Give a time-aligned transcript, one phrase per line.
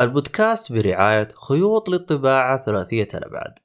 [0.00, 3.58] البودكاست برعاية خيوط للطباعة ثلاثية الأبعاد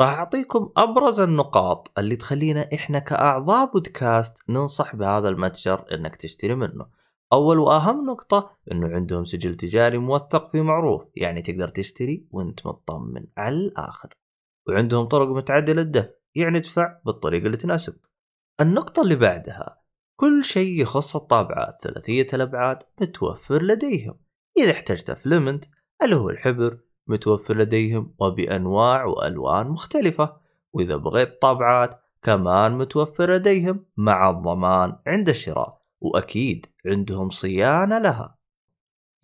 [0.00, 6.86] راح أعطيكم أبرز النقاط اللي تخلينا إحنا كأعضاء بودكاست ننصح بهذا المتجر إنك تشتري منه.
[7.32, 13.26] أول وأهم نقطة إنه عندهم سجل تجاري موثق في معروف يعني تقدر تشتري وأنت مطمن
[13.36, 14.14] على الآخر.
[14.68, 18.10] وعندهم طرق متعدلة للدفع يعني ادفع بالطريقة اللي تناسبك
[18.60, 19.82] النقطة اللي بعدها
[20.20, 24.18] كل شيء يخص الطابعات ثلاثية الأبعاد متوفر لديهم.
[24.58, 25.64] إذا احتجت فلمنت
[26.04, 30.36] اللي هو الحبر متوفر لديهم وبأنواع وألوان مختلفة؟
[30.72, 38.38] وإذا بغيت طابعات كمان متوفر لديهم مع الضمان عند الشراء وأكيد عندهم صيانة لها.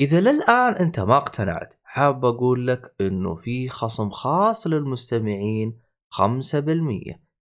[0.01, 5.81] إذا للآن أنت ما اقتنعت حاب أقول لك أنه في خصم خاص للمستمعين
[6.15, 6.19] 5%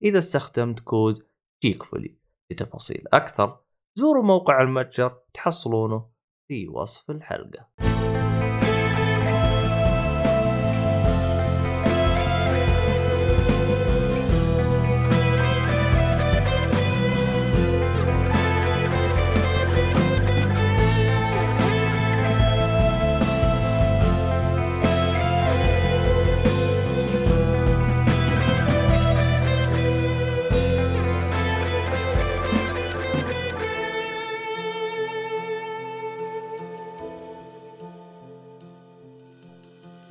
[0.03, 1.23] إذا استخدمت كود
[1.63, 2.17] جيكفولي
[2.51, 3.59] لتفاصيل أكثر
[3.95, 6.09] زوروا موقع المتجر تحصلونه
[6.47, 7.96] في وصف الحلقة.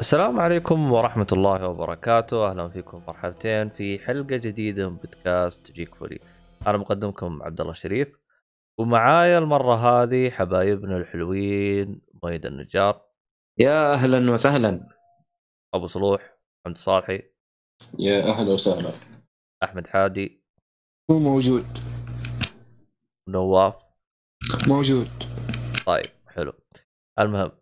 [0.06, 2.50] السلام عليكم ورحمة الله وبركاته.
[2.50, 6.18] أهلا فيكم مرحبتين في حلقة جديدة من بودكاست جيك فولي.
[6.66, 8.08] أنا مقدمكم عبد الله الشريف
[8.78, 13.02] ومعايا المرة هذه حبايبنا الحلوين ميد النجار.
[13.58, 14.88] يا أهلا وسهلا.
[15.74, 17.22] أبو صلوح حمد صالحي
[17.98, 18.92] يا أهلا وسهلا.
[19.62, 20.42] أحمد حادي.
[21.10, 21.66] هو موجود.
[23.28, 23.74] نواف.
[24.68, 25.08] موجود.
[25.86, 26.52] طيب حلو.
[27.18, 27.52] المهم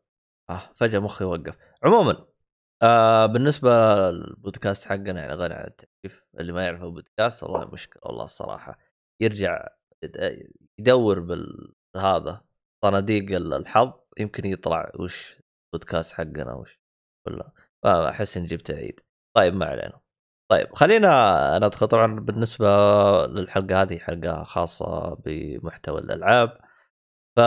[0.51, 1.57] آه فجأة مخي وقف.
[1.85, 2.34] عموما
[2.83, 3.71] آه بالنسبة
[4.11, 6.25] للبودكاست حقنا يعني غني عن التعريف.
[6.41, 8.79] اللي ما يعرف البودكاست والله مشكلة والله الصراحة
[9.23, 9.69] يرجع
[10.79, 12.45] يدور بالهذا
[12.85, 15.37] صناديق الحظ يمكن يطلع وش
[15.75, 16.81] البودكاست حقنا وش
[17.27, 17.53] ولا.
[17.85, 19.01] ما احس إني جبت عيد.
[19.37, 20.01] طيب ما علينا.
[20.51, 22.67] طيب خلينا ندخل طبعا بالنسبة
[23.27, 26.59] للحلقة هذه حلقة خاصة بمحتوى الألعاب.
[27.37, 27.41] ف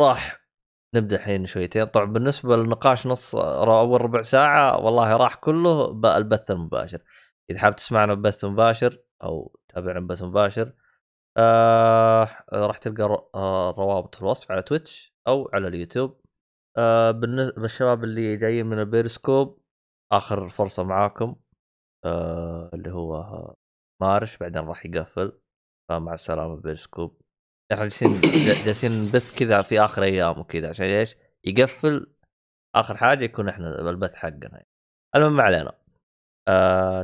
[0.00, 0.47] راح
[0.94, 1.84] نبدأ الحين شويتين.
[1.84, 7.02] طبعا بالنسبة للنقاش نص اول ربع ساعة والله راح كله بالبث المباشر.
[7.50, 10.72] إذا حاب تسمعنا ببث مباشر أو تابعنا ببث مباشر
[11.36, 16.20] آه راح تلقى ر- آه في الوصف على Twitch أو على اليوتيوب.
[16.78, 19.62] آه بالنسبة للشباب اللي جايين من البيرسكوب
[20.12, 21.36] آخر فرصة معاكم
[22.04, 23.54] آه اللي هو
[24.02, 25.40] March بعدين راح يقفل.
[25.88, 27.20] فمع السلامة بيرسكوب.
[27.72, 28.20] جالسين
[28.64, 32.06] جالسين نبث كذا في اخر أيام وكذا عشان إيش؟ يقفل
[32.74, 34.64] اخر حاجة يكون إحنا بالبث حقنا
[35.16, 35.72] المهم ما علينا
[36.48, 37.02] آه.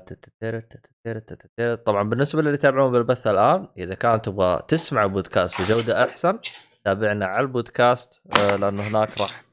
[1.75, 6.38] طبعا بالنسبة للي يتابعون بالبث الان اذا كان تبغى تسمع بودكاست بجوده احسن
[6.84, 9.44] تابعنا على البودكاست آه لأنه هناك راح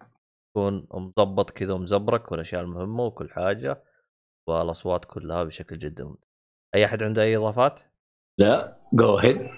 [0.50, 3.84] يكون مظبط كذا ومزبرك والاشياء المهمه وكل حاجة
[4.50, 6.16] والاصوات كلها بشكل جدا.
[6.76, 7.82] اي احد عنده اي اضافات؟
[8.40, 9.50] لا جو هيد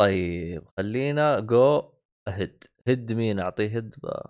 [0.00, 1.92] طيب خلينا جو
[2.28, 4.22] هد هد مين؟ أعطيه هد ب-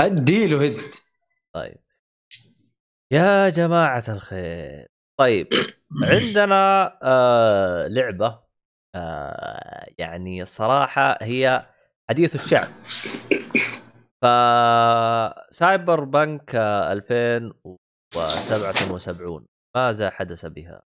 [0.00, 0.94] اديله هيد
[1.54, 1.78] طيب.
[3.12, 4.88] يا جماعة الخير.
[5.18, 5.48] طيب
[6.12, 6.54] عندنا
[7.02, 8.42] آه لعبة
[8.94, 11.66] آه يعني الصراحة هي
[12.10, 12.68] حديث الشعب.
[14.22, 14.26] ف
[15.50, 20.82] سايبر بنك آه، 2077 ماذا حدث بها؟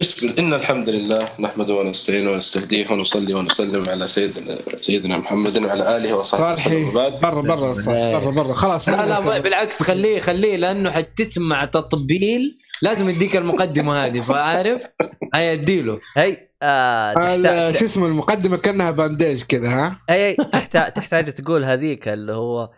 [0.00, 5.96] بسم الله إن الحمد لله نحمده ونستعينه ونستهديه ونصلي ونسلم على سيدنا سيدنا محمد وعلى
[5.96, 6.84] آله وصحبه صالحي.
[6.90, 7.08] برا
[7.40, 7.74] برا
[8.12, 9.40] برا برا خلاص لا لا نسوي.
[9.40, 14.86] بالعكس خليه خليه لأنه حتسمع تطبيل لازم يديك المقدمة هذه فعارف؟
[15.34, 16.00] هيا أديله.
[16.16, 22.08] هي آه تحتاج شو اسمه المقدمة كأنها بانديج كذا ها؟ هي تحتاج تحتاج تقول هذيك
[22.08, 22.70] اللي هو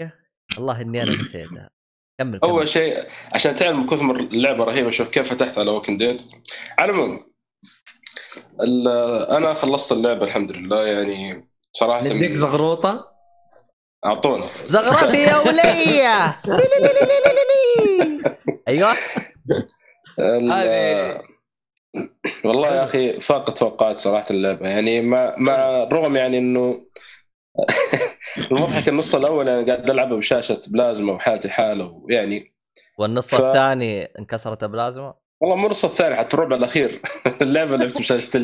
[0.00, 0.12] يا
[0.58, 1.70] الله إني أنا نسيتها.
[2.20, 5.96] كمل أول شيء عشان تعلم من كثر ما اللعبة رهيبة شوف كيف فتحت على ووكن
[5.96, 6.22] ديت
[6.78, 7.26] على العموم
[8.60, 8.88] ال-
[9.30, 13.10] أنا خلصت اللعبة الحمد لله يعني صراحة نديك زغروطة؟
[14.04, 14.44] أعطونا.
[14.66, 16.40] زغرتي يا ولية!
[18.68, 18.92] أيوه.
[20.18, 21.22] هذه-
[22.44, 26.80] والله يا أخي فاق توقعات صراحة اللعبة يعني مع مع الرغم يعني إنه
[28.50, 32.54] المضحك النص الأول أنا قاعد العبها بشاشة بلازما وحالتي حالة ويعني
[32.98, 37.00] والنص ف- الثاني انكسرت بلازما؟ والله مو النص الثاني حتى الربع الأخير.
[37.42, 38.36] اللعبة لعبت بشاشة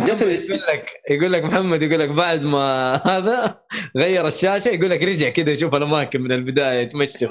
[0.00, 3.60] جتني- يقول لك يقول لك محمد يقول لك بعد ما هذا
[3.96, 7.26] غير الشاشة يقول لك رجع كذا يشوف الأماكن من البداية يتمشى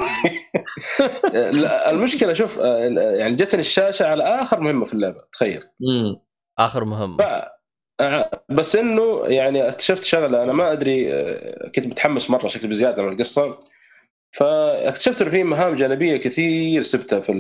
[1.90, 2.78] المشكلة شوف آه،
[3.18, 5.64] يعني جتني الشاشة على آخر مهمة في اللعبة تخيل.
[6.60, 7.18] آخر مهمة.
[8.50, 13.14] بس إنه يعني اكتشفت شغلة أنا ما أدري آه، كنت متحمس مرة شكلي بزيادة من
[13.14, 13.60] القصة
[14.32, 17.34] فاكتشفت إنه في مهام جانبية كثير سبتها في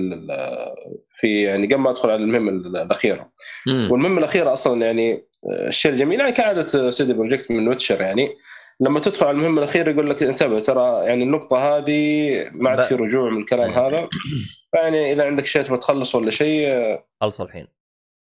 [1.09, 3.31] في يعني قبل ما أدخل على المهمه الأخيرة
[3.67, 3.91] مم.
[3.91, 8.35] والمهمه الأخيرة أصلا يعني آه، الشيء الجميل يعني كعادة CD Projekt من Witcher يعني
[8.79, 12.95] لما تدخل على المهمه الاخيره يقول لك انتبه ترى يعني النقطة هذه ما عاد في
[12.95, 13.71] رجوع من الكلام.
[13.71, 14.09] هذا
[14.71, 17.67] فيعني إذا عندك شيء تبغى تخلص ولا شيء آه، خلص الحين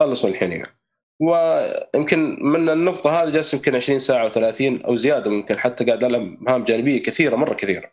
[0.01, 0.78] خلصوا الحين يعني.
[1.19, 6.37] ويمكن من النقطة هذه جالس يمكن 20 ساعة و30 أو زيادة ممكن حتى قاعد ألعب
[6.41, 7.91] مهام جانبية كثيرة مرة كثيرة.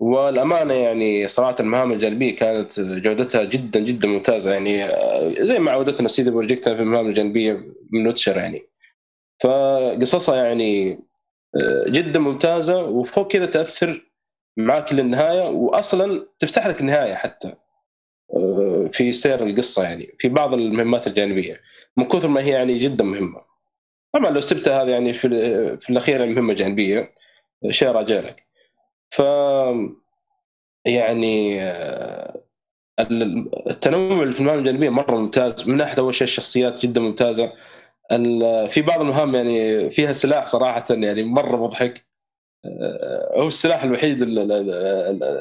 [0.00, 6.08] والأمانة يعني صراحة المهام الجانبية كانت جودتها جدا جدا ممتازة يعني آه، زي ما عودتنا
[6.08, 7.52] سيدي بروجكت في المهام الجانبية
[7.92, 8.62] من ويتشر يعني.
[9.42, 10.92] فقصصها يعني
[11.62, 14.10] آه، جدا ممتازة وفوق كذا تأثر
[14.56, 17.54] معاك للنهاية وأصلا تفتح لك نهاية حتى.
[18.92, 21.60] في سير القصة يعني في بعض المهمات الجانبية
[21.96, 23.40] من كثر ما هي يعني جدا مهمة.
[24.12, 25.28] طبعا لو سبتها هذا يعني في
[25.78, 27.14] في الأخير مهمة جانبية
[27.70, 28.46] شيء راجع لك.
[29.10, 29.22] ف
[30.84, 32.42] يعني آه،
[33.00, 37.52] ال- التنوع في المهام الجانبية مرة ممتاز من ناحية أول شيء الشخصيات جدا ممتازة.
[38.66, 41.94] في بعض المهام يعني فيها سلاح صراحة يعني مرة مضحك.
[41.94, 42.07] آه،
[43.36, 44.40] هو السلاح الوحيد اللي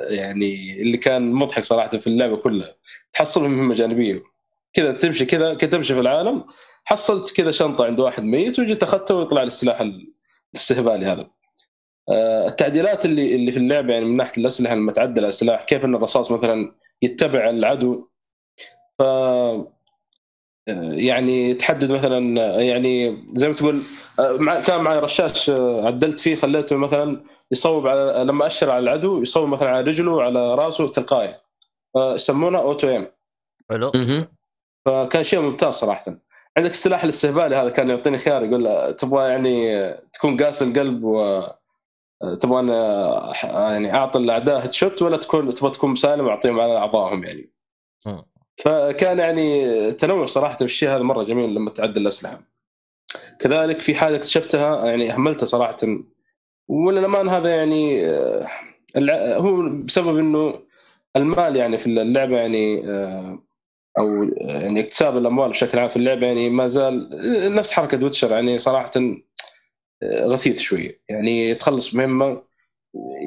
[0.09, 2.69] يعني اللي كان مضحك صراحة في اللعبة كلها.
[3.13, 4.23] تحصل مهمه جانبيه
[4.73, 6.45] كذا تمشي كذا تمشي في العالم.
[6.85, 9.81] حصلت كذا شنطة عند واحد ميت وجيت أخذته ويطلع لي السلاح
[10.53, 11.27] الاستهبالي هذا.
[12.09, 15.95] آه، التعديلات اللي اللي في اللعبة يعني من ناحية الأسلحة لما تعدل السلاح كيف إن
[15.95, 18.07] الرصاص مثلا يتبع العدو.
[18.99, 19.03] ف
[20.67, 23.81] يعني تحدد مثلا يعني زي ما تقول
[24.19, 25.49] مع كان معي رشاش
[25.79, 30.55] عدلت فيه خليته مثلا يصوب على لما أشر على العدو يصوب مثلا على رجله على
[30.55, 31.35] رأسه تلقائي.
[31.97, 33.07] يسمونه أوتو إيم.
[33.71, 34.27] مهم.
[34.85, 36.05] فكان شيء ممتاز صراحة.
[36.57, 41.41] عندك السلاح الاستهبالي هذا كان يعطيني خيار يقول تبغى يعني تكون قاس القلب و
[42.39, 42.67] تبغى
[43.43, 47.51] يعني أعطي الأعداء هيد شوت ولا تكون تبغى تكون مسالم وأعطيهم على أعضائهم يعني.
[48.57, 52.41] فكان يعني تنوع صراحة الشيء هذا مرة جميل لما تعدل الأسلحة.
[53.39, 55.77] كذلك في حاجة اكتشفتها يعني أهملتها صراحة.
[56.67, 58.47] وللأمان هذا يعني آه،
[59.37, 60.59] هو بسبب إنه
[61.15, 63.39] المال يعني في اللعبة يعني آه،
[63.99, 67.09] أو يعني اكتساب الأموال بشكل عام في اللعبة يعني ما زال
[67.55, 68.91] نفس حركة ويتشر يعني صراحة
[70.03, 72.41] آه، غثيث شوية يعني تخلص مهمة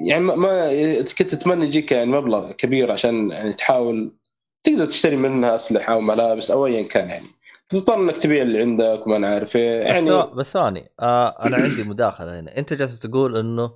[0.07, 0.71] يعني ما
[1.19, 4.13] كنت تتمنى يجيك يعني مبلغ كبير عشان يعني تحاول
[4.65, 7.27] تقدر تشتري منها أسلحة أو ملابس أو ايا كان يعني.
[7.69, 9.81] تضطر إنك تبيع اللي عندك وما نعرف إيه.
[9.81, 12.59] يعني بس ثواني آه أنا عندي مداخلة هنا.
[12.59, 13.75] أنت جالس تقول إنه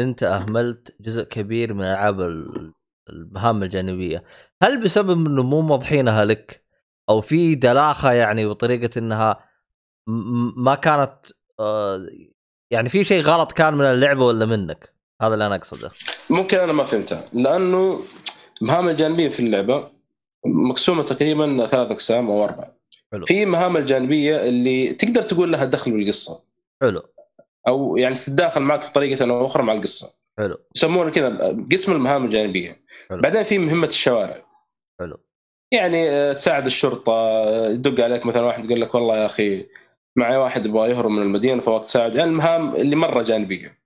[0.00, 2.72] أنت أهملت جزء كبير من ألعاب ال-
[3.10, 4.24] المهام الجانبية.
[4.62, 6.64] هل بسبب إنه مو موضحينها لك؟
[7.08, 9.38] أو في دلاخة يعني بطريقة إنها
[10.56, 11.14] ما كانت
[11.60, 12.06] آه
[12.70, 15.88] يعني في شيء غلط كان من اللعبة ولا منك؟ هذا اللي أنا أقصده.
[16.30, 17.24] ممكن أنا ما فهمتها.
[17.32, 18.00] لأنه
[18.62, 19.90] المهام الجانبية في اللعبة
[20.46, 22.70] مقسومة تقريبا ثلاث أقسام أو أربع
[23.12, 23.26] حلو.
[23.26, 26.44] في مهام الجانبية اللي تقدر تقول لها دخل بالقصة.
[26.82, 27.02] حلو.
[27.68, 30.18] أو يعني تتداخل معك بطريقة أو أخرى مع القصة.
[30.38, 30.58] حلو.
[30.76, 32.80] يسمونه كذا قسم المهام الجانبية.
[33.08, 33.20] حلو.
[33.20, 34.44] بعدين في مهمة الشوارع.
[35.00, 35.20] حلو.
[35.72, 39.66] يعني آه، تساعد الشرطة آه، يدق عليك مثلا واحد يقول لك والله يا أخي
[40.16, 42.14] معي واحد يبغى يهرب من المدينة فوقت تساعد.
[42.14, 43.78] يعني المهام اللي مرة جانبية.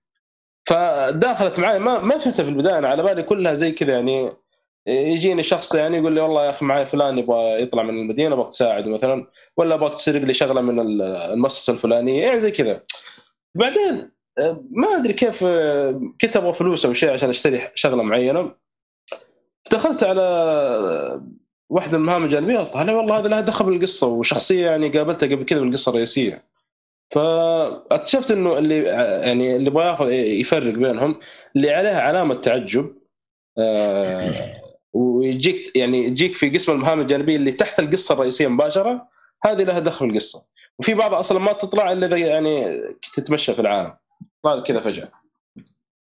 [0.65, 4.31] فداخلت معي ما ما فهمتها في البداية أنا على بالي كلها زي كذا يعني
[4.87, 8.49] يجيني شخص يعني يقول لي والله يا أخي معي فلان يبغى يطلع من المدينة ابغاك
[8.49, 12.83] تساعده مثلا ولا ابغاك تسرق لي شغلة من المؤسسة الفلانية يعني زي كذا.
[13.55, 18.51] بعدين آه، ما أدري كيف آه، كنت أبغى فلوس أو شيء عشان أشتري شغلة معينة.
[19.71, 20.21] دخلت على
[21.69, 25.59] واحدة من المهام الجانبيه طالع والله هذا لها دخل بالقصة وشخصية يعني قابلتها قبل كذا
[25.59, 26.53] بالقصة الرئيسية.
[27.11, 31.19] فاكتشفت إنه اللي يعني اللي يبغى ياخذ يفرق بينهم
[31.55, 32.95] اللي عليها علامة تعجب
[34.93, 39.07] ويجيك يعني يجيك في قسم المهام الجانبية اللي تحت القصة الرئيسية مباشرة
[39.45, 40.39] هذه لها دخل بالقصة
[40.79, 42.81] وفي بعض أصلا ما تطلع إلا إذا يعني
[43.13, 43.93] تتمشى في العالم.
[44.43, 45.07] طالع كذا فجأة.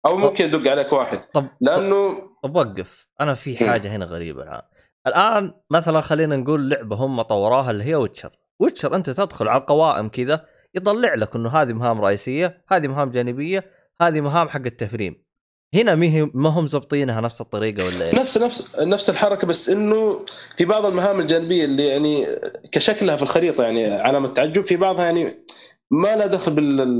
[0.06, 1.18] أو ممكن يدق عليك واحد.
[1.18, 3.08] طب لأنه طب وقف.
[3.20, 4.62] أنا في حاجة هنا غريبة الآن.
[5.06, 8.30] الآن مثلا خلينا نقول لعبة هم طوروها اللي هي Witcher.
[8.60, 13.70] Witcher أنت تدخل على القوائم كذا يطلع لك إنه هذه مهام رئيسية هذه مهام جانبية
[14.00, 15.24] هذه مهام حق التفريم.
[15.74, 15.94] هنا
[16.34, 20.20] ما هم زبطينها نفس الطريقة ولا إيه؟ نفس نفس نفس الحركة بس إنه
[20.56, 22.26] في بعض المهام الجانبية اللي يعني
[22.72, 25.44] كشكلها في الخريطة يعني علامة تعجب في بعضها يعني
[25.90, 26.92] ما لها دخل بال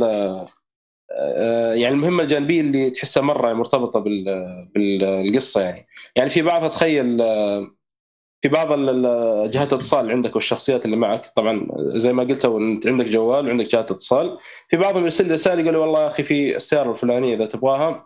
[1.13, 5.87] آه، يعني المهمة الجانبية اللي تحسها مرة مرتبطة بال- بالقصة يعني.
[6.17, 7.67] يعني في بعضها تخيل آه،
[8.43, 8.69] في بعض
[9.51, 11.33] جهات الاتصال عندك والشخصيات اللي معك.
[11.37, 14.39] طبعا زي ما قلت أنت عندك جوال وعندك جهات اتصال.
[14.69, 18.03] في بعضهم يرسل رسالة يقول والله يا أخي في السيارة الفلانية إذا تبغاها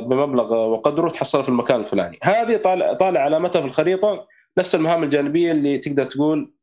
[0.00, 2.18] بمبلغ وقدره تحصلها في المكان الفلاني.
[2.22, 4.26] هذه طالع طالع علامتها في الخريطة؟
[4.58, 6.54] نفس المهام الجانبية اللي تقدر تقول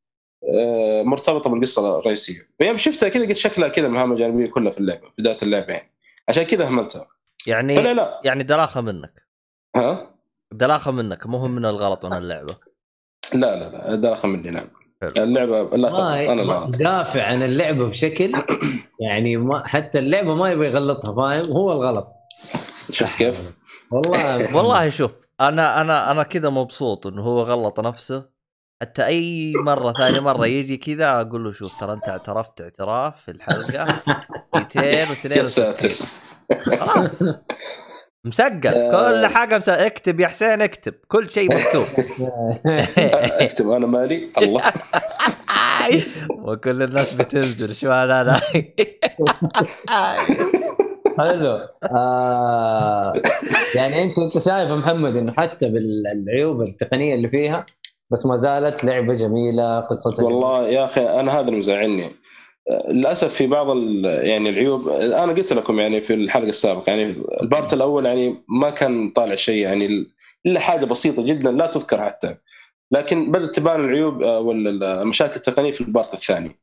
[0.55, 2.41] آه، مرتبطة بالقصة الرئيسية.
[2.59, 5.91] فيوم شفتها كذا قلت شكلها كذا المهام الجانبيه كلها في اللعبة في بداية اللعبة يعني.
[6.29, 7.07] عشان كذا اهملتها
[7.47, 8.21] يعني لا.
[8.24, 9.27] يعني دلاخه منك.
[9.75, 10.15] ها؟
[10.51, 12.55] دلاخه منك مو هم من الغلط من اللعبة.
[13.33, 14.67] لا لا لا داخل مني نعم.
[15.17, 18.31] اللعبة لا ما أنا ما لا دافع عن اللعبة بشكل
[19.07, 22.16] يعني ما حتى اللعبة ما يبغى يغلطها فاهم؟ هو الغلط.
[22.91, 23.41] شفت كيف؟
[23.91, 28.38] والله والله شوف أنا أنا أنا كذا مبسوط إنه هو غلط نفسه.
[28.82, 33.32] حتى أي مرة ثاني مرة يجي كذا أقول له شوف ترى أنت اعترفت اعتراف في
[33.32, 34.01] الحلقة.
[34.56, 35.89] 262 يا ساتر.
[36.77, 37.24] خلاص.
[38.25, 39.12] مسجل آه.
[39.12, 40.94] كل حاجة مسجل اكتب يا حسين اكتب.
[41.08, 41.86] كل شيء مكتوب.
[43.46, 44.29] اكتب أنا مالي.
[44.38, 44.74] الله.
[46.29, 47.75] وكل الناس بتنزل.
[47.75, 48.41] شو أنا
[51.17, 51.67] حلو.
[51.97, 53.13] آه
[53.75, 57.65] يعني انت انت شايف محمد إنه حتى بالعيوب التقنية اللي فيها
[58.12, 62.05] بس ما زالت لعبة جميلة قصتها والله يا أخي أنا هذا اللي مزعلني.
[62.69, 67.74] آه، للأسف في بعض يعني العيوب أنا قلت لكم يعني في الحلقة السابقة يعني البارت
[67.74, 70.05] الأول يعني ما كان طالع شيء يعني
[70.45, 72.36] إلا حاجة بسيطة جدا لا تذكر حتى.
[72.91, 76.59] لكن بدأت تبان العيوب آه، ولا المشاكل التقنية في ال part الثاني.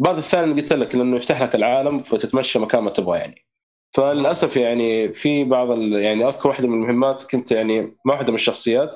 [0.00, 3.47] ال part الثاني قلت لك إنه يفتح لك العالم فتتمشى مكان ما تبغى يعني.
[3.92, 8.94] فللأسف يعني في بعض يعني أذكر واحدة من المهمات كنت يعني مع واحدة من الشخصيات.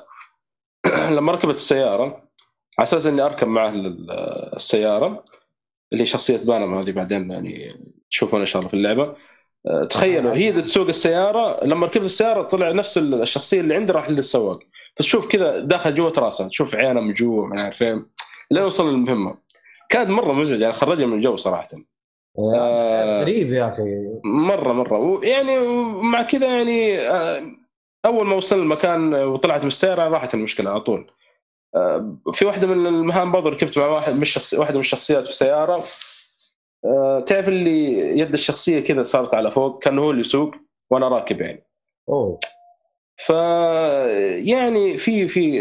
[1.11, 2.03] لما ركبت السيارة
[2.79, 4.11] على أساس إني أركب معه ال-
[4.55, 5.23] السيارة
[5.93, 7.75] اللي شخصية Panam هذه بعدين يعني
[8.11, 9.15] تشوفون إن شاء الله في اللعبة.
[9.67, 14.09] أه، تخيلوا هي تسوق السيارة لما ركبت السيارة طلع نفس ال- الشخصية اللي عندي راح
[14.09, 14.59] للسواق.
[14.97, 18.05] فتشوف كذا داخل جوة راسه تشوف عينه من جوا ما عارف فين
[18.51, 19.37] لين وصل للمهمة.
[19.89, 21.63] كانت مرة مزعج يعني خرجني من الجو صراحة.
[22.39, 23.83] آه، غريب يا أخي.
[24.25, 25.25] مرة مرة.
[25.25, 25.59] يعني
[26.01, 27.43] مع كذا يعني آه،
[28.05, 31.11] أول ما وصل المكان وطلعت من السيارة راحت المشكلة على طول.
[31.75, 35.33] آه، في واحدة من المهام برضه ركبت مع واحد من الشخص واحدة من الشخصيات في
[35.33, 35.83] سيارة.
[36.85, 40.55] آه، تعرف اللي يد الشخصية كذا صارت على فوق كان هو اللي يسوق
[40.91, 41.65] وأنا راكب يعني.
[42.09, 42.39] أوه.
[43.17, 43.29] ف
[44.49, 45.55] يعني في في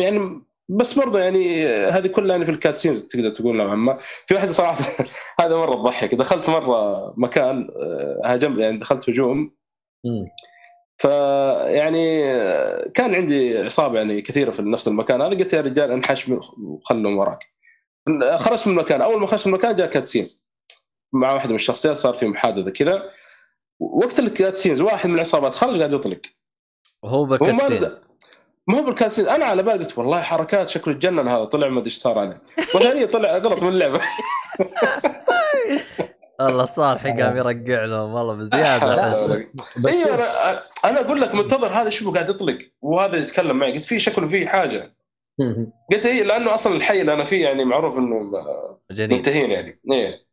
[0.00, 3.98] يعني بس برضه يعني هذه كلها يعني في ال cutscenes تقدر تقول نوعا ما.
[3.98, 4.84] في واحدة صراحة
[5.40, 6.14] هذا مرة تضحك.
[6.14, 9.56] دخلت مرة مكان آه، هاجم يعني دخلت هجوم.
[10.98, 12.20] فيعني
[12.90, 15.38] كان عندي عصابة يعني كثيرة في نفس المكان هذا.
[15.38, 17.38] قلت يا رجال انحش وخلهم وراك.
[18.36, 19.00] خرجت من المكان.
[19.00, 20.52] أول ما خرجت من المكان جاء cutscenes.
[21.12, 23.10] مع واحدة من الشخصيات صار في محادثة كذا.
[23.80, 26.20] وقت ال cutscenes واحد من العصابات خرج قاعد يطلق.
[27.02, 27.90] وهو هو
[28.68, 31.78] ما هو بال cutscene أنا على بالي قلت والله حركات شكله تجنن هذا طلع ما
[31.78, 32.40] أدري إيش صار عليه.
[32.74, 34.00] والثانيه طلع غلط من اللعبة.
[36.40, 38.14] والله صالح قام يرقع لهم.
[38.14, 39.34] والله بزيادة.
[39.86, 43.72] اي أنا أنا أقول لك منتظر هذا شو قاعد يطلق وهذا يتكلم معي.
[43.72, 44.94] قلت في شكله في حاجة.
[45.92, 48.30] قلت هي لأنه أصلا الحي اللي أنا فيه يعني معروف إنه
[48.90, 49.80] منتهين يعني.
[49.92, 50.27] إيه.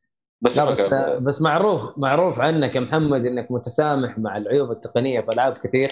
[0.45, 0.81] بس, بس
[1.21, 5.91] بس معروف معروف عنك يا محمد إنك متسامح مع العيوب التقنية في ألعاب كثير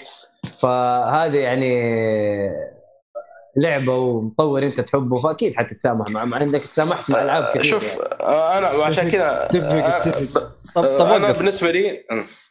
[0.58, 1.84] فهذه يعني
[3.58, 8.58] لعبة ومطور أنت تحبه فأكيد حتتسامح مع مع إنك تسامحت مع ألعاب كثير شوف يعني.
[8.58, 12.00] أنا عشان كذا اتفق- آه، طب طب أنا وقف بالنسبة لي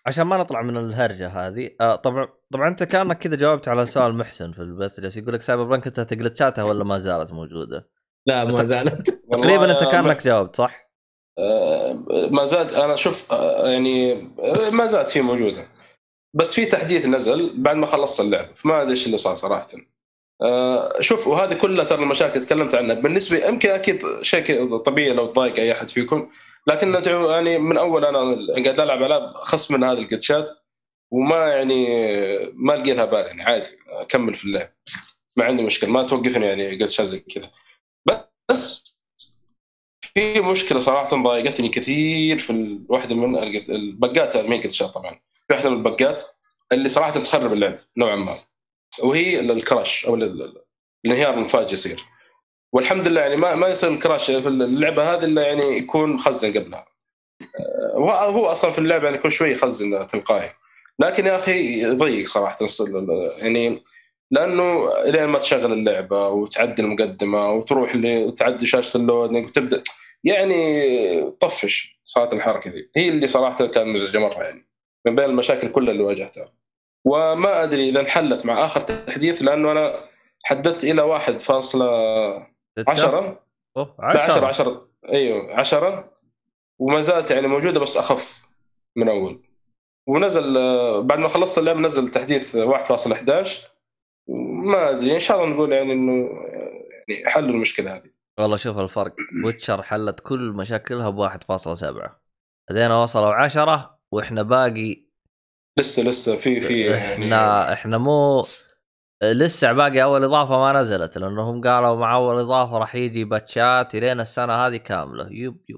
[0.07, 4.15] عشان ما نطلع من الهرجة هذه آه طبعا طبعا أنت كأنك كذا جاوبت على سؤال
[4.15, 7.89] محسن في البث جالس يقول لك سايبر بانك انت تقلتشاتها ولا ما زالت موجودة؟
[8.27, 10.82] لا ما زالت تقريبا أنت كأنك جاوبت صح؟
[12.31, 13.31] ما زالت أنا شوف
[13.65, 14.15] يعني
[14.73, 15.69] ما زالت هي موجودة.
[16.35, 19.67] بس في تحديث نزل بعد ما خلصت اللعبه فما أدري إيش اللي صار صراحة.
[20.43, 22.95] آه، شوف وهذه كلها ترى المشاكل تكلمت عنها.
[22.95, 26.31] بالنسبة يمكن أكيد شيء طبيعي لو تضايق أي أحد فيكم
[26.67, 26.95] لكن
[27.31, 28.19] يعني من أول أنا
[28.65, 30.49] قاعد ألعب ألعاب خص من هذه الجلتشات
[31.13, 31.87] وما يعني
[32.55, 34.73] ما لقي لها بال يعني عادي أكمل في اللعب.
[35.37, 37.51] ما عندي مشكلة ما توقفني يعني جلتشات زي كذا.
[38.51, 38.92] بس
[40.15, 43.39] في مشكلة صراحة ضايقتني كثير في واحدة من
[43.71, 45.21] البقات مين جلتشات طبعا.
[45.33, 46.23] في واحدة من البقات
[46.73, 48.35] اللي صراحة تخرب اللعب نوعا ما.
[49.03, 50.63] وهي الكراش أو ال- ال-
[51.05, 52.05] الانهيار المفاجئ يصير.
[52.73, 56.87] والحمد لله يعني ما ما يصير الكراش في اللعبة هذه إلا يعني يكون مخزن قبلها.
[57.43, 60.51] آه، وهو هو أصلا في اللعبة يعني كل شوي يخزن تلقائي.
[60.99, 62.57] لكن يا أخي يضيق صراحة.
[63.39, 63.83] يعني
[64.33, 69.83] لأنه لين ما تشغل اللعبة وتعدي المقدمة وتروح وتعدي شاشة اللودنج وتبدا
[70.25, 72.91] يعني طفش صارت الحركة ذي.
[72.97, 74.69] هي اللي صراحة كان مزعجة مرة يعني.
[75.07, 76.53] من بين المشاكل كلها اللي واجهتها.
[77.05, 79.95] وما أدري إذا انحلت مع آخر تحديث لأنه أنا
[80.45, 83.37] حدثت إلى 1.10 ستة؟
[83.77, 86.13] أوه، لا 10 10 10 أيوه 10
[86.79, 88.43] وما زالت يعني موجودة بس أخف
[88.97, 89.41] من أول.
[90.09, 90.55] ونزل
[91.03, 93.72] بعد ما خلصت اللعبة نزل تحديث 1.11
[94.63, 96.31] ما أدري إن شاء الله نقول يعني إنه
[97.09, 98.11] يعني حلوا المشكلة هذه.
[98.41, 99.15] والله شوف الفرق.
[99.45, 102.23] ويتشر حلت كل مشاكلها ب 1.7
[102.71, 105.07] بعدين وصلوا 10 وإحنا باقي
[105.79, 108.45] لسه لسه في في يعني إحنا إحنا مو
[109.23, 114.21] لسه باقي أول إضافة ما نزلت لأنهم قالوا مع أول إضافة راح يجي باتشات لين
[114.21, 115.29] السنة هذه كاملة.
[115.31, 115.77] يب يب.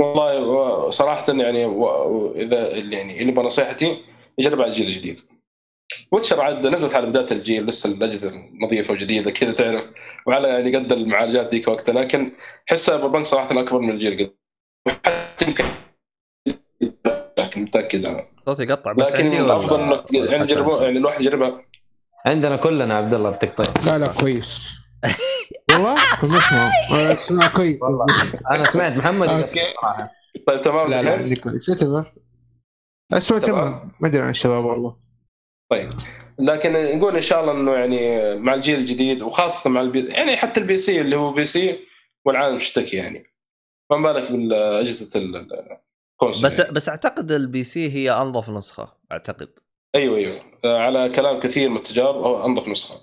[0.00, 1.64] والله صراحة يعني
[2.34, 4.04] إذا يعني اللي بنصيحتي
[4.38, 5.20] يجرب على الجيل الجديد
[6.12, 8.32] Witcher عاد نزلت على بداية الجيل لسه الأجهزة
[8.64, 9.84] نظيفة وجديدة كذا تعرف.
[10.26, 12.32] وعلى يعني قد المعالجات ذيك وقتها لكن
[12.70, 14.32] احس Cyberpunk صراحة أكبر من الجيل قد
[15.06, 15.64] حتى يمكن
[17.38, 18.24] لكن متأكد أنا.
[18.46, 21.62] صوتي يقطع بس لكن ولا- أفضل إنك يعني جربوا؟ يعني الواحد يجربها.
[22.26, 24.72] عندنا كلنا عبد الله التقطيع لا لا كويس.
[25.72, 26.70] والله؟ ما اسمع
[27.12, 27.82] أسمع كويس.
[27.82, 28.06] والله.
[28.50, 29.60] أنا سمعت محمد okay.
[30.46, 30.88] طيب تمام.
[30.90, 31.70] لا لا كويس.
[31.70, 32.12] اعتبر
[33.12, 33.60] أسمع تمام.
[33.60, 33.92] تمام.
[34.00, 35.05] ما أدري عن الشباب والله.
[35.70, 35.90] طيب.
[36.38, 40.36] لكن نقول إن شاء الله إنه يعني مع الجيل الجديد وخاصة مع ال P يعني
[40.36, 41.78] حتى ال PC اللي هو PC
[42.24, 43.24] والعالم تشتكي يعني.
[43.90, 45.78] فما بالك بالأجهزة ال- ال-
[46.12, 46.72] ال console بس يعني.
[46.72, 49.48] بس أعتقد ال PC هي أنظف نسخة أعتقد.
[49.94, 50.32] أيوه أيوه.
[50.64, 53.00] على كلام كثير من التجار أنظف نسخة.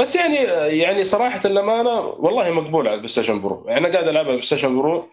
[0.00, 0.36] بس يعني
[0.78, 3.64] يعني صراحة الأمانة والله مقبول على ال PlayStation Pro.
[3.68, 5.08] يعني أنا قاعد ألعبها على ال PlayStation Pro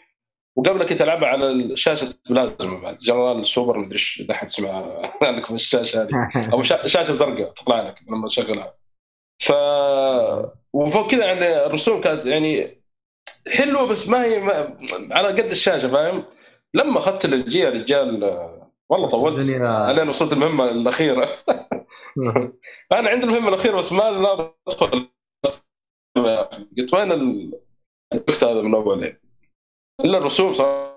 [0.58, 2.98] وقبل كنت ألعبها على شاشه بلازما بعد.
[2.98, 6.30] General Super مدري إيش إذا حد سمع لكم الشاشة هذه.
[6.54, 8.74] أو شا- شاشة زرقاء تطلع لك لما تشغلها.
[9.44, 9.52] ف
[10.74, 12.82] وفوق كذا يعني الرسوم كانت يعني
[13.48, 14.78] حلوة بس ما هي ما...
[15.12, 16.24] على قد الشاشة فاهم؟
[16.74, 18.24] لما أخذت الجي يا رجال
[18.90, 19.42] والله طولت.
[19.44, 21.30] الدنيا- الين وصلت المهمة الأخيرة.
[22.98, 25.10] أنا عندي المهمة الأخيرة بس ما أدخل.
[26.77, 27.60] قلت وين ال-
[28.14, 29.18] الوقت هذا من أول؟
[30.05, 30.96] إلا الرسوم صراحة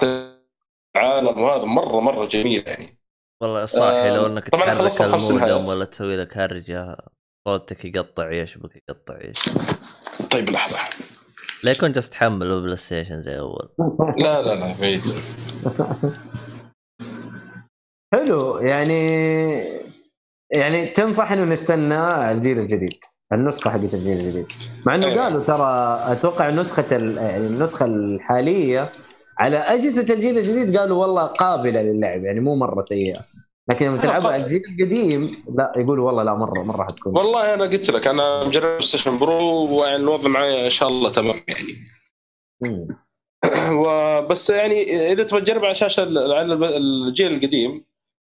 [0.97, 2.99] العالم وهذا مره مرة جميل يعني.
[3.43, 5.69] والله صاحي لو آه، إنك طبعاً تحرك المودم.
[5.69, 6.97] ولا تسوي لك هرجة
[7.49, 9.79] صوتك يقطع يشبك يقطع يشبك.
[10.31, 10.79] طيب لحظة.
[11.63, 13.69] لا يكون جالس تحمل بلاي ستيشن زي أول.
[14.25, 15.03] لا لا لا بعيد.
[18.15, 19.01] حلو يعني
[20.51, 23.05] يعني تنصح إنه نستنى الجيل الجديد.
[23.33, 24.47] النسخة حقت الجيل الجديد.
[24.87, 25.25] مع إنه أيوة.
[25.25, 28.93] قالوا ترى أتوقع نسخة يعني النسخة الحالية
[29.39, 33.25] على أجهزة الجيل الجديد قالوا والله قابلة للعب يعني مو مرة سيئة.
[33.71, 37.19] لكن لما تلعبها على الجيل القديم لا يقولوا والله لا مره مرة حتكون.
[37.19, 41.37] والله أنا قلت لك أنا مجرب Station Pro ويعني الوضع معي إن شاء الله تمام
[41.49, 42.89] يعني.
[43.83, 47.85] وبس يعني إذا تبغى تجرب على شاشة على الجيل القديم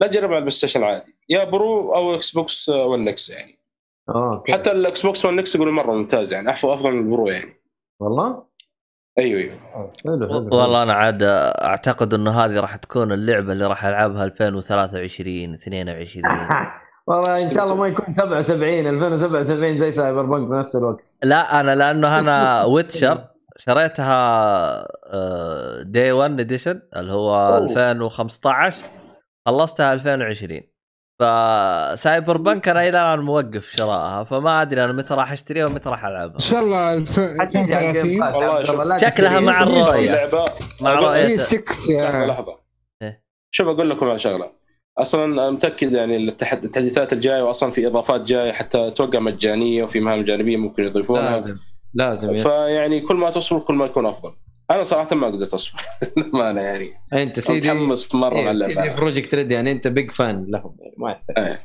[0.02, 1.16] لا تجرب على ال PlayStation عادي.
[1.30, 3.63] يا Pro أو Xbox 1 X يعني.
[4.10, 4.54] أوكي.
[4.54, 7.62] حتى ال Xbox 1 X يقولوا مرة ممتاز يعني افضل من ال Pro يعني.
[8.00, 8.44] والله؟
[9.20, 9.56] أيوه أيوه.
[10.04, 15.54] حلو حلو والله أنا عاد أعتقد إنه هذه راح تكون اللعبة اللي راح ألعبها 2023
[15.54, 16.24] 22
[17.08, 21.14] والله إن شاء الله ما يكون 77 2077 زي سايبر بانك بنفس الوقت.
[21.24, 24.88] لا أنا لأنه أنا Witcher شريتها
[25.84, 27.58] day 1 edition اللي هو أوه.
[27.58, 28.86] 2015
[29.46, 30.62] خلصتها 2020
[31.20, 36.06] ف Cyberpunk أنا إلى الآن موقف شرائها فما أدري أنا متى راح أشتريها ومتى راح
[36.06, 36.34] ألعبها.
[36.34, 39.40] إن شاء الله الف- حتيجي على ال Game 2030 Pass والله شكلها.
[39.40, 40.00] مع الرؤية.
[40.00, 40.46] اللعبه
[40.82, 41.26] مع أقول- رؤية.
[41.26, 42.60] في 6 لحظه يا لحظة.
[43.02, 43.24] إيه.
[43.52, 44.52] شوف أقول لكم على شغلة.
[44.98, 50.22] أصلا متأكد يعني التحد- التحديثات الجاية واصلا في إضافات جاية حتى أتوقع مجانية وفي مهام
[50.24, 51.32] جانبية ممكن يضيفونها.
[51.32, 51.56] لازم
[51.94, 52.36] لازم.
[52.38, 54.34] فيعني كل ما تصبر كل ما يكون أفضل.
[54.72, 55.82] أنا صراحة ما قدرت أصبر.
[56.18, 56.90] للأمانة يعني.
[57.14, 58.96] أنت سيدي متحمس مرة مع إيه، سيدي اللعبة.
[58.96, 61.38] Projekt Red يعني أنت big fan لهم يعني ما يحتاج.
[61.46, 61.62] إيه.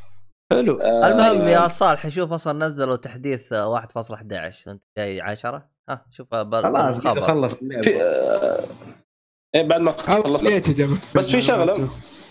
[0.53, 0.75] حلو.
[0.81, 6.63] آه، المهم يا صالح شوف أصلا نزلوا تحديث 1.11 وانت جاي 10 ها شوف بال-
[6.63, 7.01] خلاص.
[7.07, 7.55] خلص.
[7.55, 8.65] في آه،
[9.55, 10.47] إيه بعد ما خلصت.
[10.47, 11.87] ابديت بس في شغلة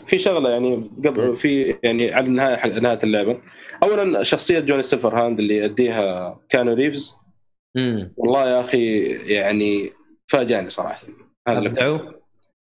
[0.05, 3.37] في شغلة يعني قبل في يعني على النهايه حق نهاية اللعبة.
[3.83, 7.15] اولا شخصية Johnny Silverhand اللي يديها Keanu Reeves.
[7.77, 9.03] امم والله يا أخي
[9.33, 9.91] يعني
[10.27, 10.95] فاجأني صراحة
[11.47, 11.99] أبدعوا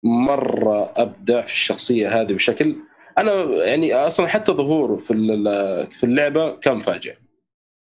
[0.03, 2.75] مرة أبدع في الشخصية هذه بشكل
[3.17, 3.33] أنا
[3.65, 7.15] يعني أصلا حتى ظهوره في ال- في اللعبة كان مفاجئ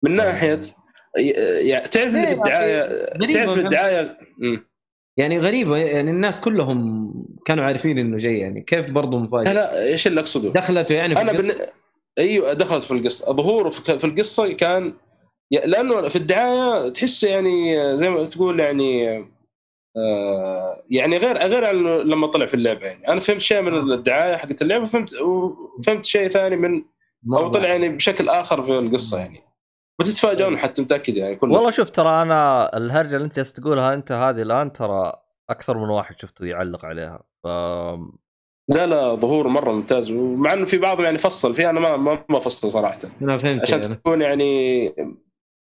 [0.04, 0.60] من ناحية
[1.62, 2.82] يعني تعرف يا أخي؟ الدعاية
[3.18, 3.58] غريبة تعرف.
[3.58, 4.18] الدعاية.
[5.18, 7.14] يعني غريبة يعني الناس كلهم
[7.46, 11.22] كانوا عارفين إنه جاي يعني كيف برضه مفاجئ لا إيش اللي أقصده؟ دخلته يعني في
[11.22, 11.66] أنا القصة؟ بن...
[12.18, 14.94] أيوه دخلت في القصة ظهوره في في القصة كان
[15.52, 19.26] لأنه في الدعاية تحس يعني زي ما تقول يعني
[20.90, 23.08] يعني غير غير عن لما طلع في اللعبة يعني.
[23.08, 26.84] أنا فهمت شيء من الدعاية حقت اللعبة فهمت وفهمت شيء ثاني من
[27.34, 27.48] أو.
[27.48, 29.44] طلع يعني بشكل آخر في القصة يعني.
[30.00, 34.12] بتتفاجئون حتى متأكد يعني كله والله شوف ترى أنا الهرجة اللي أنت جالس تقولها أنت
[34.12, 35.14] هذه الآن ترى
[35.50, 37.24] أكثر من واحد شفته يعلق عليها.
[37.44, 37.48] ف
[38.70, 42.26] لا لا ظهور مرة ممتاز ومع إنه في بعضهم يعني فصل فيه أنا ما ما,
[42.30, 43.00] ما فصل صراحة.
[43.22, 43.96] أنا فهمت عشان يعني.
[43.96, 44.88] تكون يعني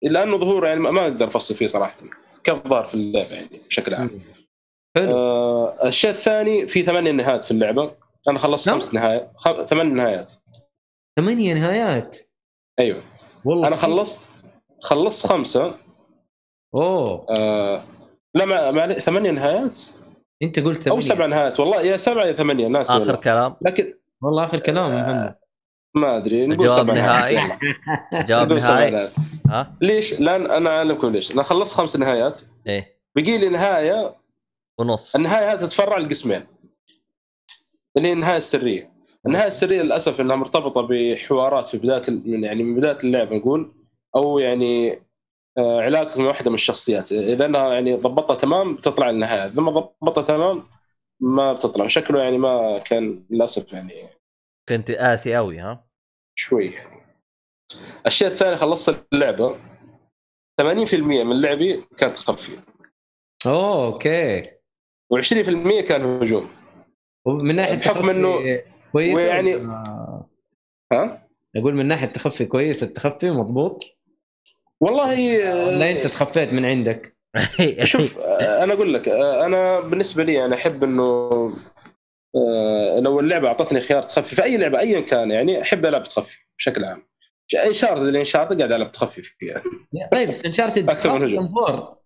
[0.02, 1.96] لأنه ظهوره يعني ما ما أقدر أفصل فيه صراحة.
[2.44, 4.10] كالظاهر في اللعبة يعني بشكل عام.
[4.96, 5.16] حلو.
[5.16, 7.94] آه الشيء الثاني في ثمانية نهايات في اللعبة.
[8.28, 8.80] أنا خلصت نعم.
[8.80, 9.64] خمس نهايات خم...
[9.64, 10.32] ثمان نهايات.
[11.18, 12.18] ثمانية نهايات؟
[12.78, 13.02] أيوه.
[13.44, 13.76] والله أنا.
[13.76, 14.28] خلصت
[14.80, 15.74] خلصت خمسة.
[16.74, 17.26] أوه.
[17.30, 17.84] آه
[18.34, 19.78] لا ما ما ثمانية نهايات؟
[20.42, 20.96] أنت قلت ثمانية.
[20.96, 21.60] أو سبع نهايات.
[21.60, 23.16] والله يا سبعة يا ثمانية ناس آخر والله.
[23.16, 23.56] كلام.
[23.62, 25.36] لكن والله آخر كلام آه، محمد
[25.96, 27.32] ما أدري نقول سبع نهايات.
[27.32, 29.10] نهائي؟ جواب نهائي.
[29.50, 31.32] ها؟ ليش؟ لأن أنا أعلمكم ليش.
[31.32, 32.40] أنا خلصت خمس نهايات.
[32.66, 33.00] إيه.
[33.16, 34.16] بقي لي نهاية.
[34.78, 35.16] ونص.
[35.16, 36.46] النهاية هذه تتفرع لقسمين.
[37.96, 38.92] اللي هي النهاية السرية.
[39.26, 43.72] النهاية السرية للأسف إنها مرتبطة بحوارات في بداية من يعني من بداية اللعبه نقول.
[44.16, 45.02] أو يعني
[45.58, 47.12] آه، علاقة مع واحدة من الشخصيات.
[47.12, 49.46] إذا أنها يعني ضبطها تمام بتطلع النهاية.
[49.46, 50.64] إذا ما ضبطها تمام
[51.20, 51.88] ما بتطلع.
[51.88, 53.94] شكله يعني ما كان للأسف يعني
[54.68, 55.84] كنت قاسي قوي ها؟
[56.34, 56.66] شوي.
[56.66, 56.99] يعني
[58.06, 59.56] الشيء الثاني خلصت اللعبة.
[60.60, 62.52] 80% من لعبي كانت تخفي
[63.46, 64.42] أوه أوكي.
[65.14, 66.50] و20% كان هجوم.
[67.24, 70.22] ومن ناحية بحكم تخفي إنه- كويسة ويعني- ولا-
[70.92, 73.84] ها؟ أقول من ناحية تخفي كويس التخفي مضبوط؟
[74.80, 75.14] والله
[75.78, 77.16] لا أنت تخفيت من عندك؟
[77.84, 81.02] شوف آه، أنا أقول لك آه، أنا بالنسبة لي أنا أحب إنه
[82.36, 86.38] آه، لو اللعبة أعطتني خيار تخفي في أي لعبة ايا كان يعني أحب ألعب تخفي
[86.58, 87.02] بشكل عام.
[87.54, 89.62] Uncharted اللي Uncharted قاعد العب تخفي فيها
[90.12, 91.48] طيب Uncharted أكثر من هجوم.
[91.48, 91.96] فور.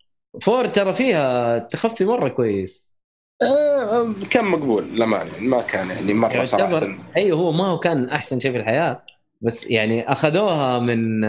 [0.42, 2.94] فور ترى فيها تخفي مرة كويس.
[3.42, 6.88] آه، كان مقبول للأمانة ما كان يعني مرة صراحة.
[7.16, 9.02] أيوه هو ما هو كان أحسن شيء في الحياة
[9.40, 11.20] بس يعني أخذوها من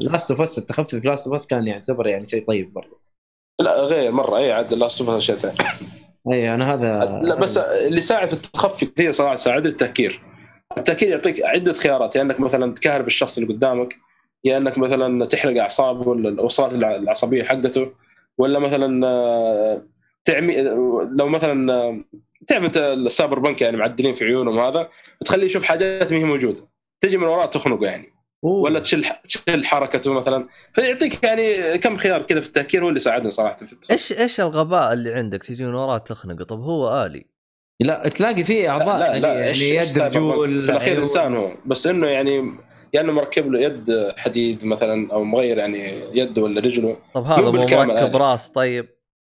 [0.00, 3.00] Last of Us التخفي في Last of Us كان يعتبر يعني شيء طيب برضه.
[3.60, 4.38] لا غير مرة.
[4.38, 5.58] أي عاد لا صفه شيء ثاني.
[6.32, 10.22] أي أنا هذا لا بس اللي يساعد في التخفي كثير صراحة يساعد التهكير.
[10.78, 13.96] التهكير يعطيك عدة خيارات يا إنك مثلا تكهرب الشخص اللي قدامك
[14.44, 17.92] يا إنك مثلا تحرق أعصابه ولا الاوصالات الع- العصبية حقته
[18.38, 19.82] ولا مثلا آه،
[20.24, 20.62] تعمي
[21.16, 22.00] لو مثلا آه،
[22.48, 24.88] تعرف أنت السايبر بنك يعني معدلين في عيونهم هذا
[25.20, 26.68] بتخليه يشوف حاجات ما هي موجودة.
[27.00, 28.12] تجي من وراه تخنقه يعني.
[28.44, 28.54] أوه.
[28.60, 30.48] ولا تشيل تشيل حركته مثلا.
[30.72, 34.40] فيعطيك يعني كم خيار كذا في التهكير هو اللي ساعدني صراحة في التخفي إيش إيش
[34.40, 37.26] الغباء اللي عندك تجي من وراه تخنقه؟ طب هو آلي.
[37.80, 40.98] لا تلاقي فيه أعضاء لا لا يعني إيش- يد رجول؟ في الأخير.
[40.98, 42.52] إنسان هو بس إنه يعني
[42.94, 47.50] يا انه مركب له يد حديد مثلا أو مغير يعني يده ولا رجله طب هذا
[47.50, 48.16] مركب.
[48.16, 48.88] راس طيب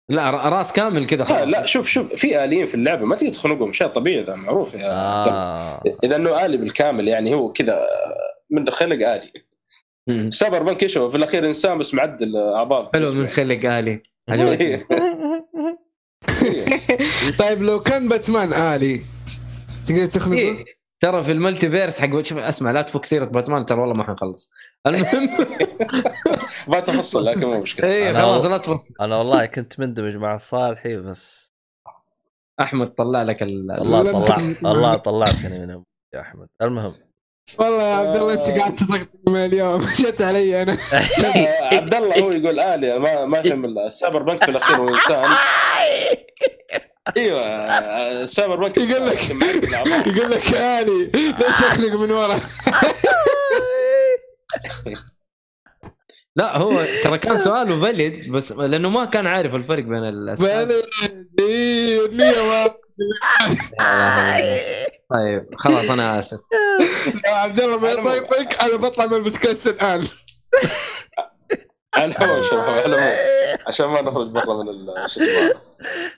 [0.09, 3.15] لا ر- راس كامل كذا لا, خلاص لا شوف شوف في آليين في اللعبة ما
[3.15, 4.91] تقدر تخنقهم شيء طبيعي ذا معروف يا.
[4.91, 5.83] آه.
[6.03, 7.87] إذا إنه آلي بالكامل يعني هو كذا
[8.49, 9.31] من خلق آلي.
[10.31, 14.87] Cyberpunk يشوف في الأخير إنسان بس معدل أعضاء حلو من خلق آلي عجبتني إيه.
[17.39, 19.01] طيب لو كان باتمان آلي
[19.87, 20.65] تقدر تخنقه؟ إيه.
[21.01, 24.51] ترى في ال multiverse حق شوف اسمع لا تفك سيرة باتمان ترى والله ما حنخلص.
[24.87, 25.29] المهم
[26.67, 27.87] ما تفصل لكن مو مشكلة.
[27.87, 28.93] اي أنا- خلاص لا تفصل.
[29.01, 31.51] أنا والله كنت مندمج مع الصالحي بس
[32.61, 33.71] أحمد طلع لك ال...
[33.71, 34.35] الله طلع
[34.71, 36.47] الله طلعتني منهم يا أحمد.
[36.61, 36.93] المهم.
[37.59, 39.79] والله يا عبد الله أنت قاعد تضغط من اليوم.
[39.99, 40.77] جت علي أنا.
[41.61, 45.29] عبد الله هو يقول آلي ما ما يهم ال Cyberpunk في الأخير هو إنسان.
[47.17, 47.41] أيوه
[48.23, 49.29] ال Cyberpunk يقول لك-.
[50.07, 52.39] يقول لك آلي ليش اخنق من ورا؟
[56.35, 60.83] لا هو ترى كان سؤاله فاليد بس لأنه ما كان عارف الفرق بين الاسماء بلد
[61.39, 62.75] إيه، النية ما-
[65.15, 66.39] طيب خلاص أنا آسف
[67.25, 70.07] يا عبد الله ما يطيقك أنا بطلع من البودكاست الآن
[71.97, 73.19] الهواء
[73.67, 75.68] عشان ما نخرج برا من ال- شو اسمه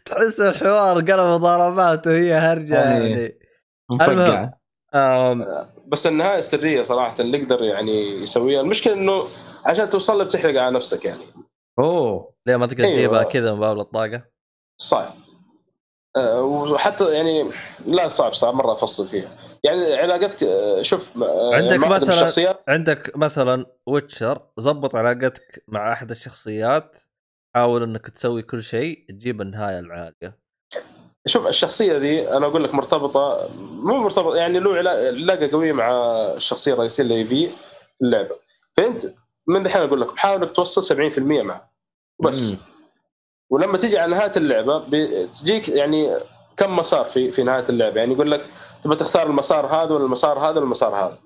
[0.06, 3.36] تحس الحوار قلب ضربات وهي هرجة يعني-
[4.00, 4.58] يعني.
[4.95, 5.45] آم،
[5.88, 8.62] بس النهاية السريه صراحة اللي يقدر يعني يسويها.
[8.62, 9.24] المشكلة إنه
[9.65, 11.24] عشان توصل له بتحرق على نفسك يعني.
[11.80, 12.95] أوه ليه ما تقدر أيوة.
[12.95, 14.21] تجيبها كذا من باب الطاقة؟
[14.78, 15.13] صعب.
[16.17, 17.52] أه، وحتى يعني
[17.86, 19.38] لا صعب صعب مرة أفصل فيها.
[19.63, 21.12] يعني علاقتك أه، شوف
[21.54, 26.97] عندك مثلاً- عندك مثلا ويتشر زبط علاقتك مع أحد الشخصيات.
[27.56, 30.38] حاول إنك تسوي كل شيء تجيب النهاية العالية.
[31.28, 35.92] شوف الشخصية ذي أنا أقول لك مرتبطة مو مرتبطه يعني له علا- علاقة قوية مع
[36.36, 37.50] الشخصية الرئيسية اللي في
[38.02, 38.36] اللعبة.
[38.78, 39.02] فأنت
[39.48, 41.72] من دحين أقول لك حاول إنك توصل 70% معه
[42.24, 42.52] بس.
[42.52, 42.58] مم.
[43.50, 46.18] ولما تيجي على نهاية اللعبة بتجيك يعني
[46.58, 48.46] كم مسار في في نهاية اللعبة؟ يعني يقول لك
[48.84, 51.18] تبغى تختار المسار هذا ولا المسار هذا ولا المسار هذا.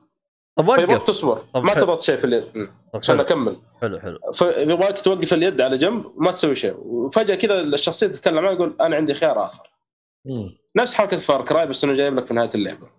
[0.56, 1.46] طب وقف تصبر.
[1.54, 1.74] طب ما.
[1.74, 2.70] تضغط شيء في اليد.
[2.96, 3.62] عشان أكمل.
[3.82, 4.20] حلو حلو.
[4.34, 6.78] فيبغاك توقف اليد على جنب وما تسوي شيء.
[6.78, 9.72] وفجأة كذا الشخصية تتكلم معي يقول أنا عندي خيار آخر.
[10.26, 10.58] مم.
[10.78, 12.90] نفس حركة فار كراي بس إنه جايب لك في نهاية اللعبة.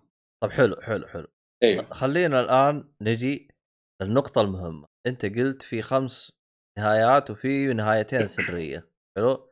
[0.43, 1.27] طب حلو حلو حلو.
[1.63, 3.55] أيوه خلينا الآن نجي
[4.03, 4.87] للنقطة المهمة.
[5.07, 6.33] أنت قلت في خمس
[6.79, 8.91] نهايات وفي نهايتين سرية.
[9.17, 9.51] حلو؟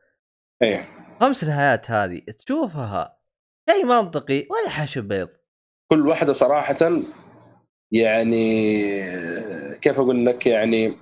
[0.61, 0.85] أيوه
[1.21, 3.19] خمس نهايات هذه تشوفها
[3.69, 5.29] شيء منطقي ولا حشو بيض؟
[5.91, 6.75] كل واحدة صراحة
[7.95, 10.93] يعني كيف أقول لك؟ يعني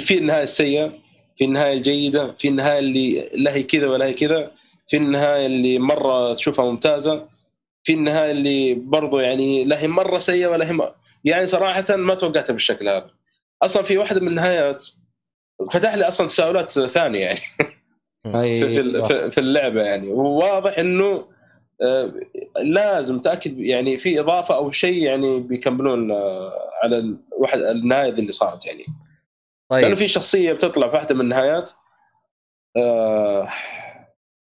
[0.00, 0.92] في النهاية السيئة
[1.38, 4.50] في النهاية الجيدة في النهاية اللي لا هي كذا ولا هي كذا
[4.88, 7.28] في النهاية اللي مرة تشوفها ممتازة
[7.84, 10.82] في النهاية اللي برضو يعني لا هي مرة سيئة ولا هي م...
[11.24, 13.10] يعني صراحة ما توقعتها بالشكل هذا.
[13.62, 14.86] أصلا في واحدة من النهايات
[15.72, 17.40] فتح لي أصلا تساؤلات ثانية يعني.
[18.32, 18.68] في,
[19.06, 20.08] في, في, اللعبة يعني.
[20.08, 21.28] وواضح إنه
[22.62, 28.66] لازم تأكد يعني في إضافة أو شيء يعني بيكملون آه، على واحد النهاية اللي صارت
[28.66, 28.84] يعني.
[29.70, 31.70] لأنه طيب في شخصية بتطلع في واحدة من النهايات
[32.76, 33.48] آه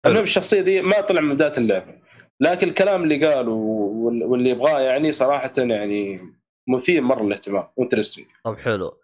[0.07, 1.95] المهم الشخصيه دي ما طلع من بداية اللعبة.
[2.41, 6.21] لكن الكلام اللي قاله وال- واللي يبغاه يعني صراحة يعني
[6.69, 8.99] مثير مرة للاهتمام انترستنج طب حلو.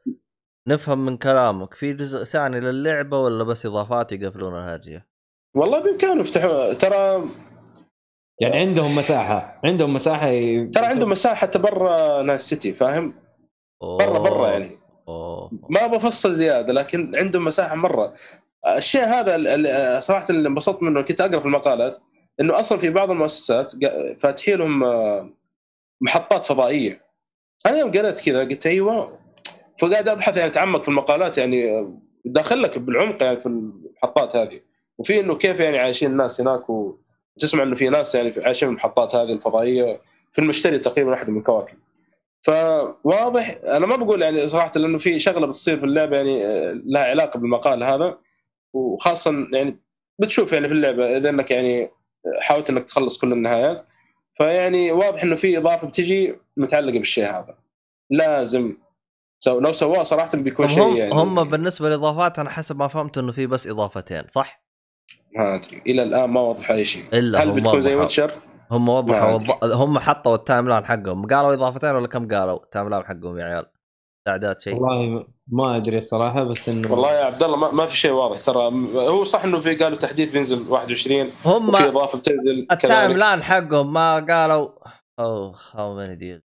[0.68, 5.06] نفهم من كلامك في جزء ثاني للعبة ولا بس إضافات يقفلون الهرجه؟
[5.56, 7.24] والله بإمكانهم يفتحوا ترى
[8.40, 13.14] يعني عندهم مساحة عندهم مساحة ي- ترى عندهم مساحة حتى برا نايس سيتي فاهم؟
[13.82, 14.78] برا برا يعني.
[15.08, 15.50] أوه.
[15.70, 18.14] ما بفصل زيادة لكن عندهم مساحة مرة.
[18.76, 21.96] الشيء هذا ال- ال- صراحة اللي انبسطت منه كنت أقرأ في المقالات
[22.40, 25.30] إنه أصلا في بعض المؤسسات قا- فاتحين لهم آه،
[26.00, 27.02] محطات فضائية.
[27.66, 29.18] أنا يوم قريت كذا قلت أيوه
[29.80, 34.60] فقاعد أبحث يعني أتعمق في المقالات يعني آه، داخل لك بالعمق يعني في المحطات هذه.
[34.98, 36.64] وفي إنه كيف يعني عايشين الناس هناك
[37.36, 40.00] وتسمع إنه في ناس يعني عايشين في المحطات هذه الفضائية
[40.32, 41.78] في المشتري تقريبا واحدة من الكواكب
[42.42, 47.02] فواضح أنا ما بقول يعني صراحة لأنه في شغلة بتصير في اللعبة يعني آه، لها
[47.02, 48.18] علاقة بالمقال هذا.
[48.74, 49.80] وخاصه يعني
[50.18, 51.90] بتشوف يعني في اللعبة إذا إنك يعني
[52.40, 53.86] حاولت إنك تخلص كل النهايات.
[54.32, 57.58] فيعني واضح إنه في إضافة بتجي متعلقة بالشيء هذا.
[58.10, 58.76] لازم
[59.44, 63.32] سو لو سواه صراحة بيكون شيء يعني هم بالنسبة للاضافات أنا حسب ما فهمت إنه
[63.32, 64.61] في بس إضافتين صح؟
[65.36, 65.82] ما أدري.
[65.86, 67.04] إلى الآن ما وضح أي شيء.
[67.12, 68.02] إلا هل هم بتكون زي وضحوا.
[68.02, 68.32] Witcher؟
[68.70, 69.32] هم وضحوا.
[69.32, 69.72] وض...
[69.72, 71.26] هم حطوا ال timeline حقهم.
[71.26, 73.66] قالوا إضافتين ولا كم قالوا؟ ال timeline حقهم يا عيال.
[74.26, 74.74] تعداد شيء.
[74.74, 78.40] والله ما- أدري الصراحه بس إنه والله يا عبد الله ما, ما في شيء واضح.
[78.40, 83.42] ترى هو صح إنه في قالوا تحديث بينزل 21 هم وفي إضافة بتنزل التايم لاين
[83.42, 84.68] حقهم ما قالوا.
[85.18, 86.42] أوه هاو ماني ديل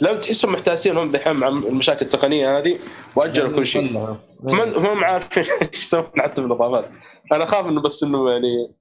[0.00, 2.78] لو تحسهم محتاسين هم دحين مع المشاكل التقنية هذه
[3.16, 3.96] وأجلوا كل شيء.
[4.44, 6.84] هم هم عارفين إيش يسوون حتى بالاضافات
[7.32, 8.74] أنا أخاف إنه بس إنه يعني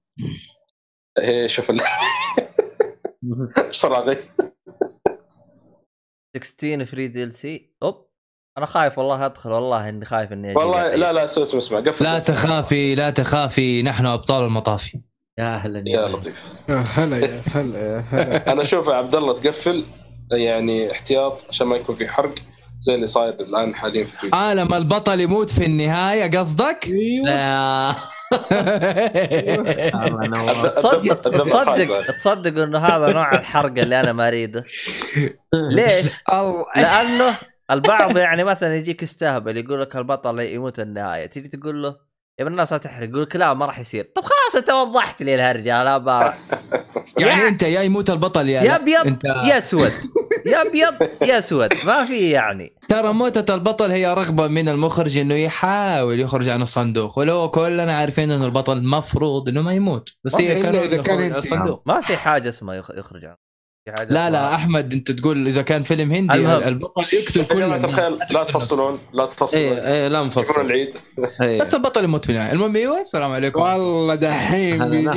[1.19, 1.82] إيه شوف ال-
[4.10, 4.17] ذي
[6.41, 7.74] 16 فري دي إل سي.
[7.84, 8.10] أوب.
[8.58, 10.95] أنا خايف والله أدخل والله إني خايف إني والله.
[10.95, 15.00] لا لا اسمع اسمع اسمع قفل لا تخافي لا تخافي نحن أبطال المطافي
[15.39, 16.15] يا أهلا يا أهلاً.
[16.17, 16.43] لطيف.
[16.69, 18.52] يا هلا يا هلا يا هلا.
[18.54, 19.86] أنا أشوف يا عبد الله تقفل.
[20.32, 22.36] يعني احتياط عشان ما يكون في حرق
[22.82, 27.96] زي اللي صاير الآن حاليا في تويتر آه لما البطل يموت في النهاية قصدك؟ أيوه
[30.26, 30.68] ينور.
[30.68, 32.02] تصدق تصدق هذا.
[32.20, 34.63] تصدق إنه هذا نوع الحرق اللي أنا ما أريده
[35.54, 36.06] ليش؟
[36.76, 37.36] لأنه
[37.72, 42.09] البعض يعني مثلا يجيك يستهبل يقول لك البطل يموت النهاية تيجي تقول له
[42.39, 45.23] يا ابن الناس لا تحرق يقول لك لا ما راح يصير طب خلاص انت وضحت
[45.23, 46.34] لي الهرجة لا بارا
[47.19, 48.75] يعني انت يا يموت البطل يا يا.
[48.75, 49.91] أبيض انت يا أسود
[50.45, 55.36] يا أبيض يا أسود ما في يعني ترى موتة البطل هي رغبة من المخرج إنه
[55.36, 60.62] يحاول يخرج عن الصندوق ولو كلنا عارفين انه البطل مفروض إنه ما يموت بس هي
[60.63, 61.36] كان إذا كان عن.
[61.36, 63.39] الصندوق ما في حاجة اسمها يخ- يخرج حاجة
[64.10, 66.63] لا لا أحمد أنت تقول إذا كان فيلم هندي المهم.
[66.67, 67.86] البطل يقتل يا كل جماعة الناس.
[67.99, 69.63] الخير لا تفصلون لا إيه تفصلون.
[69.78, 70.93] إيه لا يكون مفصل العيد.
[71.41, 71.60] إيه.
[71.62, 72.52] بس البطل يموت في النهاية.
[72.52, 73.62] المهم أيوه السلام عليكم.
[73.62, 75.12] والله دحين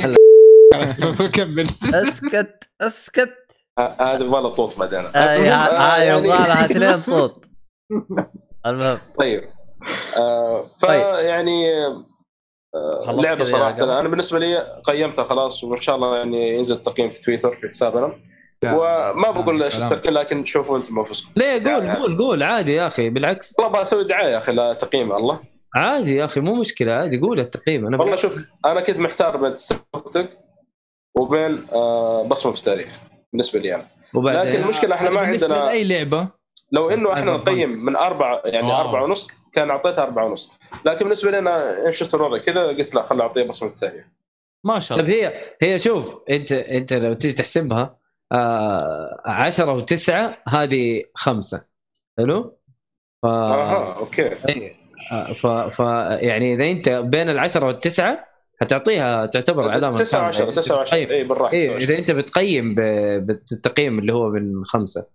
[1.13, 3.37] فكمل أسكت أسكت.
[3.79, 4.99] هذا يبغى له طوط بعدين.
[5.15, 7.45] آه، يا- آه، آه، يعني- يبغى لها اثنين صوت.
[8.65, 8.99] المهم.
[9.19, 9.41] طيب.
[10.17, 11.01] آه طيب.
[11.01, 11.85] فيعني
[12.75, 17.09] آه خلصت لعبة صراحة؟ أنا بالنسبة لي قيمتها خلاص وإن شاء الله يعني ينزل التقييم
[17.09, 18.13] في تويتر في حسابنا.
[18.71, 19.81] وما بقول إيش.
[19.83, 23.55] التقييم لكن شوفوا أنتم انفسكم ليه؟ قول يعني- قول قول عادي يا أخي بالعكس.
[23.59, 25.39] والله أبغى أسوي دعاية يا أخي لتقييم الله.
[25.75, 29.55] عادي يا أخي مو مشكلة عادي قول التقييم أنا والله شوف أنا كنت محتار بين
[29.55, 30.29] سبتك
[31.15, 32.99] وبين آه، بصمة في التاريخ
[33.31, 33.85] بالنسبة لي أنا.
[34.15, 36.27] وبعدين لكن المشكلة إحنا ما عندنا- لأي لعبة؟
[36.71, 37.31] لو إنه إحنا.
[37.37, 38.81] نقيم من أربعة يعني آه.
[38.81, 40.51] أربعة ونص كان اعطيتها أربعة ونص.
[40.85, 44.05] لكن بالنسبة لي أنا شفت الوضع كذا قلت لا خلي أعطيه بصمة في التاريخ.
[44.63, 45.27] ما شاء طيب الله.
[45.27, 47.97] هي هي شوف أنت أنت لو تيجي تحسبها
[48.31, 50.11] 10 و9
[50.49, 51.65] هذه خمسة
[52.17, 52.57] حلو؟
[53.23, 53.25] ف...
[53.25, 54.75] آها أوكي إيه.
[55.11, 55.47] آه، ف...
[55.47, 55.79] ف
[56.21, 58.25] يعني إذا أنت بين العشرة والتسعة
[58.61, 60.51] حتعطيها تعتبر علامة 9 كاملة.
[60.51, 61.11] 10 9 10 طيب.
[61.11, 62.79] اي بالراحة 9 إذا أنت بتقيم ب...
[63.25, 65.05] بالتقييم اللي هو من خمسة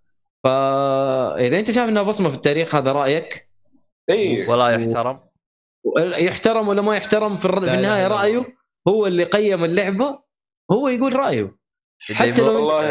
[0.44, 3.48] فاذا أنت شايف إنها بصمة في التاريخ هذا رأيك
[4.10, 5.20] اي ولا يحترم
[5.98, 7.66] يحترم ولا ما يحترم في, الر...
[7.66, 8.06] في النهاية.
[8.06, 8.56] رأيه
[8.88, 10.18] هو اللي قيم اللعبة
[10.72, 11.57] هو يقول رأيه
[12.00, 12.84] حتى لو- والله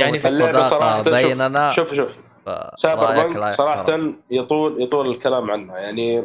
[0.00, 1.94] يعني في صراحة شوف- بيننا شوف.
[1.94, 2.18] شوف
[2.74, 3.54] Cyberpunk.
[3.54, 6.22] صراحة يطول يطول الكلام عنها يعني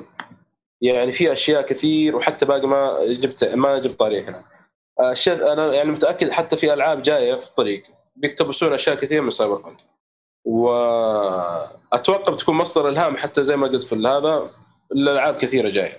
[0.82, 4.44] يعني في أشياء كثير وحتى باقي ما جبت ما جبت طاري هنا.
[5.00, 7.84] اشياء أنا يعني متأكد حتى في ألعاب جاية في الطريق
[8.16, 9.78] بيقتبسون أشياء كثير من Cyberpunk
[10.46, 14.50] واتوقع بتكون مصدر إلهام حتى زي ما قلت في هذا
[14.92, 15.94] الألعاب كثيرة جاية.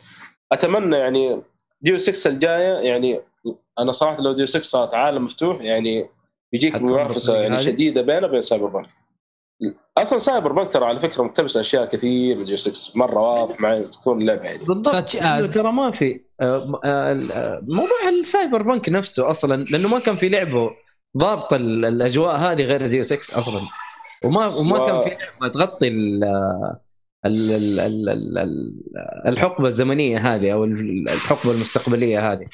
[0.52, 1.42] أتمنى يعني
[1.80, 3.20] Deus Ex الجاية يعني
[3.78, 6.08] أنا صراحة لو Deus Ex صارت عالم مفتوح يعني
[6.52, 8.86] بيجيك منافسه يعني؟ شديدة بينه وبين Cyberpunk
[9.98, 14.18] أصلا Cyberpunk ترى على فكرة مقتبس أشياء كثير من Deus Ex مرة واضح في طول
[14.18, 14.64] اللعبة يعني.
[14.64, 15.08] بالضبط.
[15.54, 20.28] ترى ما في آه، آه، آه، موضوع ال Cyberpunk نفسه أصلا لأنه ما كان في
[20.28, 20.70] لعبة
[21.16, 23.60] ضابطه ال- الأجواء هذه غير Deus Ex أصلا.
[24.24, 26.24] وما وما و- كان في لعبة تغطي ال
[27.26, 28.82] ال- ال- ال- ال- ال-
[29.26, 32.46] الحقبة الزمنية هذه أو ال- الحقبة المستقبلية هذه.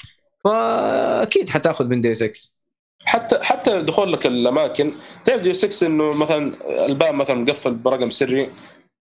[0.49, 2.59] فأكيد حتاخذ من ديو 6
[3.05, 4.93] حتى حتى دخول لك الأماكن
[5.25, 6.55] تعرف ديو 6 إنه مثلا
[6.87, 8.51] الباب مثلا مقفل برقم سري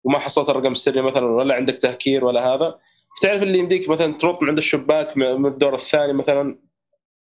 [0.03, 2.75] وما حصلت الرقم السري مثلا ولا عندك تهكير ولا هذا.
[3.19, 6.57] فتعرف اللي يمديك مثلا تنط من عند الشباك من الدور الثاني مثلا.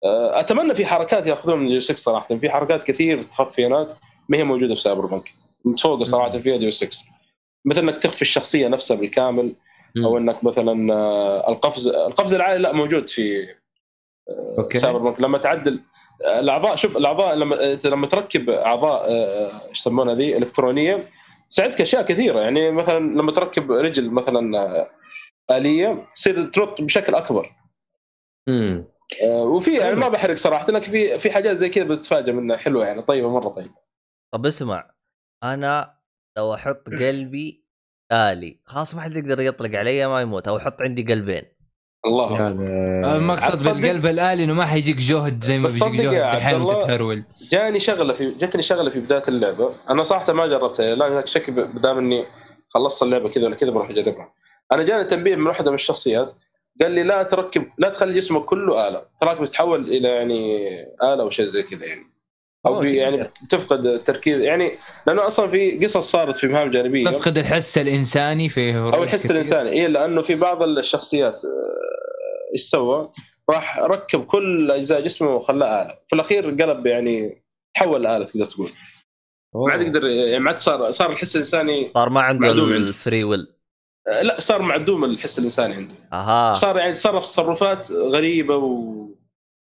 [0.03, 2.37] آه، أتمنى في حركات يأخذون من ديو 6 صراحة.
[2.37, 3.87] في حركات كثير تخفي هناك
[4.29, 5.33] ما هي موجودة في سايبر بانك
[5.65, 6.89] متفوقة صراحة فيها Deus Ex
[7.65, 9.55] مثل إنك تخفي الشخصية نفسها بالكامل
[10.05, 13.47] أو إنك مثلا آه، القفز القفز العالي لا موجود في
[14.29, 14.79] okay.
[14.79, 15.21] سايبر بانك.
[15.21, 15.79] لما تعدل
[16.39, 21.09] الأعضاء شوف الأعضاء لما لما تركب أعضاء آه، إيش يسمونها ذي إلكترونية
[21.49, 22.39] تساعدك أشياء كثيرة.
[22.39, 24.89] يعني مثلا لما تركب رجل مثلا آه،
[25.57, 27.55] آلية تصير تنط بشكل أكبر.
[28.49, 28.85] امم
[29.25, 33.01] وفي يعني ما بحرق صراحة لكن في في حاجات زي كذا بتتفاجئ منها حلوة يعني
[33.01, 33.75] طيبة مرة طيبة.
[34.33, 34.91] طب اسمع
[35.43, 35.97] أنا
[36.37, 37.65] لو أحط قلبي
[38.11, 40.47] آلي خلاص ما حد يقدر يطلق علي ما يموت.
[40.47, 41.43] أو أحط عندي قلبين.
[42.05, 42.33] الله.
[42.33, 46.35] يعني المقصد بالقلب الآلي إنه ما حيجيك جهد زي ما بس بيجيك صدق يا جهد
[46.35, 49.71] دحين وتتهرول جاني شغلة في جتني شغلة في بداية اللعبة.
[49.89, 50.95] أنا صراحة ما جربتها.
[50.95, 52.23] لا شك بدام إني
[52.69, 54.33] خلصت اللعبة كذا ولا كذا بروح أجربها.
[54.71, 56.33] أنا جاني تنبيه من واحدة من الشخصيات.
[56.81, 59.05] قال لي لا تركب لا تخلي جسمك كله آلة.
[59.21, 60.69] تراك بتتحول إلى يعني
[61.03, 62.16] آلة أو شيء زي كذا يعني.
[62.65, 62.83] أو.
[62.83, 64.39] يعني تفقد التركيز.
[64.39, 64.71] يعني
[65.07, 67.05] لأنه أصلا في قصص صارت في مهام جانبية.
[67.05, 69.69] تفقد الحس الإنساني في أو الحس الإنساني.
[69.71, 73.11] اي لأنه في بعض الشخصيات آه، إيش سوى؟
[73.49, 75.95] راح ركب كل أجزاء جسمه وخلاه آلة.
[76.07, 77.43] في الأخير قلب يعني
[77.75, 78.69] تحول اله تقدر تقول.
[79.55, 82.77] ما عاد يقدر يعني ما عاد صار صار الحس الإنساني صار ما عنده معدوم عنده.
[82.77, 83.47] الفري ويل
[84.07, 85.95] آه، لا صار معدوم الحس الإنساني عنده.
[86.13, 86.53] أها.
[86.53, 88.96] صار يعني تصرف تصرفات غريبة و...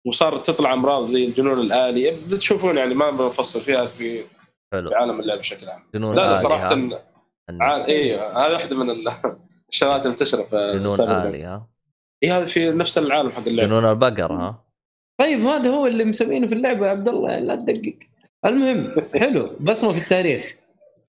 [0.05, 2.11] وصارت تطلع أمراض زي الجنون الآلي.
[2.29, 4.23] بتشوفون يعني ما بنفصل فيها في
[4.73, 4.89] حلو.
[4.89, 5.81] في عالم اللعب بشكل عام.
[5.95, 7.01] جنون لا لا صراحة ها؟
[7.61, 7.81] عال...
[7.81, 9.13] أيوه هذه واحدة من ال-
[9.71, 11.35] الشغلات المنتشره في جنون سايبر بانك.
[11.35, 11.67] الي ها؟
[12.23, 14.63] اي هذا في نفس العالم حق اللعبه جنون البقر ها؟
[15.19, 17.95] طيب هذا هو اللي مسوينه في اللعبة يا عبد الله يعني لا تدقق.
[18.45, 20.55] المهم حلو بصمة في التاريخ.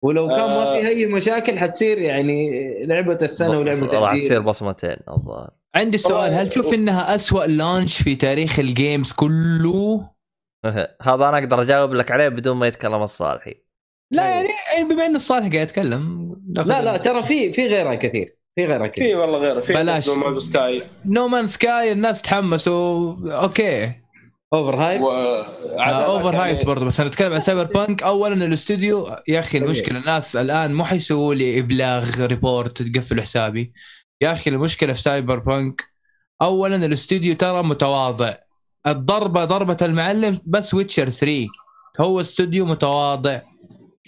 [0.02, 0.80] ولو كان ما آه.
[0.80, 2.50] في أي مشاكل حتصير يعني
[2.86, 8.16] لعبة السنة ولعبة راح تصير بصمتين الظاهر عندي سؤال هل تشوف إنها أسوأ launch في
[8.16, 10.10] تاريخ ال games كله؟
[11.02, 13.54] هذا أنا أقدر أجاوب لك عليه بدون ما يتكلم الصالحي.
[14.10, 16.36] لا يعني يعني بما انه الصالح قاعد يتكلم
[16.66, 19.04] لا لا ترى في في غيرها كثير في غيرها كثير.
[19.04, 20.08] في والله غيره في بلاش.
[20.08, 23.14] نوماد سكاي نو مان سكاي الناس تحمسوا.
[23.42, 23.92] okay.
[24.52, 25.10] over hype و
[25.80, 30.36] over hype برضه بس أنا أتكلم عن سايبر بانك اولا الاستوديو يا أخي المشكلة الناس
[30.36, 33.72] الآن مو حيسووا لي إبلاغ report تقفل حسابي.
[34.20, 35.84] يا أخي المشكلة في سايبر بانك
[36.42, 38.34] اولا الاستوديو ترى متواضع
[38.86, 41.46] الضربة ضربة المعلم بس ويتشر 3
[42.00, 43.40] هو استوديو متواضع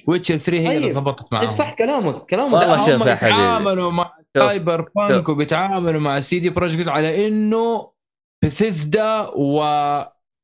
[0.07, 1.05] ويتشر 3 هي اللي طيب.
[1.11, 3.35] طيب معاهم صح كلامك كلامك والله شوف يا حبيبي.
[3.35, 4.13] يتعاملوا مع.
[4.37, 7.91] سايبر بانك وبيتعاملوا مع سي دي بروجكت على إنه
[8.45, 9.63] بثيسدا و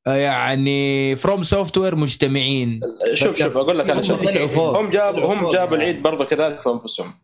[0.06, 2.80] يعني فروم سوفت وير مجتمعين
[3.14, 4.20] شوف شوف أقول لك أنا شوف.
[4.58, 5.50] هم جابوا هم.
[5.50, 7.14] جابوا العيد برضه كذلك في أنفسهم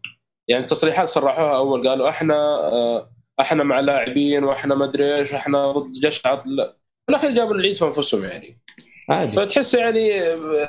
[0.51, 5.73] يعني تصريحات صرحوها أول قالوا إحنا آه، إحنا مع لاعبين وإحنا ما أدري إيش وإحنا
[5.73, 6.77] ضد جشع لا
[7.07, 8.61] في الأخير جابوا العيد في أنفسهم يعني
[9.09, 10.11] عادي فتحس يعني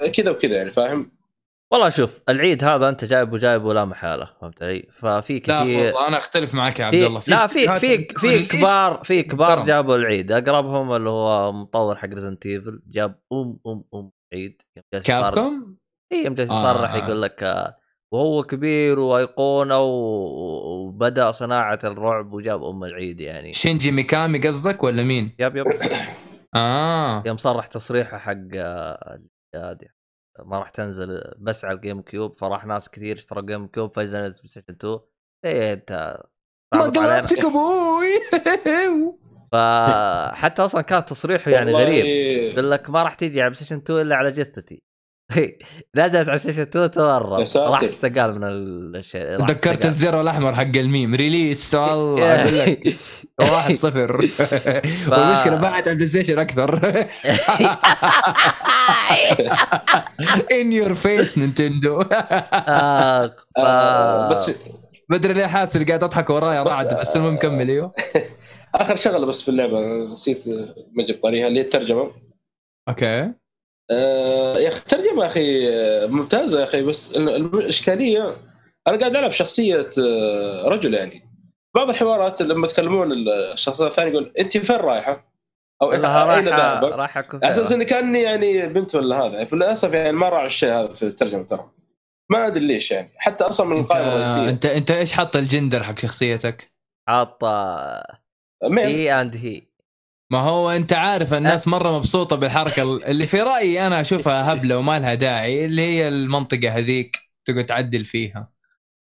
[0.09, 1.11] كذا وكذا يعني فاهم؟
[1.73, 6.07] والله شوف العيد هذا أنت جايبه جايبه لا محاله فهمت علي؟ ففي لا كثير والله
[6.07, 9.23] أنا أختلف معك يا عبد في الله لا في استديوهات في في release كبار في
[9.23, 9.63] كبار.
[9.63, 14.61] جابوا العيد أقربهم اللي هو مطور حق ريزنت ايفل جاب ام ام أم عيد
[15.05, 15.77] كابكوم
[16.11, 16.59] اي يوم جالس آه.
[16.59, 17.80] يصرح يقول لك آه،
[18.13, 23.53] وهو كبير وأيقونة وبدأ صناعة الرعب وجاب أم العيد يعني.
[23.53, 25.65] شينجي ميكامي قصدك ولا مين؟ yep yep.
[26.55, 27.23] آه.
[27.25, 29.19] يوم صرح تصريحه حق آه،
[29.55, 29.87] هذه
[30.45, 34.47] ما راح تنزل بس على الجيم كيوب فراح ناس كثير اشتروا جيم كيوب فنزلت بلاي
[34.47, 34.99] ستيشن 2
[35.45, 36.17] إيه أنت
[36.73, 36.81] ما.
[36.81, 38.11] قلبتك أبوي.
[39.51, 42.05] فحتى أصلا كان تصريحه يعني غريب.
[42.05, 44.83] يقول لك ما راح تيجي على بلاي ستيشن 2 إلا على جثتي.
[45.95, 47.57] نزلت على ستيشن 2 يا تورط.
[47.57, 48.43] راح استقال من
[48.95, 49.85] الشيء تذكرت.
[49.85, 51.15] الزر الأحمر حق الميم.
[51.15, 52.95] release والله أقول لك.
[53.39, 54.17] واحد صفر.
[55.11, 57.05] والمشكلة بعد على البلاي ستيشن أكثر.
[60.51, 63.31] in your face نينتندو آه
[64.31, 64.51] بس
[65.09, 67.93] بدري ليه حاسس اللي قاعد أضحك ورايا بس- رعد بس المهم كمل أيوه.
[68.75, 69.79] آخر شغلة بس في اللعبة
[70.11, 70.47] نسيت
[70.97, 72.11] ما جبت طريقها اللي هي الترجمة.
[72.89, 73.05] okay.
[73.05, 73.35] آه
[74.59, 78.37] يا أخي الترجمة يا أخي آه، ممتازة يا أخي بس ال- الإشكالية
[78.87, 81.21] أنا قاعد ألعب شخصية آه، رجل يعني
[81.75, 83.11] بعض الحوارات لما يتكلمون
[83.53, 85.31] الشخصية الثانية يقول أنت فين رايحة؟
[85.81, 86.01] أو اين
[86.57, 90.47] ذاهبه؟ راحه على أساس إني كأني يعني بنت ولا هذا يعني فللأسف يعني ما راعوا
[90.47, 91.71] الشيء هذا في الترجمة ترى
[92.31, 95.99] ما أدري ليش يعني حتى أصلا من القائمة الرئيسية انت أنت إيش حاط الجندر حق
[95.99, 96.71] شخصيتك؟
[98.63, 99.61] مين؟ he and he
[100.31, 104.99] ما هو انت عارف الناس مرة مبسوطة بالحركة اللي في رأيي أنا أشوفها هبلة وما
[104.99, 108.49] لها داعي اللي هي المنطقة هذيك تقعد تعدل فيها.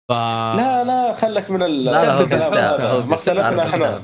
[0.09, 4.01] ف لا لا خلك من ال لا لا هو ما اختلفنا إحنا.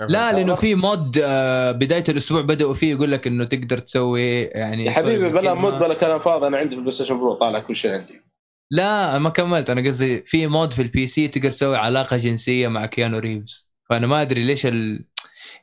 [0.00, 4.84] لا لأنه في mod آه، بداية الأسبوع بدأوا فيه يقول لك إنه تقدر تسوي يعني
[4.84, 5.54] يا حبيبي بلا.
[5.54, 8.22] mod بلا كلام فاضي أنا عندي في البلاي ستيشن Pro طالع كل شيء عندي.
[8.70, 9.70] لا ما كملت.
[9.70, 13.70] أنا قصدي في mod في ال PC تقدر تسوي علاقة جنسية مع كيانو ريفز.
[13.90, 15.04] فأنا ما أدري ليش ال...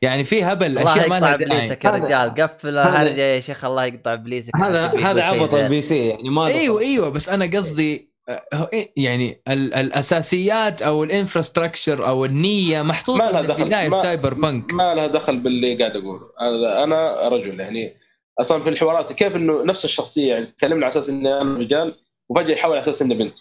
[0.02, 3.20] يعني في هبل الله أشياء ما لها داعي إبليسك يا هذا- رجال قفل هذا- الهرجه
[3.20, 5.54] يا شيخ الله يقطع إبليسك هذا هذا عبط.
[5.54, 6.80] البي سي يعني ما أيوه.
[6.80, 8.14] أيوه بس أنا قصدي
[8.54, 13.64] هو إيه يعني ال- الأساسيات أو ال infrastructure أو النية محطوطة ما لها دخل.
[13.64, 17.96] في ما- سايبر بانك ما لها دخل باللي قاعد أقوله أنا أنا رجل يعني
[18.40, 21.94] أصلا في الحوارات كيف إنه نفس الشخصية يعني تكلمنا على أساس إني أنا رجال
[22.28, 23.38] وفجأة يحول على أساس إني بنت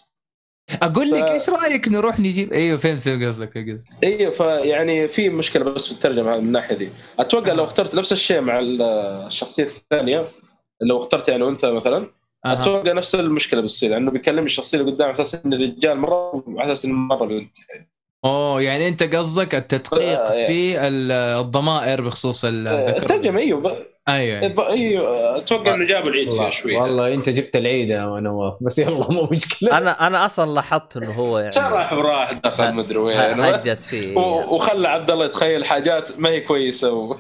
[0.71, 3.57] أقول لك ف- إيش رأيك نروح نجيب أيوه فين فين قصدك
[4.03, 6.89] أيوه فيعني في مشكلة بس في الترجمة من الناحية دي.
[7.19, 8.81] أتوقع لو اخترت نفس الشيء مع ال-
[9.27, 10.25] الشخصية الثانية
[10.81, 11.97] لو اخترت يعني أنثى مثلا
[12.45, 12.53] أها.
[12.53, 16.71] أتوقع نفس المشكلة بتصير لأنه بيكلم الشخصية اللي قدام على أساس انه رجال مرة وعلى
[16.71, 17.57] أساس إنه مرة بنت
[18.25, 20.47] أوه يعني أنت قصدك التدقيق آه، يعني.
[20.47, 22.97] في ال- الضمائر بخصوص الذكر.
[22.97, 24.69] الترجمة أيوه أيوه أيوة.
[24.69, 28.79] أيوه أتوقع إنه جابوا العيد فيها والله, شوي والله أنت جبت العيد يا نواف بس
[28.79, 29.77] يلا مو مشكلة.
[29.77, 33.17] أنا أنا أصلا لاحظت إنه هو يعني شرح وراح دخل مدري وين.
[33.17, 34.17] هجت فيه.
[34.17, 36.93] وخلى عبد الله يتخيل حاجات ما هي كويسة.
[36.93, 37.13] و...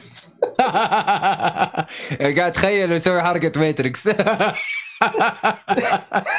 [2.37, 4.07] قاعد تخيل يسوي حركة ماتريكس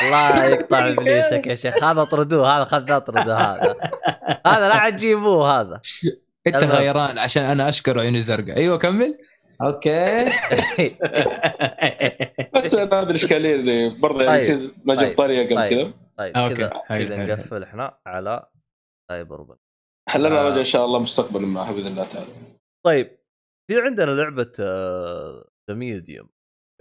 [0.02, 1.84] الله يقطع إبليسك يا شيخ.
[1.84, 3.74] هذا طردوه هذا خذنا طردوه هذا.
[4.46, 5.80] هذا لا عاد تجيبوه هذا.
[6.46, 6.64] أنت.
[6.64, 8.56] غيران عشان أنا أشكر عيوني زرقاء.
[8.56, 9.18] أيوه كمل.
[9.62, 10.24] okay
[12.54, 14.42] بس أنا هذه الاشكاليه اللي برضه يعني طيب.
[14.42, 15.16] يصير ما جاب طيب.
[15.16, 15.70] طريقه قبل طيب.
[15.70, 16.70] كذا طيب okay.
[16.88, 17.26] كذا.
[17.26, 18.46] نقفل إحنا على
[19.10, 19.58] سايبر بانك
[20.08, 20.48] حلنا آه.
[20.48, 22.32] رجع إن شاء الله مستقبلا معها بإذن الله تعالى
[22.86, 23.18] طيب
[23.70, 24.52] في عندنا لعبة
[25.70, 26.28] ذا ميديوم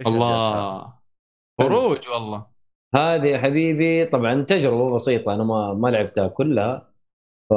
[0.06, 0.94] الله
[1.60, 2.46] خروج والله
[2.94, 6.90] هذه يا حبيبي طبعا تجربة بسيطة أنا ما ما لعبتها كلها
[7.50, 7.54] ف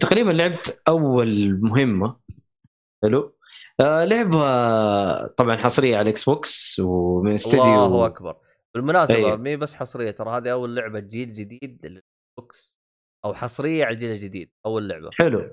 [0.00, 2.16] تقريبا لعبت أول مهمة
[3.04, 3.33] حلو
[3.80, 8.36] آه لعبه طبعا حصرية على ال Xbox ومن استديو الله أكبر.
[8.74, 9.36] بالمناسبة أيوه.
[9.36, 12.78] مي بس حصرية ترى هذه أول لعبة جيل جديد للبوكس
[13.24, 15.10] أو حصرية على الجيل الجديد أول لعبة.
[15.12, 15.50] حلو.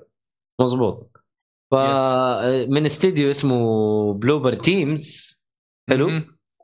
[0.60, 1.24] مظبوط.
[1.70, 1.74] ف
[2.68, 5.40] من استديو اسمه Bloober Team
[5.90, 6.10] حلو.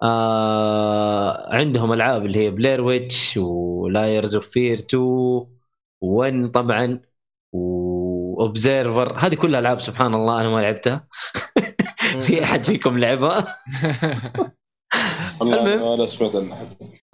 [0.03, 5.47] آه عندهم ألعاب اللي هي Blair Witch و Layers of Fear 2
[6.01, 7.01] 1 طبعا.
[8.39, 11.07] و Observer هذه كلها ألعاب سبحان الله أنا ما لعبتها.
[12.27, 13.57] في أحد فيكم لعبها؟
[15.41, 16.37] والله ولا سمعت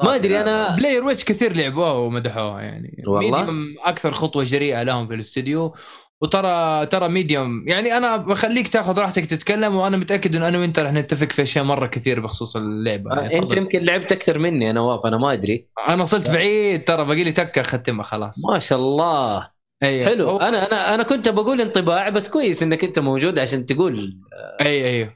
[0.02, 3.02] ما أدري أنا Blair Witch كثير لعبوها ومدحوها يعني.
[3.06, 5.74] والله؟ Medium أكثر خطوة جريئة لهم في الاستديو
[6.22, 10.92] وترى ترى Medium يعني أنا بخليك تاخذ راحتك تتكلم وأنا متأكد انه أنا وإنت رح
[10.92, 13.14] نتفق في أشياء مرة كثير بخصوص اللعبة.
[13.14, 13.56] يعني أنت.
[13.56, 15.64] يمكن لعبت أكثر مني أنا واف أنا ما أدري.
[15.88, 18.44] أنا صرت بعيد ترى باقي لي تكة اختمها خلاص.
[18.52, 19.53] ما شاء الله.
[19.84, 20.28] اي حلو.
[20.30, 24.18] هو- أنا أنا أنا كنت بقول انطباع بس كويس إنك أنت موجود عشان تقول.
[24.60, 25.10] اي اي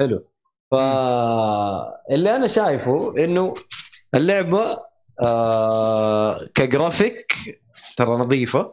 [0.00, 0.24] حلو.
[0.70, 3.54] فاللي أنا شايفه إنه
[4.14, 4.76] اللعبة
[5.20, 7.32] آه كجرافيك
[7.96, 8.72] ترى نظيفة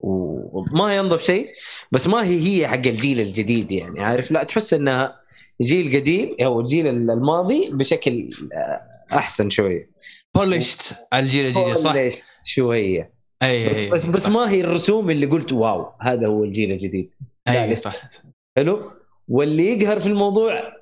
[0.00, 1.48] وما هي انظف شيء
[1.92, 5.20] بس ما هي هي حق الجيل الجديد يعني عارف؟ لا تحس إنها
[5.62, 8.80] جيل قديم أو الجيل الماضي بشكل آه،
[9.12, 9.90] أحسن شوية.
[10.34, 13.13] polished على الجيل الجديد صح؟ ليش شوية.
[13.44, 17.10] أي بس أي بس, بس ما هي الرسوم اللي قلت wow هذا هو الجيل الجديد.
[17.46, 17.90] لا، أي لسه.
[17.90, 18.10] صح.
[18.56, 18.90] حلو؟
[19.28, 20.72] واللي يقهر في الموضوع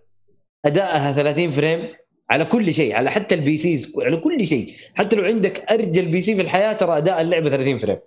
[0.64, 1.88] أدائها 30 frame
[2.30, 4.74] على كل شيء على حتى ال PCs على كل شيء.
[4.94, 7.98] حتى لو عندك أرجل PC في الحياة ترى أداء اللعبة 30 frame.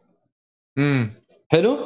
[0.77, 1.13] امم
[1.47, 1.77] حلو؟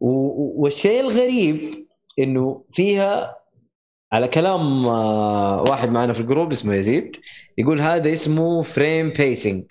[0.00, 1.86] والشيء الغريب
[2.18, 3.36] إنه فيها
[4.12, 7.16] على كلام آه، واحد معنا في ال group اسمه يزيد
[7.58, 9.64] يقول هذا اسمه frame pacing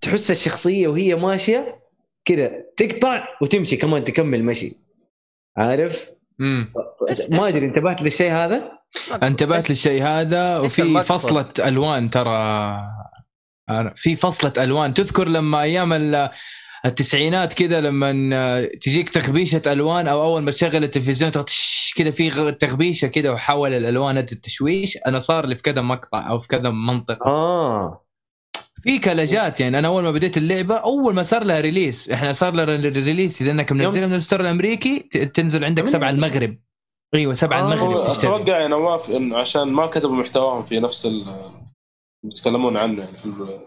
[0.00, 1.78] تحس الشخصية وهي ماشية
[2.28, 3.76] كذا تقطع وتمشي.
[3.76, 4.76] كمان تكمل مشي.
[5.56, 6.10] عارف؟
[6.40, 6.72] امم
[7.30, 8.72] ما أدري انتبهت للشيء هذا؟
[9.22, 12.80] انتبهت للشيء هذا وفي؟ فصلة ألوان ترى.
[13.96, 14.94] في فصلة ألوان.
[14.94, 16.30] تذكر لما أيام ال-
[16.86, 18.10] التسعينات كذا لما
[18.80, 21.30] تجيك تغبيشه ألوان أو أول ما تشغل التلفزيون
[21.96, 24.98] كذا في غ- تغبيشه كذا وحول الألوان التشويش.
[25.06, 27.26] أنا صار لي في كذا مقطع أو في كذا منطقة.
[27.26, 28.04] آه.
[28.82, 32.32] في glitch ات يعني أنا أول ما بديت اللعبة أول ما صار لها release إحنا
[32.32, 34.98] صار لها ريليس لأنك منزلها من ال store الأمريكي
[35.34, 36.58] تنزل عندك يوم- سبعة المغرب.
[37.14, 37.72] أيوه سبعة آه.
[37.72, 38.18] المغرب تشتري.
[38.36, 41.24] أتوقع يا نواف انه عشان ما كتبوا محتواهم في نفس ال
[42.24, 43.60] يتكلمون عنه يعني في ال-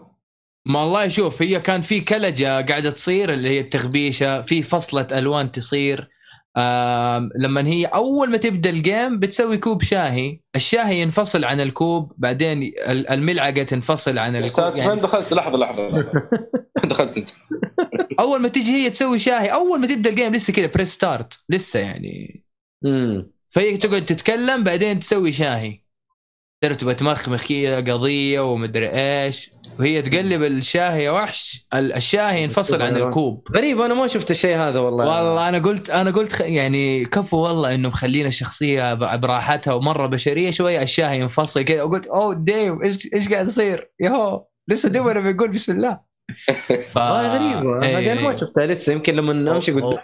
[0.65, 5.07] ما والله شوف هي كان في glitch ة قاعدة تصير اللي هي التغبيشه في فصلة
[5.11, 6.09] ألوان تصير.
[7.37, 10.39] لما هي أول ما تبدأ ال game بتسوي كوب شاهي.
[10.55, 15.57] الشاهي ينفصل عن الكوب بعدين ال- الملعقة تنفصل عن الكوب ساتر يعني فين دخلت؟ لحظة
[15.57, 16.29] لحظة لحظة.
[16.89, 17.29] دخلت أنت.
[18.19, 21.43] أول ما تيجي هي تسوي شاهي أول ما تبدأ ال game لسه كذا press start
[21.49, 22.43] لسه يعني.
[22.85, 25.81] امم فهي تقعد تتكلم بعدين تسوي شاهي.
[26.63, 29.51] ترى تبغى تمخمخ كذا قضية ومدري إيش.
[29.79, 31.65] وهي تقلب الشاهي يا وحش.
[31.73, 33.47] ال- الشاهي ينفصل عن الكوب.
[33.55, 35.05] غريب أنا ما شفت الشيء هذا والله.
[35.05, 40.07] والله أنا قلت أنا قلت خ- يعني كفو والله إنه مخلينا الشخصية ب- براحتها ومرة
[40.07, 41.83] بشرية شوية الشاهي ينفصل كذا.
[41.83, 45.99] وقلت oh damn إيش إيش قاعد يصير؟ يهو لسه دوبنا بنقول بسم الله.
[46.93, 46.97] ف...
[46.97, 47.97] إيه.
[47.97, 48.93] هذه أنا ما شفتها لسه.
[48.93, 49.97] يمكن لما أمشي قدام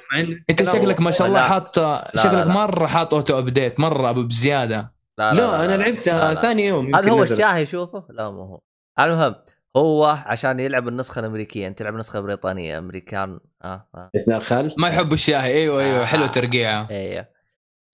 [0.50, 1.42] أنت شكلك ما شاء الله.
[1.42, 2.46] حاط لا، شكلك لا.
[2.54, 4.97] مرة حاط auto update مرة أبو بزيادة.
[5.18, 6.42] لا, أنا لعبتها لا، لا.
[6.42, 7.24] ثاني يوم هذا هو.
[7.24, 8.60] الشاهي شوفه؟ لا مو هو.
[9.00, 9.36] المهم
[9.78, 11.68] هو عشان يلعب النسخة الأمريكية.
[11.68, 13.40] أنت تلعب نسخة بريطانية أمريكان.
[13.64, 14.10] آه آه.
[14.16, 16.02] إيش دخل؟ ما يحبوا الشاي أيوه أيوه.
[16.02, 16.06] آه.
[16.06, 16.88] حلو ترقيعه.
[16.90, 17.30] إيه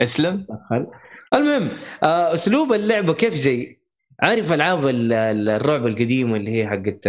[0.02, 0.46] اسلم.
[0.50, 0.88] دخل
[1.34, 1.70] المهم
[2.04, 3.80] آه أسلوب اللعبه كيف جاي؟
[4.24, 7.08] عارف ألعاب ال- ال- الرعب القديمه اللي هي حقت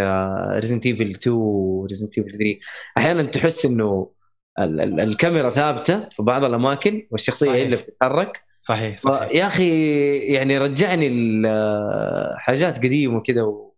[0.61, 2.59] Resident Evil 2 و Resident Evil 3
[2.99, 4.11] أحيانا تحس إنه
[4.59, 7.63] ال- ال- الكاميرا ثابتة في بعض الأماكن والشخصية هي.
[7.63, 8.45] اللي بتتحرك.
[8.65, 11.09] صحيح صحيح يا أخي يعني رجعني
[12.39, 13.71] حاجات قديمة كده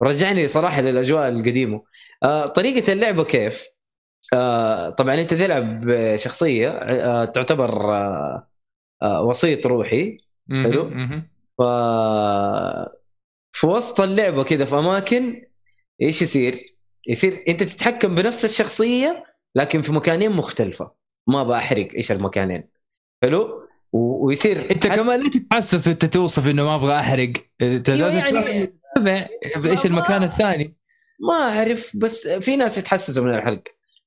[0.00, 1.82] ورجعني صراحة للأجواء القديمة
[2.22, 3.66] آه، طريقة اللعبة كيف؟
[4.32, 7.90] آه، طبعا أنت تلعب بشخصيه آه، تعتبر
[9.02, 10.18] وسيط روحي
[10.50, 10.90] حلو.
[11.58, 11.62] ف
[13.52, 15.42] في وسط اللعبة كده في أماكن
[16.02, 16.54] إيش يصير؟
[17.08, 19.24] يصير أنت تتحكم بنفس الشخصية
[19.54, 20.92] لكن في مكانين مختلفة
[21.26, 22.68] ما بحرق إيش المكانين
[23.22, 27.32] حلو؟ و- ويصير انت كمان ليه تتحسس وانت توصف انه ما أبغى احرق؟
[27.62, 29.26] انت أيوة لازم يعني تتابع
[29.56, 30.76] بايش المكان الثاني.
[31.28, 33.62] ما اعرف بس في ناس يتحسسوا من الحرق.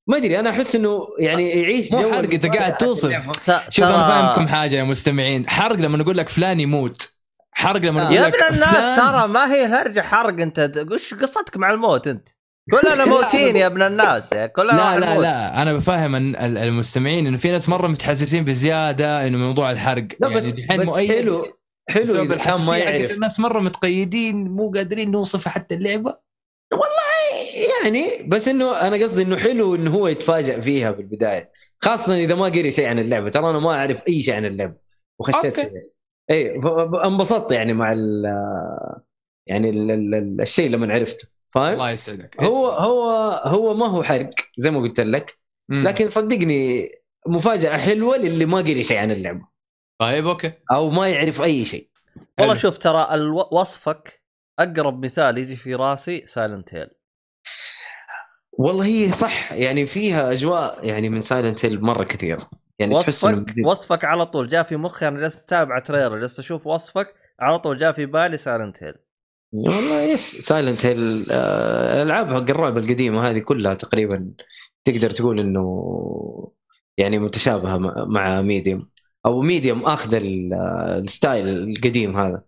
[0.07, 3.11] ما أدري أنا أحس إنه يعني يعيش مو جو حرق، المفاجأة قاعد توصف.
[3.69, 5.49] شوف أنا فاهمكم حاجة يا مستمعين.
[5.49, 7.09] حرق لما نقول لك فلان يموت.
[7.51, 11.57] حرق لما نقول يا لك ابن الناس ترى ما هي الهرجه حرق أنت وش قصتك
[11.57, 12.27] مع الموت أنت؟
[12.71, 15.17] كلنا موتين يا ابن الناس يا كلنا لا لا.
[15.17, 20.07] لا أنا بفهم ال- ال- المستمعين انه في ناس مرة متحسسين بزيادة إنه موضوع الحرق
[20.19, 21.45] لا بس دحين بس مؤيد حلو
[21.89, 26.17] حلو بسبب ما يعرف الناس مرة متقيدين مو قادرين نوصف حتى اللعبة
[27.81, 31.51] يعني بس إنه أنا قصدي إنه حلو إنه هو يتفاجئ فيها بالبدايه
[31.81, 34.75] خاصة إذا ما قري شيء عن اللعبة ترى أنا ما أعرف أي شيء عن اللعبة
[35.19, 35.59] وخشيت.
[35.59, 35.71] شيء
[36.31, 36.55] اي
[37.05, 38.23] انبسطت يعني مع ال
[39.47, 42.43] يعني ال ال ال الشيء لما عرفته فاهم؟ الله يسعدك.
[42.43, 43.09] هو هو
[43.45, 45.37] هو ما هو حرق زي ما قلت لك.
[45.69, 45.87] مم.
[45.87, 46.89] لكن صدقني
[47.27, 49.47] مفاجأة حلوة للي ما قري شيء عن اللعبة.
[50.01, 50.53] طيب okay.
[50.71, 51.89] أو ما يعرف أي شيء.
[52.39, 52.53] والله.
[52.53, 54.21] شوف ترى الو- وصفك
[54.59, 56.89] أقرب مثال يجي في راسي سايلنت هيل
[58.57, 62.39] والله هي صح يعني فيها أجواء يعني من Silent Hill مرة كثيره
[62.79, 66.67] يعني تحس وصفك وصفك على طول جاء في مخي أنا جالس أتابع trailer جالس أشوف
[66.67, 68.93] وصفك على طول جاء في بالي سايلنت هيل
[69.53, 70.35] والله yes.
[70.35, 74.31] Silent Hill آه، الالعاب حق الرعب القديمة هذه كلها تقريبا
[74.85, 76.51] تقدر تقول إنه
[76.97, 78.89] يعني متشابهة مع- Medium
[79.25, 80.53] أو Medium أخذ ال-
[81.03, 82.41] ال style القديم هذا.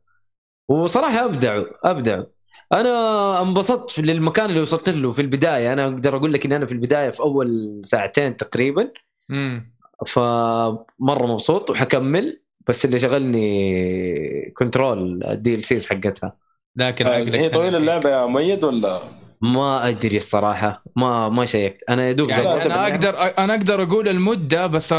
[0.70, 2.26] وصراحة ابدعوا ابدعوا
[2.74, 5.74] أنا انبسطت للمكان اللي وصلت له في البداية.
[5.74, 8.92] أنا أقدر أقول لك إن أنا في البداية في أول ساعتين تقريبا.
[9.32, 9.74] امم
[10.08, 12.42] فمرة مبسوط وحكمل.
[12.70, 16.45] بس اللي شغلني Control ال DLCs حقتها.
[16.76, 19.02] لكن آه، عقلك هي طويلة اللعبة يا مؤيد ولا؟
[19.42, 20.84] ما أدري الصراحة.
[20.96, 21.84] ما ما check ت.
[21.90, 22.88] أنا يا دوب يعني أنا اللعبة.
[22.88, 24.94] أقدر أنا أقدر أقول المدة بس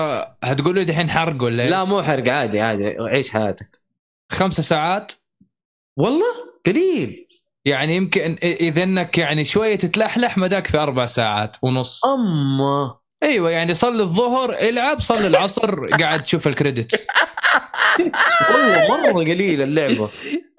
[0.45, 2.97] هتقول لي دحين حرق ولا إيش؟ لا مو حرق عادي عادي.
[3.01, 3.81] عيش حياتك.
[4.33, 5.13] خمسة ساعات.
[5.97, 6.27] والله؟
[6.67, 7.27] قليل.
[7.65, 12.05] يعني يمكن إذا إنك يعني شوية تتلحلح مداك في أربع ساعات ونص.
[12.05, 12.95] اما.
[13.23, 17.07] أيوه يعني صلي الظهر العب صلي العصر قاعد تشوف ال credits.
[18.51, 20.09] والله مرة قليل اللعبة.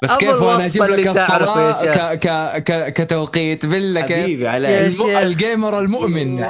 [0.04, 3.66] بس كيف وأنا أجيب لك الصلاه ك ك ك كتوقيت.
[3.66, 5.02] بالله كيف حبيبي عليك.
[5.02, 5.18] الم...
[5.18, 6.36] ال gamer المؤمن.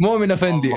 [0.00, 0.70] مؤمن أفندي.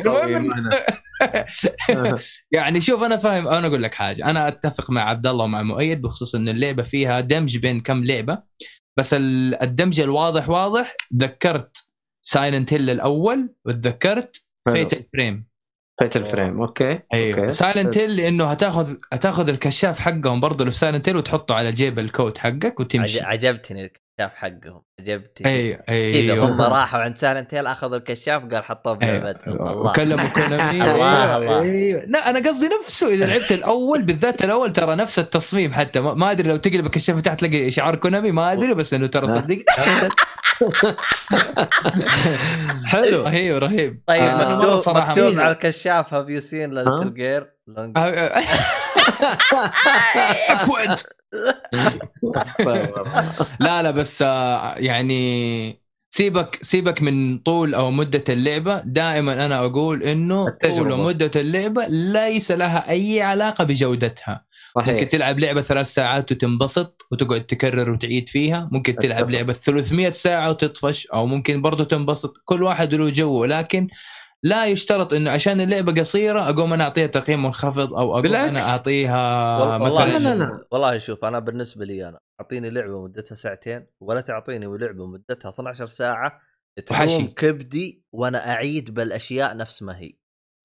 [2.51, 3.47] يعني شوف أنا فاهم.
[3.47, 4.25] أنا أقول لك حاجة.
[4.25, 8.37] أنا أتفق مع عبد الله ومع مؤيد بخصوص إن اللعبة فيها دمج بين كم لعبة.
[8.97, 10.95] بس ال- الدمج الواضح واضح.
[11.17, 11.77] ذكرت
[12.21, 14.75] Silent Hill الأول وتذكرت حلو.
[15.99, 17.39] Fatal Frame، Fatal Frame أوكي أيوه.
[17.39, 17.51] أوكي.
[17.51, 21.99] سايلنت هيل لأنه هتاخذ هتاخذ الكشاف حقهم برضه اللي في Silent Hill وتحطه على جيب
[21.99, 23.19] ال coat حقك وتمشي.
[23.19, 24.81] عج- عجبتني الكشاف حقهم.
[24.99, 26.45] عجبتني أيوه كذا أيوه.
[26.45, 29.71] هم راحوا عند Silent Hill أخذوا الكشاف قال حطوه بلعبتهم أيوة.
[29.71, 29.81] الله.
[29.89, 31.61] وكلموا كونامي الله، أيوة، الله.
[31.61, 32.03] أيوة.
[32.07, 35.99] لا أنا قصدي نفسه إذا لعبت الأول بالذات الأول ترى نفس التصميم حتى.
[35.99, 39.63] ما أدري لو تقلب الكشاف تحت تلاقي شعار كونامي ما أدري بس إنه ترى صدق.
[42.85, 43.23] حلو.
[43.23, 44.01] رهيب رهيب.
[44.07, 45.43] طيب آه، مكتوب صراحة مكتوب ميزة.
[45.43, 47.55] على الكشاف have you seen little جير.
[53.59, 60.03] لا لا بس آه، يعني سيبك سيبك من طول أو مدة اللعبة دائما أنا أقول
[60.03, 60.49] إنه.
[60.49, 64.45] طول ومده اللعبة ليس لها أي علاقة بجودتها
[64.77, 69.31] ممكن صحيح تلعب لعبة ثلاث ساعات وتنبسط وتقعد تكرر وتعيد فيها ممكن تلعب أتفق.
[69.31, 73.87] لعبة 300 ساعة وتطفش أو ممكن برضه تنبسط كل واحد له جو لكن
[74.43, 78.49] لا يشترط إنه عشان اللعبة قصيرة أقوم أنا أعطيها تقييم منخفض أو أقوم بالعكس.
[78.49, 80.65] أنا أعطيها والله مثلا لا، لا، لا.
[80.71, 85.87] والله شوف أنا بالنسبة لي أنا اعطيني لعبة مدتها ساعتين ولا تعطيني لعبة مدتها 12
[85.87, 86.41] ساعة.
[86.85, 90.13] تحوم كبدي وأنا أعيد بالأشياء نفس ما هي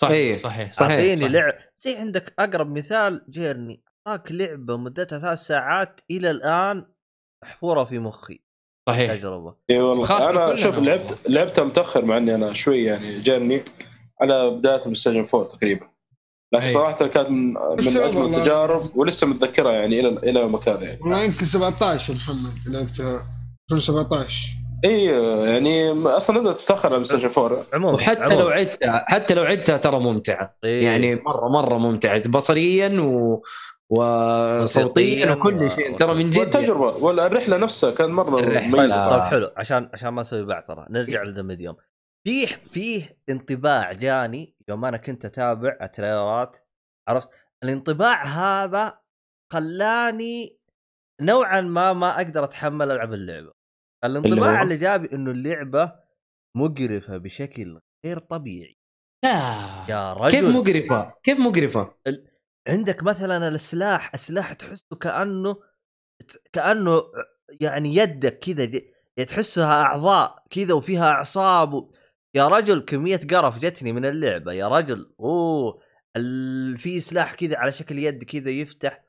[0.03, 0.37] صحيح إيه.
[0.37, 1.29] صحيح صحيح، اعطيني.
[1.29, 6.87] لعب زي عندك أقرب مثال Journey أعطاك لعبة مدتها ثلاث ساعات إلى الآن
[7.45, 8.45] محفوره في مخي
[8.89, 10.79] صحيح تجربة اي والله أنا شوف.
[10.79, 13.63] لعبت لعبتها متأخر مع إني أنا شوي يعني جاني
[14.21, 15.90] على بداية بلايستيشن 4 تقريبا
[16.53, 16.71] لكن أي.
[16.71, 18.25] صراحة كانت من من اجمل.
[18.37, 23.23] التجارب ولسه متذكرها يعني إلى إلى يومك هذا يعني والله يمكن 17 محمد لعبتها
[23.73, 24.49] 2017
[24.85, 25.05] اي
[25.51, 28.41] يعني أصلا نزلت متاخر على بلايستيشن 4 عموما وحتى عموماً.
[28.43, 30.85] لو عدتها حتى لو عدتها ترى ممتعه إيه.
[30.85, 33.43] يعني مره مرة ممتعه بصريا و...
[33.91, 36.51] وصوتيا وكل شيء ترى من جد يعني.
[36.51, 38.41] والتجربة ولا الرحله نفسها كانت مرة.
[38.41, 41.77] طيب, مميزة طيب صراحة حلو عشان عشان ما نسوي بعثرة نرجع ل The Medium
[42.27, 46.57] فيه فيه انطباع جاني يوم أنا كنت أتابع التريلرات
[47.09, 47.31] عرفت
[47.65, 49.01] الانطباع هذا
[49.53, 50.61] خلاني
[51.21, 53.53] نوعا ما ما أقدر أتحمل ألعب اللعبة
[54.05, 55.93] الانطباع هو؟ اللي جابي إنه اللعبة
[56.57, 58.77] مقرفة بشكل غير طبيعي
[59.25, 61.95] لا يا رجل كيف مقرفة؟ كيف مقرفة؟
[62.69, 65.57] عندك مثلا السلاح السلاح تحسه كأنه
[66.53, 67.03] كأنه
[67.61, 68.81] يعني يدك كذا
[69.25, 71.93] تحسها أعضاء كذا وفيها أعصاب و...
[72.35, 75.81] يا رجل كمية قرف جتني من اللعبة يا رجل أوه.
[76.77, 79.05] في سلاح كذا على شكل يد كذا يفتح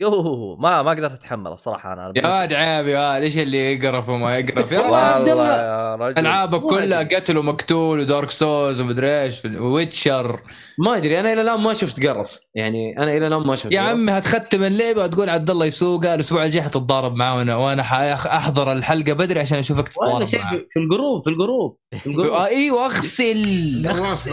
[0.00, 2.12] يوه ما ما قدرت أتحمل الصراحة أنا.
[2.16, 6.18] يا واد عيب يا واد إيش اللي يقرف وما يقرف؟ يا والله يا رجل.
[6.18, 7.16] ألعابك ما كلها أدري.
[7.16, 10.40] قتل ومقتول و Dark Souls ومدري إيش Witcher.
[10.78, 12.38] ما أدري أنا إلى الآن ما شفت قرف.
[12.54, 13.90] يعني أنا إلى الآن ما شفت يا قرف.
[13.90, 18.72] عمي هتختم اللعبة وتقول عبد الله يسوقها الأسبوع الجاي حتتضارب معاه وأنا وأنا حأخ- أحضر
[18.72, 20.36] الحلقة بدري عشان أشوفك تتضارب في-
[20.76, 22.32] ال group في ال group في ال group.
[22.32, 24.30] آه، إيوه أغسل أغسل.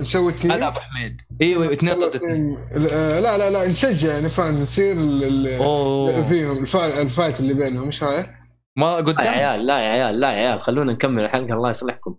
[0.00, 1.16] نسوي team هلا أبو حميد.
[1.42, 2.58] إيوه اثنين ضد اثنين.
[2.74, 4.94] لا لا لا نشجع يعني fans نصير
[6.22, 8.26] فيهم ال fi- ال fight اللي بينهم إيش رأيك؟
[8.76, 11.70] ما لا يا قدام عيال لا يا عيال لا يا عيال خلونا نكمل الحلقة الله
[11.70, 12.16] يصلحكم.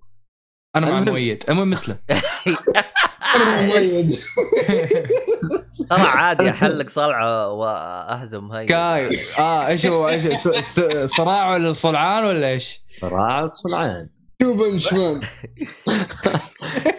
[0.75, 0.99] أنا مع.
[1.01, 1.43] مؤيد.
[1.49, 1.97] المهم مسلم
[3.35, 4.11] أنا مؤيد.
[5.89, 8.65] ترى عادي أحلق صلعة وأهزم هاي.
[8.65, 9.09] كاي.
[9.39, 14.09] آه إيش هو إيش س- س- صراع ولا الصلعان ولا إيش؟ صراع الصلعان
[14.39, 15.21] One Punch Man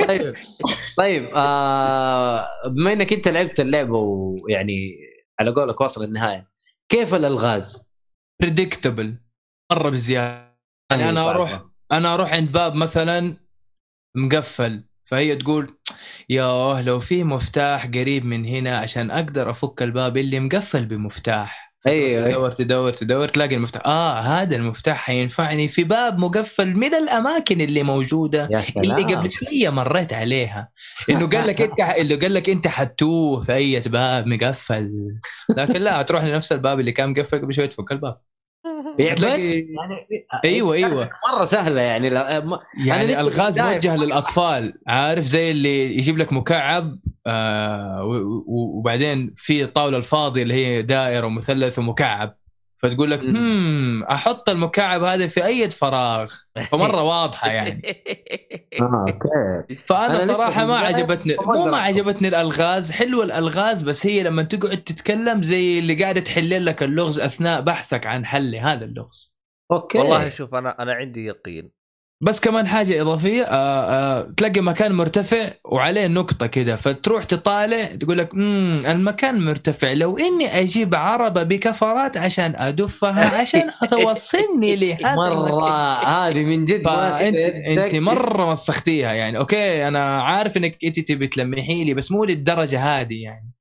[0.09, 0.34] طيب.
[0.97, 4.97] طيب آه بما إنك أنت لعبت اللعبة ويعني
[5.41, 6.49] على قولك واصل النهاية
[6.89, 7.91] كيف الألغاز؟
[8.43, 9.18] predictable
[9.72, 10.57] مرة بزيادة.
[10.91, 11.30] يعني أنا.
[11.30, 13.37] أروح أنا أروح عند باب مثلا
[14.16, 15.78] مقفل فهي تقول
[16.28, 21.66] ياه لو في مفتاح قريب من هنا عشان أقدر أفك الباب اللي مقفل بمفتاح.
[21.87, 22.30] أيوه.
[22.30, 23.82] تدور تدور تدور تلاقي المفتاح.
[23.87, 28.84] آه هذا المفتاح حينفعني في باب مقفل من الأماكن اللي موجودة يا سلام.
[28.84, 30.68] اللي قبل شوية مريت عليها.
[31.11, 34.93] إنه قال لك أنت اللي قال لك أنت حتوه في أي باب مقفل.
[35.57, 38.18] لكن لا تروح لنفس الباب اللي كان مقفل قبل شوية تفك الباب.
[38.99, 40.07] يعني بس يعني
[40.44, 43.61] أيوه أيوه مرة سهلة يعني لا ما- يعني لسه الغاز.
[43.61, 48.03] موجه للأطفال عارف زي اللي يجيب لك مكعب آه
[48.47, 52.36] وبعدين في الطاوله الفاضيه اللي هي دائرة ومثلث ومكعب
[52.77, 53.27] فتقول لك.
[53.27, 56.33] هم أحط المكعب هذا في أي فراغ؟
[56.70, 57.83] فمرة واضحة يعني.
[58.83, 59.29] أوكي.
[59.87, 61.77] فأنا صراحة ما عجبتني مو ما.
[61.77, 67.18] عجبتني الألغاز حلوة الألغاز بس هي لما تقعد تتكلم زي اللي قاعدة تحل لك اللغز
[67.20, 69.37] أثناء بحثك عن حل هذا اللغز.
[69.70, 69.99] okay.
[69.99, 71.76] والله شوف أنا أنا عندي يقين.
[72.21, 73.51] بس كمان حاجة إضافية آه
[74.21, 80.19] آه تلاقي مكان مرتفع وعليه نقطة كده فتروح تطالع تقول لك امم المكان مرتفع لو
[80.19, 85.62] إني أجيب عربة بكفرات عشان أدفها عشان توصلني لهذا مرة.
[86.05, 87.79] هذه من جد يدك.
[87.79, 92.81] أنت مرة مسختيها يعني okay أنا عارف إنك أنت تبي تلمحي لي بس مو للدرجة
[93.01, 93.53] هذه يعني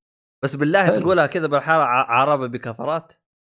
[0.43, 0.89] بس بالله.
[0.89, 3.13] تقولها كذا بالحاره ع- عربة بكفرات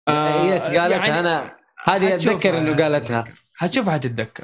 [0.10, 1.52] yes قالتها يعني أنا
[1.86, 3.24] هذه أتذكر إنه قالتها
[3.56, 4.44] حتشوفها حتتذكر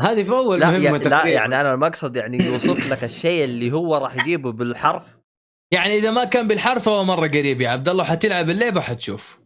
[0.00, 3.72] هذه في أول لا مهمة يعني, لا يعني أنا المقصد يعني يوصف لك الشيء اللي
[3.72, 5.02] هو راح يجيبه بالحرف.
[5.72, 9.40] يعني إذا ما كان بالحرف فهو مرة قريب يا عبد الله حتلعب اللعبه حتشوف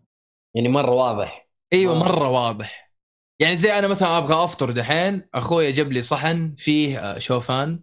[0.55, 1.49] يعني مرة واضح.
[1.73, 1.99] أيوه.
[1.99, 2.93] مرة واضح.
[3.41, 7.83] يعني زي أنا مثلا أبغى أفطر دحين أخويا جاب لي صحن فيه آه، شوفان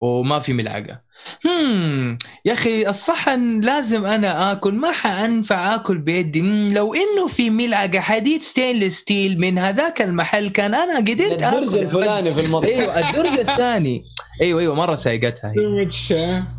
[0.00, 1.02] وما في ملعقة.
[1.44, 6.72] هم يا أخي الصحن لازم أنا آكل ما حأنفع آكل بيدي.
[6.72, 11.78] لو إنه في ملعقة حديد stainless steel من هذاك المحل كان أنا قدرت الدرج آكل.
[11.78, 14.00] الفلاني في المطبخ أيوه الدرج الثاني
[14.42, 15.52] أيوه أيوه مرة سايقتها.
[15.58, 15.88] هي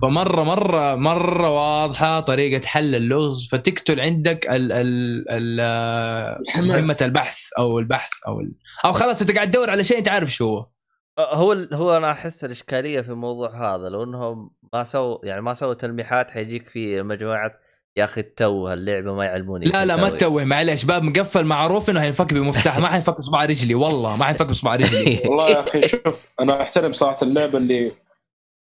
[0.02, 3.48] فمرة مرة مرة واضحة طريقة حل اللغز.
[3.52, 6.68] فتقتل عندك ال ال ال.
[6.68, 8.52] مهمة البحث أو البحث أو ال...
[8.86, 10.79] أو خلاص أنت قاعد تدور على شيء أنت عارف شو هو.
[11.20, 15.54] هو ال- هو أنا أحس الإشكالية في الموضوع هذا لو انهم ما سووا يعني ما
[15.54, 17.52] سووا تلميحات حيجيك في مجموعة
[17.98, 20.10] يا أخي تو اللعبة ما يعلموني لا لا ما.
[20.10, 24.46] تتوه معلش باب مقفل معروف إنه حينفك بمفتاح ما حينفك بصباع رجلي والله ما حينفك
[24.48, 27.92] بصباع رجلي والله يا أخي شوف أنا أحترم صراحة اللعبة اللي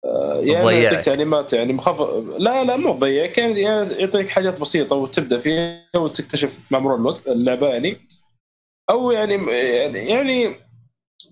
[0.05, 0.73] آه، تضيعك.
[0.83, 2.01] يعطيك تعليمات يعني مخف
[2.39, 7.67] لا لا مو تضيعك يعني يعطيك حاجات بسيطة وتبدأ فيها وتكتشف مع مرور الوقت اللعبة
[7.69, 7.97] يعني
[8.89, 10.55] أو يعني يعني يعني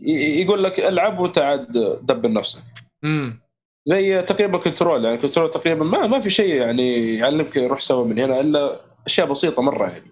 [0.01, 1.71] يقول لك العب وانت عاد
[2.01, 2.61] دبر نفسك.
[3.03, 3.39] امم
[3.85, 8.19] زي تقريبا Control يعني Control تقريبا ما ما في شيء يعني يعلمك روح سوى من
[8.19, 10.11] هنا إلا أشياء بسيطة مرة يعني.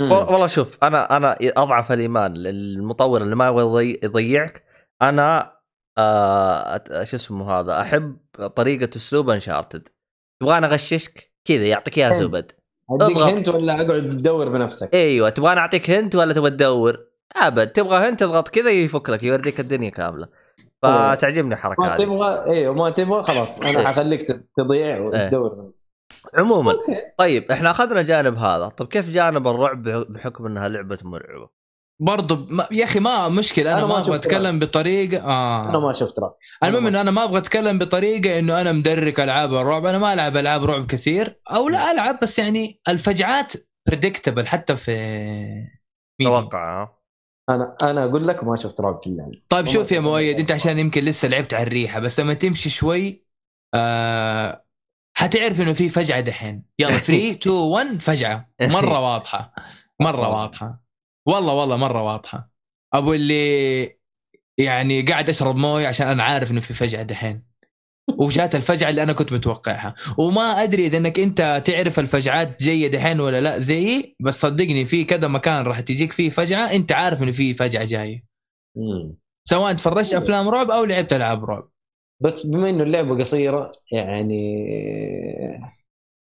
[0.00, 0.12] مم.
[0.12, 4.64] والله شوف أنا أنا أضعف الإيمان للمطور اللي ما يبغى يضي- يضيعك.
[5.02, 5.52] أنا
[5.98, 8.16] آه شو اسمه هذا أحب
[8.56, 9.88] طريقة أسلوب Uncharted
[10.42, 12.12] تبغاني أغششك؟ كذا يعطيك اياها.
[12.12, 12.52] زبد.
[12.90, 13.28] أديك اضغط.
[13.32, 17.06] hint ولا أقعد تدور بنفسك؟ أيوه تبغاني أعطيك hint ولا تبغى تدور؟
[17.42, 20.28] ابد تبغى hint تضغط كذا يفك لك يوريك الدنيا كاملة.
[20.82, 21.98] فتعجبني الحركة ما هذه.
[22.04, 23.70] تبغى أيوه ما تبغى خلاص إيه.
[23.80, 25.72] أنا حخليك ت- تضيع وتدور.
[26.34, 26.72] عموما.
[26.72, 27.00] okay.
[27.18, 28.68] طيب إحنا أخذنا جانب هذا.
[28.68, 31.48] طيب كيف جانب الرعب بح- بحكم إنها لعبة مرعبة؟
[32.00, 33.72] برضو ما يا أخي ما مشكلة.
[33.72, 35.68] أنا, أنا ما أبغى أتكلم بطريقه آه.
[35.70, 36.34] أنا ما شفت رعب.
[36.64, 39.86] المهم إنه أنا ما أبغى أتكلم بطريقة إنه أنا مدرك ألعاب الرعب.
[39.86, 43.52] أنا ما ألعب ألعاب رعب كثير أو لا ألعب بس يعني الفجعات
[43.86, 44.92] بريدكتبل حتى في
[46.20, 46.40] ميديا.
[46.40, 46.95] توقع ها؟
[47.48, 49.30] أنا أنا أقول لك ما شفت رعب كله.
[49.48, 50.38] طيب وما شوف يا مؤيد.
[50.38, 53.24] أنت عشان يمكن لسه لعبت على الريحة بس لما تمشي شوي
[53.74, 54.64] آه
[55.16, 56.62] حتعرف إنه في فجعة دحين.
[56.78, 58.50] يلا 3 2 1 فجعة.
[58.62, 59.54] مرة واضحة.
[60.00, 60.82] مرة واضحة.
[61.26, 62.50] والله والله مرة واضحة.
[62.94, 63.84] أبو اللي
[64.58, 67.42] يعني قاعد أشرب موية عشان أنا عارف إنه في فجعة دحين.
[68.08, 69.94] وجات الفجعة اللي أنا كنت متوقعها.
[70.18, 75.04] وما أدري إذا إنك أنت تعرف الفجعات جاية دحين ولا لا زيي بس صدقني في
[75.04, 78.24] كذا مكان راح تجيك فيه فجعة أنت عارف انه في فجعة جاية.
[79.44, 81.68] سواء تفرجت أفلام رعب أو لعبت ألعاب رعب.
[82.22, 84.66] بس بما إنه اللعبة قصيرة يعني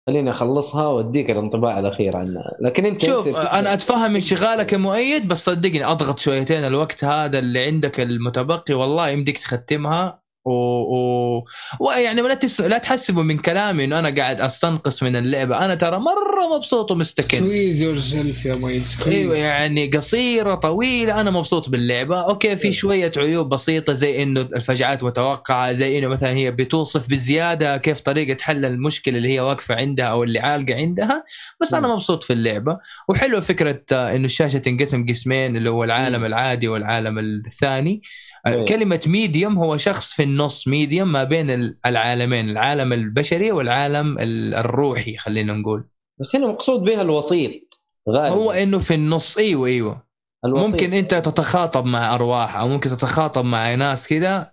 [0.07, 2.57] خليني أخلصها وأديك الانطباع الأخير عنها.
[2.61, 7.39] لكن أنت شوف أنت أنا أتفهم انشغالك يا مؤيد بس صدقني أضغط شويتين الوقت هذا
[7.39, 10.22] اللي عندك المتبقي والله يمديك تختمها.
[10.45, 10.51] و...
[10.51, 11.45] و...
[11.81, 12.61] ويعني ولا تس...
[12.61, 15.65] لا تحسبوا من كلامي إنه أنا قاعد أستنقص من اللعبة.
[15.65, 17.39] أنا ترى مرة مبسوط ومستكن.
[17.39, 22.21] squeeze yourself يا مؤيد أيوه يعني قصيرة طويلة أنا مبسوط باللعبة.
[22.21, 27.77] okay في شوية عيوب بسيطة زي إنه الفجعات متوقعة زي إنه مثلا هي بتوصف بزيادة
[27.77, 31.25] كيف طريقة حل المشكلة اللي هي واقفة عندها أو اللي عالقة عندها.
[31.61, 32.79] بس أنا مبسوط في اللعبة.
[33.09, 38.03] وحلو فكرة آه، إنه الشاشة تنقسم قسمين اللي هو العالم العادي والعالم الثاني.
[38.47, 38.65] إيه.
[38.65, 44.55] كلمة medium هو شخص في النص medium ما بين ال- العالمين العالم البشري والعالم ال-
[44.55, 45.89] الروحي خلينا نقول
[46.21, 50.07] بس هنا مقصود بها الوسيط غالبا هو إنه في النص إيوه إيوه
[50.45, 50.67] الوسيط.
[50.67, 54.53] ممكن أنت تتخاطب مع ارواح أو ممكن تتخاطب مع ناس كذا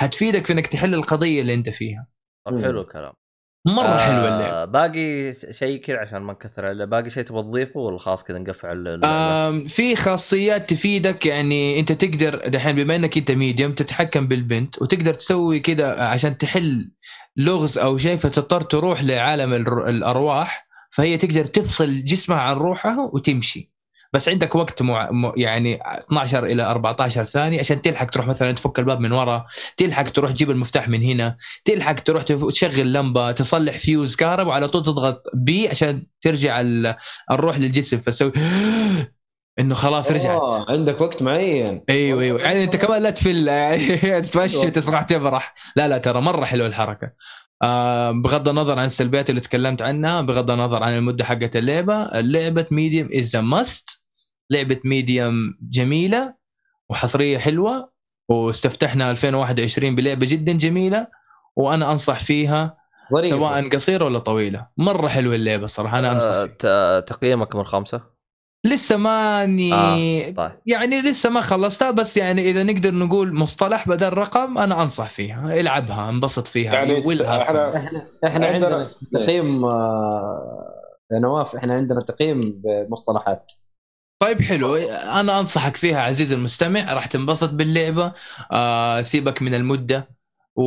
[0.00, 2.06] هتفيدك في إنك تحل القضية اللي أنت فيها
[2.46, 2.62] طب.
[2.62, 3.12] حلو الكلام
[3.66, 6.84] مرة آه، حلوة اللعبة باقي شيء كذا عشان ما نكثر.
[6.84, 12.48] باقي شيء تبغى تضيفه ولا خلاص كذا نقفل؟ آم، في خاصيات تفيدك يعني أنت تقدر
[12.48, 16.90] دحين بما إنك أنت ميديوم تتحكم بالبنت وتقدر تسوي كذا عشان تحل
[17.36, 19.52] لغز أو شيء فتضطر تروح لعالم
[19.88, 23.72] الأرواح فهي تقدر تفصل جسمها عن روحها وتمشي
[24.12, 25.10] بس عندك وقت مع...
[25.36, 29.46] يعني 12 إلى 14 ثانية عشان تلحق تروح مثلا تفك الباب من ورا
[29.76, 34.82] تلحق تروح تجيب المفتاح من هنا تلحق تروح تشغل لمبة تصلح فيوز كهرباء وعلى طول
[34.82, 36.94] تضغط B عشان ترجع ال...
[37.30, 38.32] الروح للجسم فسوي
[39.58, 40.40] إنه خلاص رجعت.
[40.40, 41.84] آه، عندك وقت معين.
[41.88, 42.40] أيوه أيوه.
[42.40, 47.12] يعني أنت كمان لا تفل يعني تتمشى تسرح تبرح لا لا ترى مرة حلوة الحركة.
[47.62, 52.66] آه بغض النظر عن السلبيات اللي تكلمت عنها بغض النظر عن المدة حقت اللعبة لعبه
[52.70, 53.97] Medium is must
[54.50, 56.34] لعبة Medium جميلة
[56.90, 57.92] وحصرية حلوة
[58.28, 61.06] واستفتحنا 2021 بلعبة جدا جميلة
[61.56, 62.76] وأنا أنصح فيها
[63.12, 64.66] ظريف سواء قصيرة ولا طويلة.
[64.78, 67.00] مرة حلوة اللعبة صراحة أنا أنصح آه، فيها.
[67.00, 68.18] ت- تقييمك من خمسة؟
[68.66, 70.50] لسه ماني آه، طيب.
[70.66, 75.60] يعني لسه ما خلصتها بس يعني إذا نقدر نقول مصطلح بدل رقم أنا أنصح فيها.
[75.60, 80.74] العبها انبسط فيها يعني إحنا إحنا إحنا عندنا- عندنا تقييم آه،
[81.12, 83.52] يا نواف إحنا عندنا تقييم بمصطلحات.
[84.22, 84.76] طيب حلو.
[84.76, 86.92] أنا أنصحك فيها عزيزي المستمع.
[86.92, 88.12] راح تنبسط باللعبة.
[88.52, 90.08] آه سيبك من المدة.
[90.56, 90.62] و...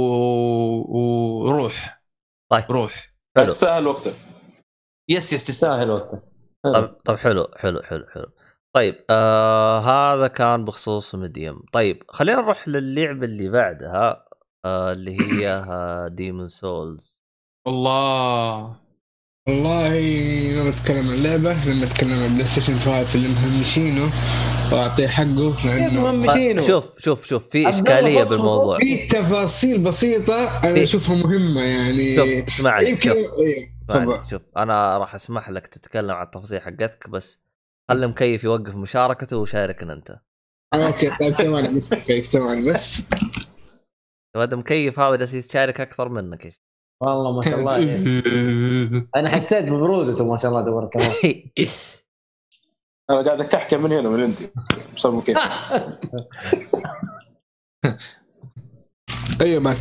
[1.48, 2.04] وروح.
[2.52, 2.64] طيب.
[2.72, 3.14] روح.
[3.38, 3.48] حلو.
[3.48, 4.14] تستاهل وقتك.
[5.10, 5.92] yes yes تستاهل.
[5.92, 6.24] وقتك.
[6.64, 8.32] طب طب حلو حلو حلو حلو.
[8.74, 14.26] طيب آه هذا كان بخصوص Medium طيب خلينا نروح للعبة اللي بعدها
[14.66, 17.22] آه اللي هي آه Demon's Souls
[17.68, 18.76] الله.
[19.48, 19.90] والله
[20.64, 24.12] ما بتكلم عن اللعبة لما اتكلم عن PlayStation 5 اللي مهمشينه
[24.74, 28.24] وأعطيه حقه لأنه ممشينه شوف شوف شوف في إشكالية.
[28.24, 28.78] بالموضوع.
[28.78, 32.16] في تفاصيل بسيطة أنا في- أشوفها مهمة يعني.
[32.16, 33.18] شوف اسمعني يمكن شوف.
[33.90, 34.30] اسمعني تفضل.
[34.30, 37.40] شوف أنا راح أسمح لك تتكلم عن التفاصيل حقتك بس
[37.90, 40.20] خلي مكيف يوقف مشاركته وشاركنا أنت.
[40.74, 43.02] okay طيب ثواني بس okay ثواني بس.
[44.38, 46.52] هذا مكيف هذا جالس يشارك أكثر منك يا
[47.02, 49.08] والله ما شاء الله يعني.
[49.16, 51.16] أنا حسيت ببرودته ما شاء الله تبارك الله.
[53.10, 54.50] أنا قاعد اكحكم من هنا من عندي
[54.96, 55.38] بسبب كيف؟
[59.42, 59.78] أيوه معك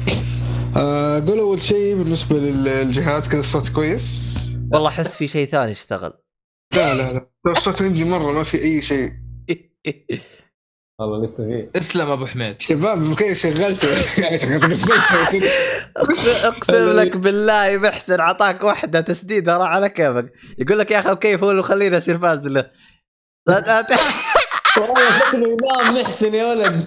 [0.77, 4.31] آه، قول أول شيء بالنسبة للجهاز كذا الصوت كويس؟
[4.73, 6.13] والله أحس في شيء ثاني اشتغل.
[6.75, 7.31] لا لا لا.
[7.45, 9.11] ترى الصوت عندي مرة ما في أي شيء.
[11.01, 11.71] والله لسه فيه.
[11.77, 12.61] اسلم أبو حميد.
[12.61, 13.89] شباب مكيف شغلته
[14.21, 15.21] يعني قفلته
[15.97, 20.33] اقسم أقسم لك بالله محسن عطاك واحدة تسديده راح على كيفك.
[20.59, 22.71] يقول لك يا أخي كيف هو اللي خليني اصير فاز له؟
[24.79, 26.87] والله شكله ينام محسن يا ولد.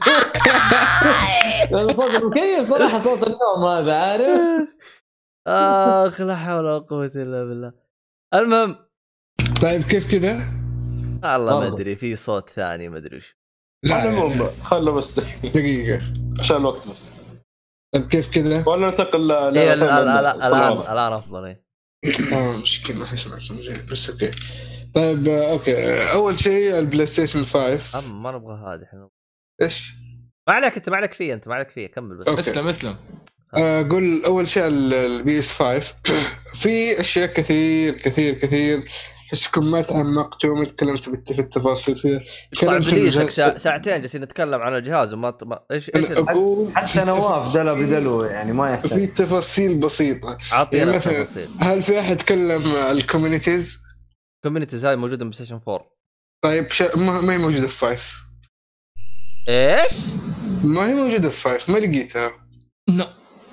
[1.71, 4.41] لأن صوت المكيف صراحة صوت النوم هذا عارف؟
[5.47, 7.73] آخ لا حول ولا قوة إلا بالله.
[8.33, 8.75] المهم.
[9.61, 10.33] طيب كيف كذا؟
[11.23, 11.67] والله ما.
[11.67, 13.42] أدري في صوت ثاني ما أدري وش
[13.83, 15.19] لا المهم خله بس.
[15.43, 16.01] دقيقة.
[16.39, 17.13] عشان الوقت بس.
[17.93, 20.07] طيب كيف كذا؟ ولا ننتقل ل إيه، الان
[20.91, 21.63] الآن أفضل إيه.
[22.33, 24.31] آه مشكلة ما حيسمعكم زين بس okay.
[24.95, 25.77] طيب آه، okay.
[25.77, 29.09] آه، أول شيء ال PlayStation 5 أم ما نبغى هذه إحنا
[29.61, 29.93] إيش؟
[30.47, 32.27] ما عليك أنت ما عليك فيه أنت ما عليك فيه كمل بس.
[32.27, 32.39] okay.
[32.39, 32.97] اسلم اسلم.
[33.57, 35.95] آه، أقول أول شيء ال PS 5
[36.61, 38.83] في أشياء كثير كثير كثير.
[39.33, 42.19] احسكم ما تعمقتوا ما تكلمتوا بالت- في التفاصيل فيها.
[42.55, 47.53] في ساعة- ساعتين جالسين نتكلم عن الجهاز وما ما- إيش إيش أقول حتى في نواف
[47.53, 50.37] دلو تفاصيل- بدلو يعني ما في يحتاج تفاصيل بسيطة.
[50.53, 53.81] أعطينا يعني مثلاً- هل في أحد تكلم ال communities؟
[54.43, 55.87] communities هاي موجودة PlayStation 4
[56.43, 56.97] طيب شا...
[56.97, 57.21] ما...
[57.21, 58.03] ما هي موجودة في 5
[59.49, 59.91] إيش؟
[60.63, 62.31] ما هي موجودة في 5 ما لقيتها.
[62.89, 63.03] ن-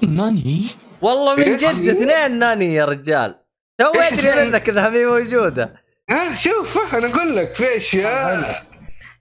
[0.09, 0.67] なに؟
[1.03, 3.35] والله من؟ جد اثنين なに يا رجال.
[3.81, 5.75] تو ادري؟ منك انها مي موجودة
[6.11, 8.63] ها شوف أنا أقول لك في أشياء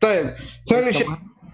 [0.01, 0.35] طيب
[0.69, 1.07] ثاني شيء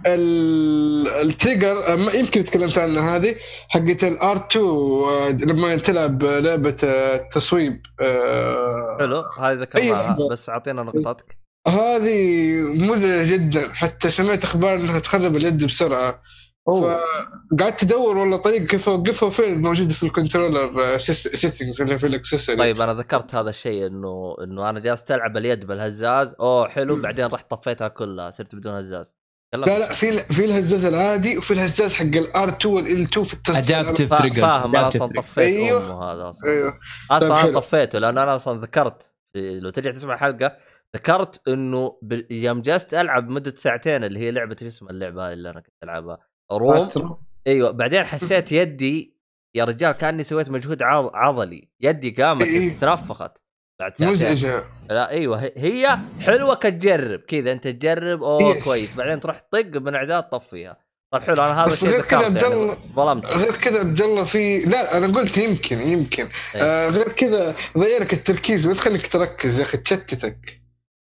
[0.06, 3.36] ال- ال trigger آه، يمكن تكلمت عنها هذه
[3.70, 10.18] حقت ال R 2 آه، لما تلعب لعبة آه، تصويب آه، حلو هذه ذكرناها.
[10.32, 11.38] بس أعطينا نقطتك
[11.68, 16.22] هذه مزعجه جدا حتى سمعت أخبار إنها تخرب اليد بسرعة.
[16.68, 22.13] فقعدت ادور والله طريقه كيف اوقفها فين؟ موجوده في ال controller settings اللي في ال
[22.13, 26.36] accessory طيب أنا ذكرت هذا الشيء انه إنه أنا جالس العب اليد بالهزاز.
[26.40, 27.02] أوه حلو.
[27.02, 29.14] بعدين رحت طفيتها كلها صرت بدون هزاز.
[29.54, 33.24] لا لا في في الهزاز العادي وفي الهزاز حق ال R 2 وال L 2
[33.26, 35.86] في التصويب adaptive فا- triggers فاهم أنا أصلا طفيت أيوه.
[35.92, 36.50] أمه هذا أصلا.
[36.52, 36.80] أيوه.
[37.12, 37.60] أصلا طيب أنا.
[37.60, 40.58] طفيته لأن أنا أصلا ذكرت لو ترجع تسمع الحلقة
[40.96, 42.00] ذكرت إنه.
[42.30, 46.18] يوم جلست ألعب مدة ساعتين اللي هي لعبة شو اسمها اللعبة اللي أنا كنت ألعبها؟
[46.52, 47.18] Room.
[47.48, 49.16] إيوه بعدين حسيت يدي
[49.56, 51.70] يا رجال كأني سويت مجهود عض- عضلي.
[51.82, 52.78] يدي قامت إيه.
[52.78, 53.32] ترفخت
[53.80, 54.10] بعد ساعتين.
[54.10, 57.20] مزعجه لا إيوه هي- حلوة كتجربة.
[57.20, 58.66] كذا أنت تجرب أوه yes.
[58.66, 58.96] كويس.
[58.96, 60.78] بعدين تروح طق من اعداد طفيها
[61.14, 62.54] طيب حلو أنا هذا الشيء غير كذا ذكرته عبد يعني.
[62.54, 63.26] الله- ظلمت.
[63.26, 66.24] غير كذا عبد الله في لا أنا قلت يمكن يمكن.
[66.56, 66.62] إيه.
[66.62, 70.62] آه غير كذا ضيعلك التركيز ما تخليك تركز يا أخي تشتتك.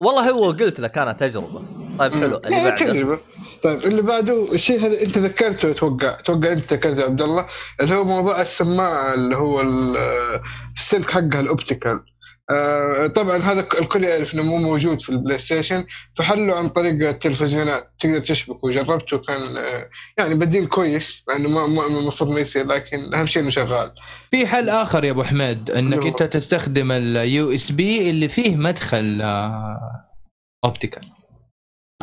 [0.04, 1.81] والله هو قلت لك أنا تجربة.
[2.00, 2.38] طيب حلو.
[2.38, 3.20] اللي بعده؟ تجربة.
[3.64, 7.46] طيب اللي بعده الشيء هذا أنت ذكرته؟ أتوقع أتوقع أنت ذكرته يا عبد الله.
[7.82, 10.42] اللي هو موضوع السماعة اللي هو ال- آه،
[10.78, 12.00] السلك حقها ال optical.
[12.52, 17.94] آه طبعا هذا الكل يعرف إنه مو موجود في ال PlayStation فحلوا عن طريق التلفزيونات.
[18.00, 22.66] تقدر تشبكه وجربته كان آه يعني بديل كويس مع إنه ما ما- المفروض ما يصير
[22.68, 23.92] لكن أهم شيء إنه شغال.
[24.32, 29.22] في حل آخر يا أبو حميد إنك هو- أنت تستخدم ال USB اللي فيه مدخل
[30.66, 31.10] optical.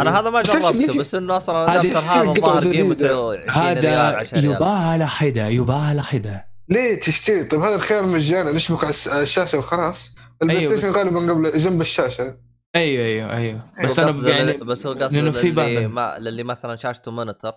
[0.00, 2.22] أنا هذا ما بس جربته بس إنه أصلا هذا قطعة
[2.58, 2.72] الظاهر.
[2.72, 8.84] قيمته 20 ريال هذا 10 ريال يبالة حدا ليه تشتري؟ طيب هذا الخيار مجانا نشبك
[8.84, 12.36] على الشاشة وخلاص؟ البلاي أيوة، ستيشن بس- غالبا قبل جنب الشاشة.
[12.76, 13.60] أيوه أيوه أيوه.
[13.84, 17.10] بس هو أنا يعني بس هو قصده لأنه في للي, بعض- ما للي مثلا شاشته
[17.10, 17.52] monitor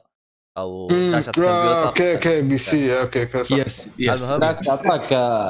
[0.57, 1.83] أو شاشة آه، كمبيوتر.
[1.88, 3.01] okay okay PC.
[3.01, 3.22] Okay.
[3.24, 3.57] Okay صح.
[3.57, 5.07] yes yes أعطاك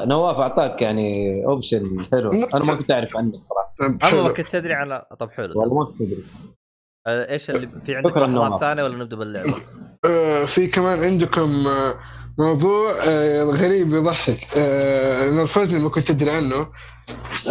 [0.08, 2.30] نواف أعطاك يعني option حلو.
[2.54, 4.34] أنا ما كنت أعرف عنه الصراحه طيب أنا ما حلو.
[4.34, 6.24] كنت تدري على طب حلو والله ما كنت أدري.
[7.08, 8.62] إيش اللي في عندك نواف.
[8.62, 9.56] ثانية ولا نبدأ باللعبة؟
[10.06, 12.00] آه، في كمان عندكم آه،
[12.40, 16.72] موضوع آه، غريب يضحك آه، نرفزني ما كنت ادري عنه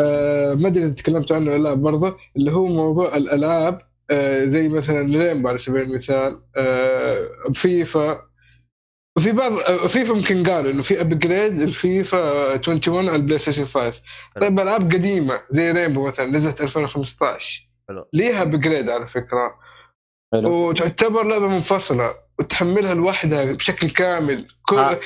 [0.01, 3.79] آه، ما أدري إذا تكلمت عنه ولا لا برضه اللي هو موضوع الألعاب
[4.11, 8.21] آه، زي مثلا ريمبو على سبيل المثال آه، فيفا
[9.19, 13.93] في بعض آه، فيفا ممكن قالوا إنه في upgrade الفيفا 21 على البلاي ستيشن 5
[14.41, 18.09] طيب ألعاب قديمة زي ريمبو مثلا نزلت 2015 حلو.
[18.12, 19.59] ليها upgrade على فكرة
[20.32, 24.99] حلو وتعتبر لعبة منفصلة وتحملها لوحدها بشكل كامل كل ها.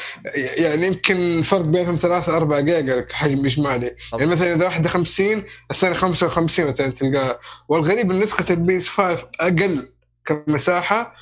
[0.56, 4.20] يعني يمكن فرق بينهم ثلاثة أربع جيجا حجم إجمالي طب.
[4.20, 9.88] يعني مثلا إذا واحدة 50 الثانية 55 مثلا تلقاها والغريب إن نسخة البيس 5 أقل
[10.24, 11.14] كمساحة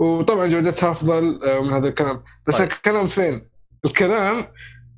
[0.00, 2.68] وطبعا جودتها أفضل آه، من هذا الكلام بس طيب.
[2.68, 3.48] الكلام فين؟
[3.84, 4.46] الكلام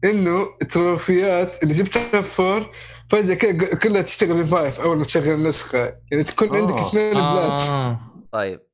[0.04, 2.70] إنه ال trophy ات اللي جبتها في فور
[3.08, 3.36] فجأة
[3.82, 5.78] كلها تشتغل ريفايف أول ما تشغل النسخة
[6.12, 6.88] يعني تكون عندك آه.
[6.88, 8.00] اثنين plat آه.
[8.32, 8.66] طيب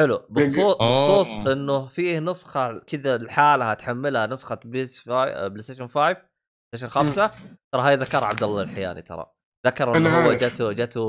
[0.00, 1.00] حلو بخصوص آه.
[1.00, 5.48] بخصوص إنه فيه نسخة كذا لحالها تحملها نسخة PS fi...
[5.48, 6.16] بلاي ستيشن 5 بلاي
[6.74, 7.30] ستيشن 5
[7.74, 9.26] ترى هاي ذكر عبد الله الحياني ترى
[9.66, 10.32] ذكر إنه هو.
[10.32, 11.00] جاته جاته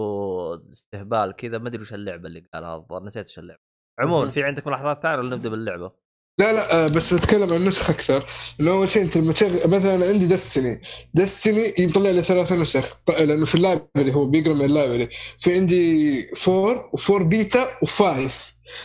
[0.71, 3.59] استهبال كذا ما أدري وش اللعبة اللي قالها الظاهر نسيت وش اللعبة
[3.99, 4.31] عموما.
[4.31, 6.02] في عندك ملاحظات ثانية ولا نبدأ باللعبة؟
[6.39, 8.27] لا لا آه، بس بتكلم عن النسخ أكثر.
[8.59, 10.81] إنه أول شيء أنت لما تشغل مثلا عندي Destiny
[11.13, 12.97] Destiny يطلع لي ثلاث نسخ.
[13.19, 15.09] لأنه في ال library هو بيقرأ من ال library.
[15.39, 18.03] في عندي 4 و4 بيتا و5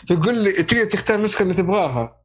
[0.07, 2.19] فيقول لي تقدر تختار النسخة اللي تبغاها.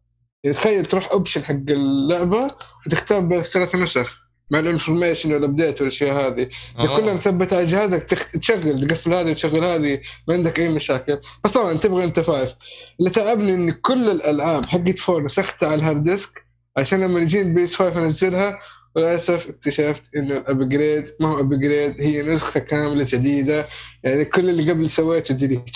[0.44, 2.48] يعني تخيل تروح option حق اللعبة
[2.86, 4.23] وتختار بين ثلاث نسخ.
[4.50, 6.48] مع ال information وال update والأشياء هذه.
[6.80, 6.96] إذا آه.
[6.96, 8.30] كلها مثبته على جهازك تخ...
[8.30, 11.18] تشغل تقفل هذه وتشغل هذه ما عندك أي مشاكل.
[11.44, 12.54] بس طبعا تبغى أنت five.
[13.00, 16.44] اللي تعبني إن كل الألعاب حقت four نسختها على ال hard disk
[16.76, 18.58] عشان لما يجي ال PS 5 أنزلها
[18.96, 23.68] وللاسف اكتشفت انه ال upgrade ما هو upgrade هي نسخة كاملة جديدة.
[24.04, 25.70] يعني كل اللي قبل سويته delete.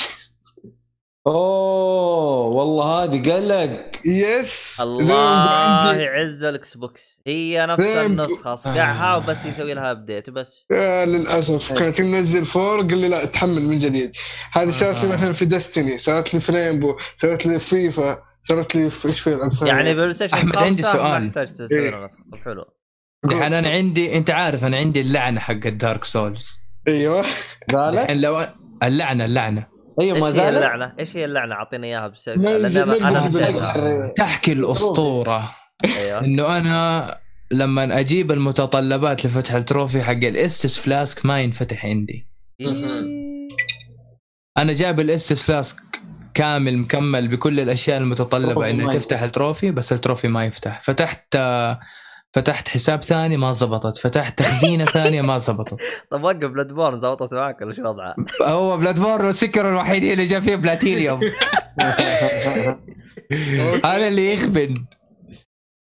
[1.29, 3.91] أوه والله هذه قلق.
[4.07, 7.21] Yes الله يعز الإكس بوكس.
[7.27, 7.83] هي نفس.
[7.83, 8.55] النسخة.
[8.55, 10.65] اصقعها وبس يسوي لها update بس.
[10.73, 11.73] آه للأسف.
[11.73, 14.13] كانت منزل four قال لي لا تحمل من جديد.
[14.53, 15.13] هذه صارت لي آه.
[15.13, 19.21] مثلا في Destiny صارت لي في ريمبو صارت لي في فيفا صارت لي في إيش
[19.21, 19.51] في.
[19.63, 21.27] يعني بالبلاي ستيشن أحمد، 5 عندي سؤال.
[21.27, 22.05] يحتاج تسوي إيه.
[22.05, 22.19] نسخة.
[22.33, 22.65] طب حلو.
[23.25, 26.59] دحين أنا عندي أنت عارف أنا عندي اللعنة حق الدارك سولز
[26.89, 27.25] أيوه.
[27.75, 28.47] قالت؟ الحين لو
[28.83, 29.78] اللعنة اللعنة.
[30.01, 35.51] أيوه إيش ما هي زالت؟ اللعنة؟ إيش هي اللعنة؟ اعطينا إياها بس أنا تحكي الأسطورة.
[35.85, 36.21] أيوه.
[36.25, 37.19] إنه أنا
[37.51, 42.29] لما أجيب المتطلبات لفتح ال trophy حق ال Estus Flask ما ينفتح عندي.
[44.59, 45.81] أنا جايب ال Estus Flask
[46.35, 50.81] كامل مكمل بكل الأشياء المتطلبة إنك تفتح ال trophy بس ال trophy ما يفتح.
[50.81, 51.81] فتحت آه،
[52.37, 55.81] فتحت حساب ثاني ما زبطت فتحت تخزينة ثانية ما زبطت.
[56.11, 58.17] طب وقف بلاد بورن زبطت معك ولا شو وضعها؟
[58.55, 61.21] هو بلاد بورن سكر الوحيدين اللي جاب فيه بلاتينيوم.
[63.85, 64.75] هذا اللي يخبن.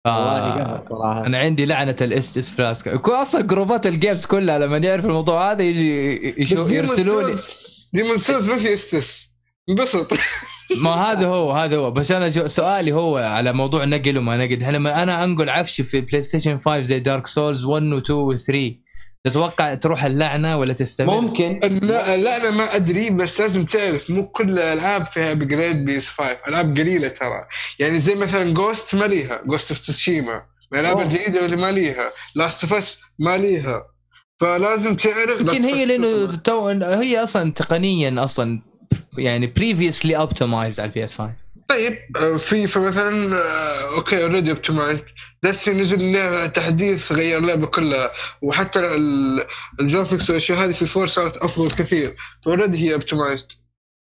[0.06, 0.84] والله آه.
[0.88, 1.26] صراحة.
[1.26, 2.86] أنا عندي لعنة ال Estus Flask.
[2.86, 7.36] يكون أصلا جروبات ال games كلها لما يعرف الموضوع هذا يجي يشوف يرسلوا لي.
[7.92, 9.28] ديمون سولز ما في Estus
[9.70, 10.12] انبسط.
[10.76, 11.90] ما هذا هو هذا هو.
[11.90, 14.62] بس أنا جو سؤالي هو على موضوع نقل وما نقل.
[14.62, 18.18] إحنا لما أنا أنقل عفشي في بلاي ستيشن 5 زي دارك سولز 1 و 2
[18.18, 18.74] و 3
[19.24, 21.58] تتوقع تروح اللعنة ولا تستمر؟ ممكن.
[21.82, 24.10] لا لا أنا ما أدري بس لازم تعرف.
[24.10, 27.44] مو كل الألعاب فيها upgrade PS 5 ألعاب قليلة ترى.
[27.78, 29.42] يعني زي مثلا Ghost ما ليها.
[29.46, 30.42] Ghost of Tsushima
[30.72, 31.00] من الالعاب.
[31.00, 32.10] الجديدة اللي ما ليها.
[32.34, 33.82] Last of Us ما ليها.
[34.40, 35.40] فلازم تعرف.
[35.40, 38.67] يمكن هي لأنه Two هي أصلا تقنيا أصلا
[39.18, 41.32] يعني previously optimized على ال PS 5
[41.68, 45.04] طيب آه، فيفا مثلا آه، okay already optimized
[45.42, 48.10] Destiny نزل له تحديث غير اللعبه كلها.
[48.42, 49.44] وحتى ال-
[49.80, 52.16] ال graphics والأشياء هذه في four صارت أفضل كثير.
[52.44, 53.46] ف already هي optimized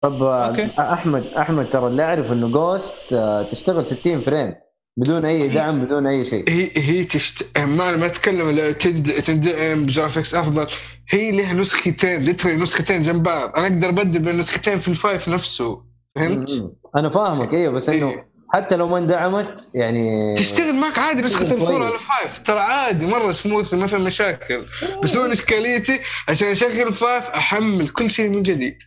[0.02, 0.68] طب آه، okay.
[0.78, 3.14] أحمد أحمد ترى اللي اعرف انه Ghost
[3.50, 4.54] تشتغل 60 frame.
[4.96, 6.50] بدون أي دعم بدون أي شيء.
[6.50, 7.58] هي هي تشت...
[7.58, 9.10] ما ما أتكلم تند...
[9.10, 10.66] تندعم ب graphics أفضل.
[11.10, 13.56] هي لها نسختين لتري نسختين جنب بعض.
[13.56, 15.82] أنا أقدر أبدل بين النسختين في ال five نفسه.
[16.16, 16.50] فهمت؟
[16.96, 18.34] أنا فاهمك أيوه بس إنه إيه.
[18.54, 21.82] حتى لو ما اندعمت يعني تشتغل معك عادي تشتغل ال four.
[21.82, 24.60] على five ترى عادي مرة سموث ما في مشاكل.
[25.02, 28.78] بس هو إشكاليتي عشان أشغل five أحمل كل شيء من جديد.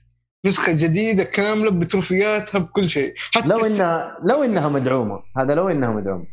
[0.45, 3.13] نسخة جديدة كاملة ب trophy اتها بكل شيء.
[3.33, 5.19] حتى لو انها لو إنها مدعومة.
[5.37, 6.25] هذا لو إنها مدعومة.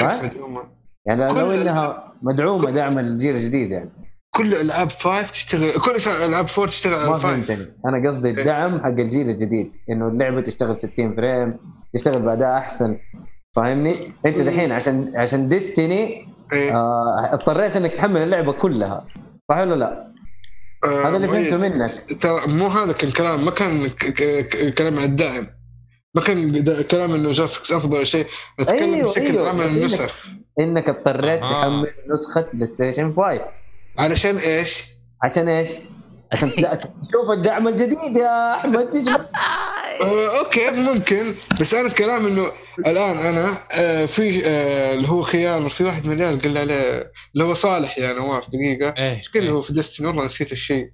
[0.00, 0.60] كيف ها؟ مدعومة؟
[1.06, 3.90] يعني لو إنها مدعومة دعم الجيل الجديد يعني.
[4.34, 7.46] كل ألعاب five تشتغل كل ألعاب four تشتغل ما على five.
[7.46, 7.66] فهمتني.
[7.86, 9.76] أنا قصدي الدعم حق الجيل الجديد.
[9.90, 11.56] إنه اللعبة تشتغل 60 frame
[11.92, 12.98] تشتغل بأداء أحسن.
[13.56, 13.94] فاهمني؟
[14.26, 16.76] أنت دحين عشان عشان Destiny إيه.
[16.76, 19.06] آه اضطريت إنك تحمل اللعبة كلها.
[19.50, 20.12] صح ولا لا؟
[20.86, 21.44] آه، هذا اللي مؤيد.
[21.44, 25.46] فهمته منك ترى مو هذا كان كلام ما كان ك- ك- ك- كلام عن الدعم
[26.14, 28.26] ما كان كلام إنه graphics أفضل شيء
[28.60, 29.48] نتكلم أيوه، بشكل أيوه.
[29.48, 30.26] عام عن النسخ
[30.60, 31.50] إنك اضطريت آه.
[31.62, 33.40] تحمل نسخة PlayStation 5
[33.98, 34.84] علشان إيش؟
[35.22, 35.68] عشان إيش؟
[36.32, 39.28] عشان تشوف الدعم الجديد يا أحمد تجمع آه،
[40.02, 41.34] okay ممكن.
[41.60, 46.12] بس أنا الكلام إنه الآن أنا آه، في آه، اللي هو خيار في واحد من
[46.12, 48.94] العيال قال لي عليه اللي هو صالح يا نواف دقيقة.
[48.98, 50.90] إيه إيش قال هو في Destiny والله نسيت الشيء.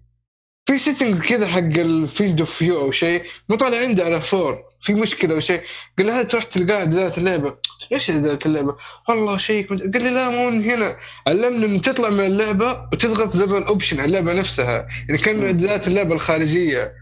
[0.67, 4.95] في settings كذا حق ال field of view أو شيء مو طالع عندي على FOV
[4.95, 5.61] مشكلة أو شيء.
[5.99, 7.57] قال لي هل تروح تلقاه اعدادات اللعبة؟ له
[7.93, 8.77] إيش اعدادات اللعبة؟
[9.09, 10.97] والله شيء قال لي لا مو من هنا.
[11.29, 14.87] علمني إنه تطلع من اللعبة وتضغط زر ال option على اللعبة نفسها.
[15.09, 16.93] يعني كأنه اعدادات اللعبة الخارجية.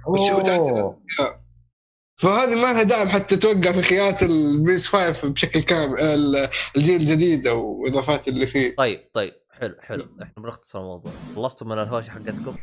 [2.21, 7.01] فهذه ما لها داعم حتى توقع في خيارات ال PS 5 بشكل كامل ال- الجيل
[7.01, 8.75] الجديد أو إضافات اللي فيه.
[8.77, 10.03] طيب طيب حلو حلو.
[10.23, 11.13] إحنا بنختصر الموضوع.
[11.37, 12.57] خلصتوا من الهوشه حقتكم؟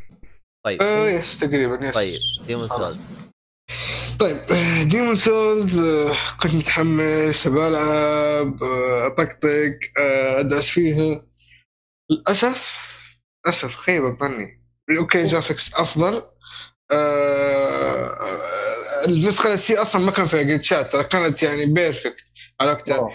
[0.65, 0.81] طيب.
[0.81, 2.67] آه yes تقريبا yes طيب Demon.
[2.67, 2.99] Souls
[4.19, 4.37] طيب
[4.87, 5.79] Demon Souls
[6.41, 11.25] كنت متحمس بلعب آه، أطقطق آه، أدعس فيها.
[12.11, 12.77] للأسف
[13.45, 14.63] للأسف خيب ظني
[14.97, 16.21] okay graphics أفضل.
[16.91, 18.17] آه،
[19.05, 22.23] النسخة السي أصلا ما كان فيها جلتشات ترى كانت يعني perfect
[22.61, 23.11] على وقتها أوه.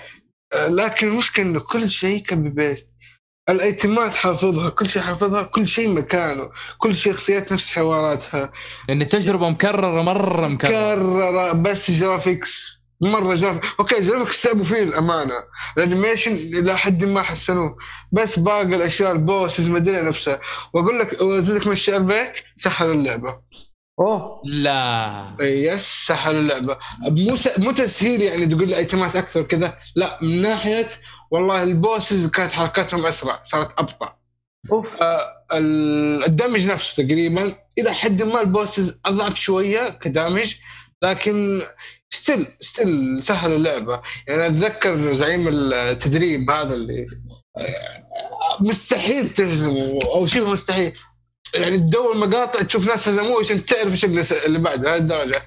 [0.52, 2.94] آه، لكن المشكلة إنه كل شيء كان copy paste
[3.48, 8.52] الأيتمات حافظها كل شيء حافظها كل شيء مكانه كل شخصيات نفس حواراتها.
[8.88, 10.70] لأن تجربة مكررة مرة مكررة.
[10.70, 15.34] كرر بس graphics مرة graphic okay graphics تعبوا فيه الامانه
[15.78, 17.76] ال animation إلى حد ما حسنوه.
[18.12, 20.40] بس باقي الأشياء ال bosses المدينة نفسها
[20.74, 23.40] وأقول لك وأزيدك من الشعر بيت سهلوا اللعبة.
[24.00, 24.42] أوه.
[24.44, 25.36] لا.
[25.40, 26.78] yes سهلوا اللعبه
[27.08, 27.58] مو س...
[27.58, 29.78] مو تسهيل يعني تقول لي ايتمات أكثر كذا.
[29.96, 30.88] لا من ناحية
[31.30, 34.16] والله ال bosses كانت حركاتهم أسرع صارت أبطأ.
[34.72, 35.02] أوف.
[35.02, 35.20] آه،
[35.52, 40.54] ال- ال damage نفسه تقريبا إلى حد ما ال bosses أضعف شوية ك damage
[41.02, 41.62] لكن
[42.10, 44.02] still still سهل اللعبة.
[44.28, 47.06] يعني أتذكر زعيم التدريب هذا اللي
[47.58, 50.92] آه، مستحيل تهزمه أو شبه مستحيل.
[51.54, 55.42] يعني تدور مقاطع تشوف ناس هزموه عشان تعرف إيش اللي- بعده هذه الدرجة.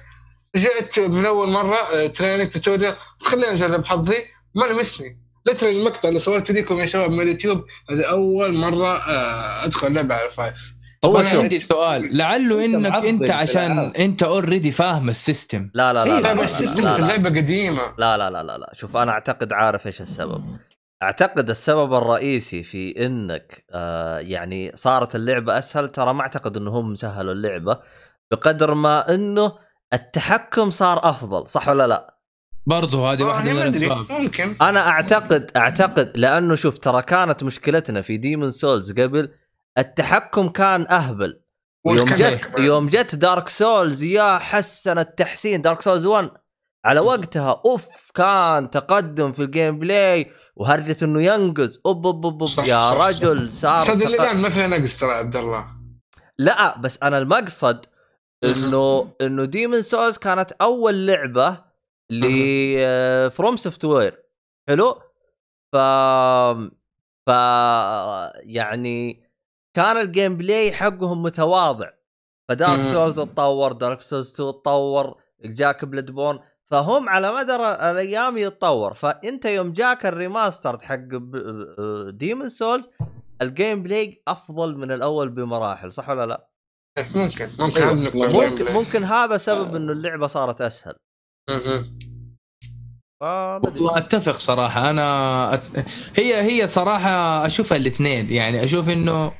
[0.56, 4.16] جئت من أول مرة training tutorial خليني أجرب حظي.
[4.54, 5.18] ما لمسني.
[5.46, 10.14] ترى المقطع اللي صورته لكم يا شباب من اليوتيوب هذه أول مرة آه، أدخل لعبة
[10.14, 10.72] على ال five
[11.02, 11.28] طب هو أنا.
[11.28, 12.16] عندي سؤال.
[12.16, 13.78] لعله أنت إنك أنت عشان.
[13.98, 15.70] أنت already فاهم ال system.
[15.74, 17.82] لا لا لا لا لا, لا, بس لا, systems لا, لا, اللعبة قديمة.
[17.98, 18.70] لا لا لا لا لا.
[18.74, 20.44] شوف أنا أعتقد عارف إيش السبب.
[21.02, 27.32] أعتقد السبب الرئيسي في إنك آه يعني صارت اللعبة أسهل ترى ما أعتقد انهم سهلوا
[27.32, 27.78] اللعبة
[28.30, 29.52] بقدر ما إنه
[29.92, 32.16] التحكم صار أفضل صح ولا لا؟
[32.66, 38.16] برضه هذه واحدة من الأسباب ممكن أنا أعتقد أعتقد لأنه شوف ترى كانت مشكلتنا في
[38.16, 39.30] Demon Souls قبل
[39.78, 41.40] التحكم كان أهبل
[41.86, 42.58] يوم جت.
[42.58, 46.30] يوم جت Dark Souls يا حسن التحسين Dark Souls 1
[46.86, 51.80] على وقتها أوف كان تقدم في ال gameplay وهرجة إنه ينقز.
[51.86, 52.44] أوب أوب أوب, أوب.
[52.44, 53.06] صح، يا صح، صح.
[53.06, 55.66] رجل صار صدق الان ما فيها نقص ترى عبد الله.
[56.38, 57.86] لا بس أنا المقصد
[58.44, 61.64] إنه إنه Demon Souls كانت أول لعبة
[62.10, 62.20] ل
[63.30, 64.22] FromSoftware
[64.68, 65.00] حلو؟
[65.72, 65.76] ف
[67.26, 67.30] ف
[68.42, 69.26] يعني
[69.76, 71.90] كان ال gameplay حقهم متواضع.
[72.48, 72.82] ف Dark.
[72.82, 75.14] Souls تطور Dark Souls 2 تطور
[75.44, 76.38] جاك Bloodborne
[76.70, 78.94] فهم على مدار الأيام يتطور.
[78.94, 81.08] فأنت يوم جاك ال remaster حق
[82.10, 82.88] Demon Souls
[83.42, 86.48] ال gameplay أفضل من الأول بمراحل صح ولا لا؟
[86.98, 87.48] إيه، ممكن.
[87.60, 87.92] ممكن أيوة.
[87.92, 90.94] النقطة ممكن- ممكن هذا سبب إنه اللعبة صارت أسهل.
[93.22, 94.90] والله أتفق صراحة.
[94.90, 95.62] أنا أت...
[96.16, 98.30] هي هي صراحة أشوفها الاثنين.
[98.32, 99.32] يعني أشوف إنه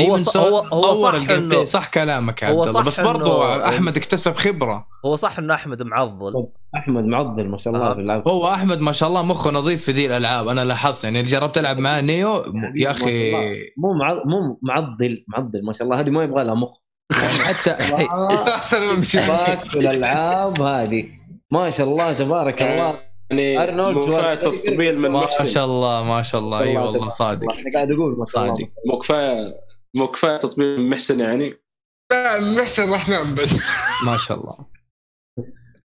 [0.00, 1.26] هو Demon's ص- Souls هو- هو صح.
[1.28, 5.38] إنه- صح كلامك يا عبد الله صح بس برضو إنه- أحمد اكتسب خبرة هو صح
[5.38, 6.46] إنه أحمد معضل
[6.76, 7.94] أحمد معضل ما شاء الله آه.
[7.94, 11.22] في اللعب هو أحمد ما شاء الله مخه نظيف في ذي الألعاب أنا لاحظت يعني
[11.22, 12.44] جربت العب معاه Nioh
[12.76, 13.32] يا أخي.
[13.78, 14.12] مو مع...
[14.14, 16.70] مو معضل معضل ما شاء الله هذه ما يبغى لها مخ
[17.22, 17.70] يعني حتى
[18.54, 21.04] احسن من six pack والالعاب هذه
[21.50, 23.00] ما شاء الله تبارك الله
[23.30, 24.34] يعني أرنولد مو كفاية.
[24.34, 27.52] تطبيل من ما شاء الله ما شاء الله أي والله صادق.
[27.52, 28.68] أنا قاعد أقول ما شاء الله صادق.
[28.90, 29.54] مو كفاية
[29.94, 31.54] مو كفاية تطبيل من محسن يعني؟
[32.12, 33.52] لا محسن راح نام بس.
[34.06, 34.56] ما شاء الله.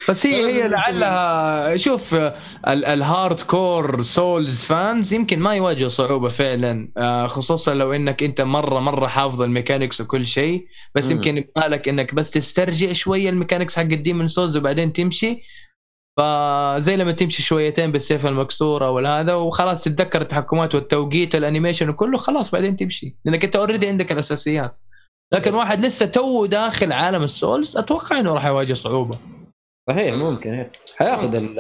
[0.10, 6.92] بس هي هي لعلها شوف ال- ال hardcore Souls fans يمكن ما يواجهوا صعوبة فعلا.
[6.98, 10.68] آه، خصوصا لو إنك أنت مره مرة حافظ ال mechanics وكل شيء.
[10.96, 11.12] بس.
[11.12, 15.42] يمكن يبغالك إنك بس تسترجع شوية ال mechanics حق ال Demon Souls وبعدين تمشي.
[16.18, 22.52] فزي لما تمشي شويتين بالسيف المكسوره والهذا وخلاص تتذكر التحكمات والتوقيت وال animation وكله خلاص
[22.52, 23.16] بعدين تمشي.
[23.26, 24.78] لأنك أنت already عندك الأساسيات.
[25.34, 29.18] لكن واحد لسه تو داخل عالم ال Souls أتوقع إنه راح يواجه صعوبة.
[29.90, 31.60] صحيح ممكن yes حياخذ ال...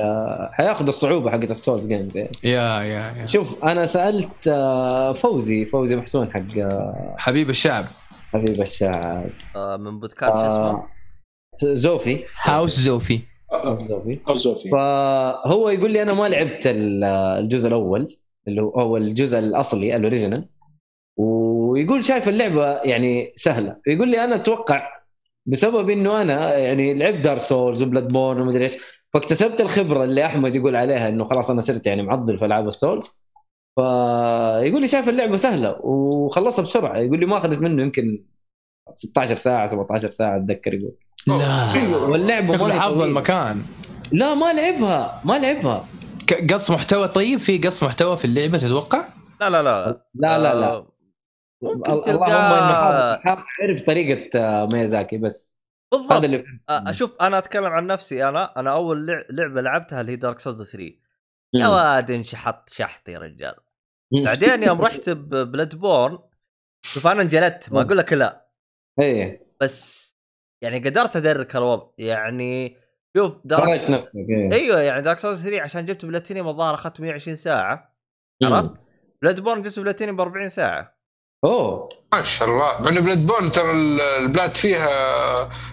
[0.51, 5.65] حياخذ الصعوبة حقت ال Souls games يعني يا يا يا شوف أنا سألت آه، فوزي
[5.65, 7.85] فوزي محسون حق آه، حبيب الشعب.
[8.33, 10.83] حبيب الشاعر آه، من بودكاست شو اسمه؟
[11.63, 12.23] زوفي.
[12.41, 13.21] هاوس زوفي.
[13.75, 17.03] زوفي أو زوفي فهو يقول لي أنا ما لعبت ال-
[17.43, 18.17] الجزء الأول
[18.47, 20.45] اللي هو هو الجزء الأصلي ال original
[21.17, 23.77] ويقول شايف اللعبة يعني سهلة.
[23.87, 24.87] يقول لي أنا أتوقع
[25.45, 28.77] بسبب إنه أنا يعني لعبت Dark Souls و Bloodborne ومدري إيش
[29.13, 32.74] فاكتسبت الخبرة اللي أحمد يقول عليها إنه خلاص أنا صرت يعني معضل في ألعاب ال
[32.74, 33.17] Souls.
[33.75, 36.97] فيقول لي شايف اللعبة سهلة وخلصها بسرعة.
[36.99, 38.23] يقول لي ما أخذت منه يمكن
[38.91, 40.95] 16 ساعة 17 ساعة أتذكر يقول.
[41.27, 41.97] لا.
[42.07, 43.01] واللعبة شكله ما هي حافظ.
[43.01, 43.61] المكان.
[44.11, 45.87] لا ما لعبها ما لعبها.
[46.53, 49.05] قص محتوى طيب؟ في قص محتوى في اللعبة تتوقع؟
[49.41, 50.01] لا لا لا.
[50.15, 50.67] لا لا لا.
[50.67, 50.91] آه،
[51.61, 55.59] ممكن حافظ- عرف طريقة آه، ميازاكي بس.
[55.93, 58.29] هذا بالضبط اللي آه، أشوف أنا أتكلم عن نفسي.
[58.29, 60.93] أنا أنا أول لع- لعبة لعبتها اللي هي دارك سولز 3
[61.53, 61.67] يا.
[61.67, 63.55] واد انشحط شحط يا رجال.
[64.25, 66.17] بعدين يوم رحت ب Bloodborne
[66.81, 67.71] شوف أنا انجلدت.
[67.73, 68.44] ما أقول لك لا.
[69.01, 69.47] إيه.
[69.61, 70.05] بس
[70.63, 71.87] يعني قدرت ادرك الوضع.
[71.97, 72.77] يعني
[73.17, 74.51] شوف Dark نفسك إيه.
[74.53, 77.95] أيوه يعني Dark Souls 3 عشان جبت بلاتينيوم الظاهر اخذت 120 ساعة
[78.43, 78.53] مم.
[78.53, 78.71] عرفت؟
[79.21, 80.95] Bloodborne جبت بلاتينيوم ب 40 ساعة.
[81.45, 81.89] أوه.
[82.13, 82.81] ما شاء الله.
[82.81, 84.89] مع انه Bloodborne ترى ال- ال Blood فيها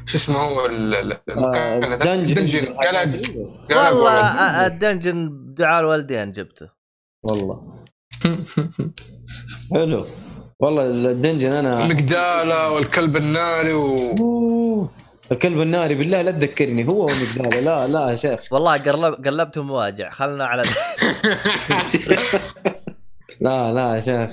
[0.06, 1.96] شو اسمه هو ال- ال- المكان هذا.
[1.96, 2.98] dungeon dungeon قلق
[3.70, 4.20] قلق والله والله.
[4.20, 6.68] آه، الدنجن بدعاء الوالدين جبته.
[7.22, 7.84] والله.
[9.74, 10.06] حلو.
[10.62, 14.90] والله الدنجن أنا المقدالة والكلب الناري و أوه.
[15.32, 18.40] الكلب الناري بالله لا تذكرني هو ومقداره لا لا يا شيخ.
[18.52, 20.62] والله قلب قلبتهم مواجع خلنا على
[23.40, 24.30] لا لا يا شيخ.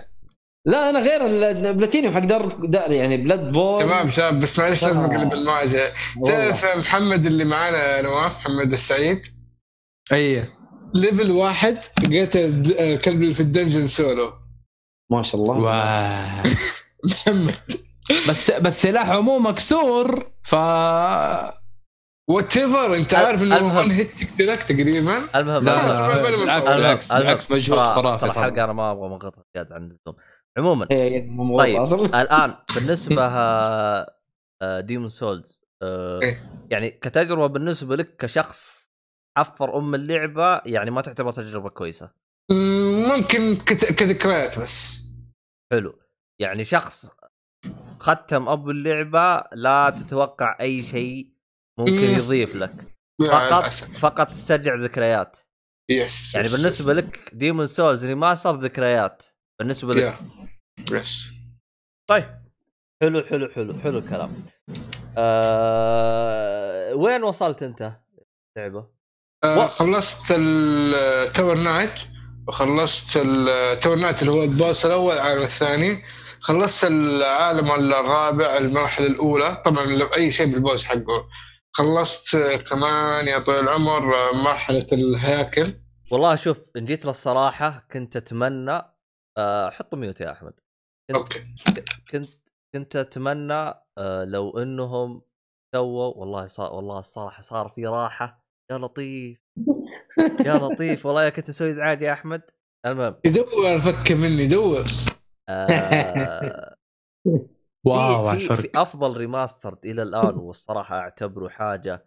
[0.65, 3.81] لا أنا غير ال- البلاتينيوم حق دار يعني بلاد بول.
[3.83, 5.05] شباب شباب بس معلش لازم آه.
[5.05, 5.91] اقلب المواجهة
[6.25, 9.25] تعرف محمد اللي معانا نواف محمد السعيد؟
[10.13, 10.47] اي
[10.95, 14.33] level واحد قتل الكلب اللي في ال dungeon solo.
[15.11, 16.43] ما شاء الله واه.
[17.05, 17.71] محمد
[18.29, 20.55] بس بس سلاحه مو مكسور ف
[22.29, 23.77] whatever انت عارف إنه المهم.
[23.77, 26.71] one hit تقتلك تقريبا المهم بالعكس.
[26.71, 30.15] بالعكس بالعكس مجهود خرافي ترى طبعا الحلقة أنا ما أبغى أمغطها زيادة عن اللزوم
[30.57, 31.81] عموما هي مو طيب
[32.21, 33.29] الآن بالنسبة
[34.79, 36.65] Demon's Souls إيه.
[36.69, 38.89] يعني كتجربة بالنسبة لك كشخص
[39.37, 42.11] حفر أم اللعبة يعني ما تعتبر تجربة كويسة
[42.51, 43.55] ممكن
[43.95, 44.99] كذكريات بس.
[45.71, 45.99] حلو.
[46.41, 47.11] يعني شخص
[47.99, 51.33] ختم ابو اللعبة لا تتوقع أي شيء
[51.79, 52.17] ممكن مم.
[52.17, 52.95] يضيف لك.
[53.31, 55.37] فقط فقط تسترجع ذكريات.
[55.91, 56.93] yes يعني بالنسبة.
[56.93, 59.23] لك Demon's Souls remaster ذكريات.
[59.59, 60.17] بالنسبة لك.
[60.91, 61.31] yes
[62.09, 62.39] طيب.
[63.01, 64.45] حلو حلو حلو حلو الكلام.
[65.17, 66.95] آه...
[66.95, 67.91] وين وصلت أنت
[68.57, 68.87] لعبه
[69.43, 72.01] آه، خلصت ال Tower Knight
[72.49, 76.03] وخلصت ال Tower Knight اللي هو ال boss الأول العالم الثاني.
[76.39, 79.61] خلصت العالم الرابع المرحلة الأولى.
[79.65, 81.29] طبعا لو أي شيء بال boss حقه.
[81.71, 82.37] خلصت
[82.69, 84.15] كمان يا طويل العمر
[84.45, 85.73] مرحلة الهياكل.
[86.11, 88.81] والله شوف إن جيت للصراحة كنت أتمنى
[89.37, 89.69] آه...
[89.69, 90.53] حط mute يا أحمد.
[91.09, 91.39] كنت okay.
[92.11, 92.29] كنت
[92.73, 94.23] كنت أتمنى آه...
[94.23, 95.21] لو إنهم
[95.75, 98.45] سووا والله صار والله الصراحه صار في راحة.
[98.71, 99.37] يا لطيف.
[100.45, 102.41] يا لطيف والله كنت أسوي إزعاج يا أحمد.
[102.85, 103.15] المهم.
[103.25, 104.85] يدور فك مني دور
[105.49, 106.75] آه...
[107.85, 112.05] واو على في, في, الفرق في أفضل remaster إلى الآن والصراحة أعتبره حاجة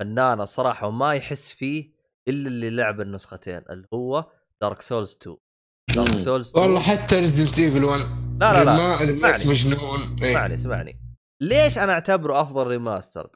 [0.00, 1.92] فنانة صراحة وما يحس فيه
[2.28, 4.26] إلا اللي لعب النسختين اللي هو
[4.60, 5.36] Dark Souls 2
[5.96, 6.08] Dark.
[6.18, 8.00] Souls 2 والله حتى Resident Evil 1
[8.40, 9.04] لا لا لا.
[9.04, 9.44] اسمعني.
[9.44, 10.16] مجنون.
[10.22, 10.30] إيه.
[10.30, 11.00] اسمعني اسمعني.
[11.40, 13.30] ليش أنا أعتبره أفضل remaster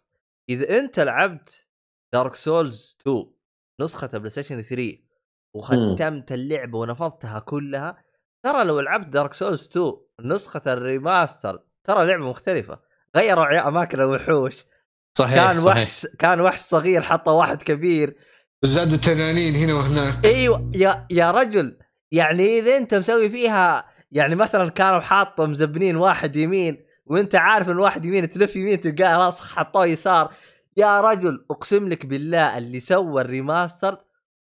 [0.51, 1.67] إذا أنت لعبت
[2.15, 3.36] Dark Souls 2
[3.81, 4.99] نسخة PlayStation 3
[5.55, 7.97] وختمت اللعبة ونفضتها كلها.
[8.43, 12.79] ترى لو لعبت Dark Souls 2 نسخة ال remaster ترى لعبة مختلفة.
[13.17, 14.65] غيروا أماكن الوحوش.
[15.19, 15.77] صحيح كان صحيح.
[15.77, 18.17] وحش كان وحش صغير حطوا واحد كبير.
[18.63, 20.25] زادوا تنانين هنا وهناك.
[20.25, 21.79] إيوه يا يا رجل.
[22.13, 27.79] يعني إذا أنت مسوي فيها يعني مثلا كانوا حاطه مزبنين واحد يمين وأنت عارف إن
[27.79, 30.35] واحد يمين تلف يمين تلقاه راس حطوه يسار.
[30.77, 33.99] يا رجل أقسم لك بالله اللي سوى الريماستر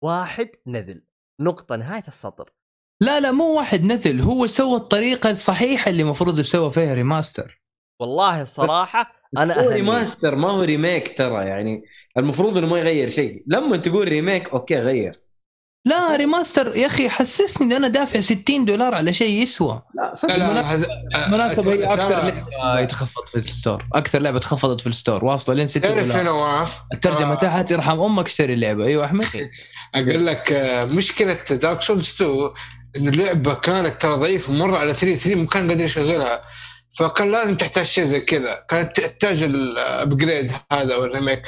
[0.02, 1.02] واحد نذل.
[1.40, 2.52] نقطة نهاية السطر.
[3.00, 7.62] لا لا مو واحد نزل هو سوى الطريقة الصحيحة اللي المفروض يسوى فيها remaster.
[8.00, 9.70] والله الصراحة أنا هو.
[9.70, 11.84] remaster ما هو remake ترى يعني
[12.16, 13.44] المفروض إنه ما يغير شيء.
[13.46, 15.20] لما تقول remake okay غير.
[15.88, 19.82] لا remaster يا أخي حسسني إن أنا دافع 60 دولار على شيء يسوى.
[19.94, 20.36] لا لا صدق.
[20.36, 20.66] لا مناسب.
[20.66, 20.86] هذا
[21.26, 23.84] بالمناسبه هي أكثر لعبة يتخفض في ال store.
[23.94, 25.24] أكثر لعبة تخفضت في ال store.
[25.24, 26.20] واصلة لين 6 تعرف دولار.
[26.20, 27.34] هنا واقف الترجمة آه.
[27.34, 28.84] تحت يرحم أمك اشتري اللعبة.
[28.84, 29.26] أيوه أحمد.
[29.94, 32.50] أقول لك آه، مشكلة Dark Souls 2
[32.96, 36.42] انه اللعبة كانت ترى ضعيفة مرة على 3 3 ما كان قادر يشغلها.
[36.98, 38.64] فكان لازم تحتاج شيء زي كذا.
[38.68, 41.42] كانت تحتاج ال upgrade هذا أو ال remake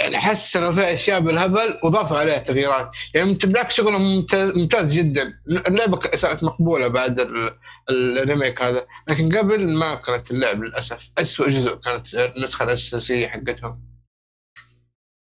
[0.00, 2.96] يعني حسنوا فيها أشياء بالهبل وضافوا عليها تغييرات.
[3.14, 5.40] يعني انت بالعكس شغلهم ممتاز, ممتاز جدا.
[5.68, 7.58] اللعبة صارت مقبولة بعد ال-
[7.90, 8.86] ال remake هذا.
[9.08, 11.12] لكن قبل ما كانت اللعبه للأسف.
[11.18, 13.82] اسوء جزء كانت النسخة الأساسية حقتهم.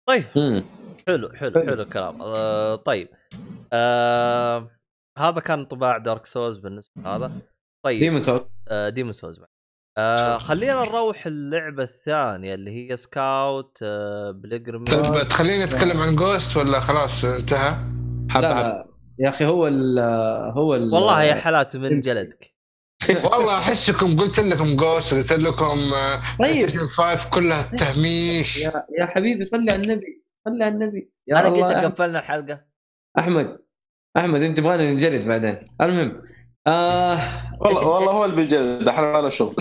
[0.09, 0.25] طيب.
[0.37, 0.65] مم.
[1.07, 1.67] حلو حلو حلو.
[1.67, 2.23] حلو الكلام.
[2.23, 3.09] آه طيب.
[3.73, 4.71] آه
[5.19, 7.33] هذا كان انطباع Dark Souls بالنسبة لهذا.
[7.85, 7.99] طيب.
[8.01, 9.39] Demon's Soul آه Demon's Souls
[9.99, 14.43] آه خلينا نروح اللعبة الثانية اللي هي Scott آه
[14.87, 17.77] طيب تخليني أتكلم عن Ghost ولا خلاص انتهى؟
[18.31, 18.93] حبه لا.
[19.19, 19.99] يا أخي هو ال
[20.55, 22.53] هو ال والله يا حالات من جلدك.
[23.33, 25.77] والله احسكم قلت لكم Ghost قلت لكم
[26.39, 26.69] طيب.
[26.69, 28.65] ستيشن 5 كلها تهميش.
[28.65, 31.13] يا يا حبيبي صلي على النبي صلي على النبي.
[31.29, 32.61] يا أنا قلت قفلنا الحلقة.
[33.19, 33.59] أحمد
[34.17, 35.65] أحمد أنت تبغانا ننجلد بعدين.
[35.81, 36.23] المهم
[36.67, 39.57] آه والله والله هو اللي بالجد أحنا ما لنا شغل.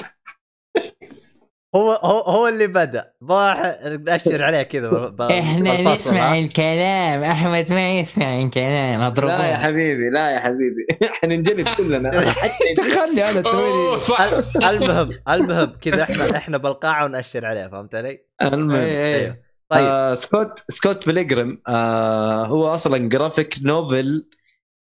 [1.76, 3.14] هو هو هو اللي بدأ.
[3.22, 7.24] بروح ناشر عليه كذا إحنا نسمع ها؟ الكلام.
[7.24, 9.14] أحمد ما يسمع الكلام.
[9.14, 10.86] لا يا حبيبي لا يا حبيبي.
[11.22, 12.32] حننجلد كلنا.
[12.32, 12.92] حتى.
[12.92, 14.70] خلي أنا تسوي لي.
[14.70, 16.04] المهم المهم كذا.
[16.04, 19.38] إحنا إحنا بالقاعة ونأشر عليه فهمت علي؟ المهم أيوه.
[19.70, 19.86] طيب.
[19.86, 24.28] آه Scott Scott Pilgrim آه هو أصلا graphic novel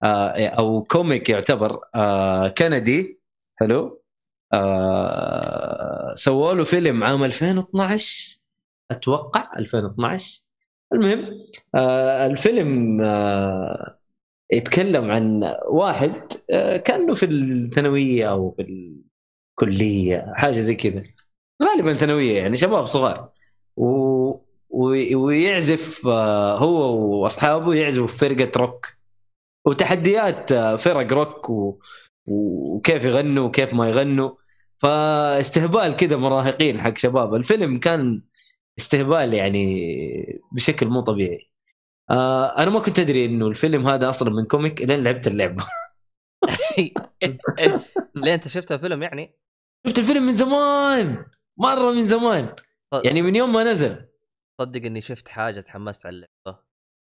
[0.03, 3.21] آه أو comic يعتبر آه كندي.
[3.59, 4.01] حلو.
[4.53, 8.39] آه سووا له فيلم عام 2012
[8.91, 10.43] أتوقع 2012
[10.93, 13.97] المهم آه الفيلم آه
[14.51, 16.13] يتكلم عن واحد
[16.49, 18.61] آه كأنه في الثانوية أو في
[19.61, 21.03] الكلية حاجة زي كذا.
[21.63, 23.31] غالبا ثانوية يعني شباب صغار.
[23.77, 24.41] و...
[25.15, 26.07] ويعزف
[26.57, 28.87] هو وأصحابه يعزفوا في فرقة روك.
[29.65, 31.49] وتحديات فرق روك.
[32.27, 34.31] وكيف يغنوا وكيف ما يغنوا.
[34.81, 37.35] فاستهبال كذا مراهقين حق شباب.
[37.35, 38.23] الفيلم كان
[38.79, 41.51] استهبال يعني بشكل مو طبيعي.
[42.09, 45.65] آه أنا ما كنت أدري إنه الفيلم هذا أصلا من comic لين لعبت اللعبة.
[48.15, 49.35] ليه أنت شفت الفيلم يعني؟
[49.87, 51.25] شفت الفيلم من زمان
[51.57, 52.55] مرة من زمان.
[53.05, 54.07] يعني من يوم ما نزل.
[54.61, 56.63] صدق إني شفت حاجة تحمست على اللعبة.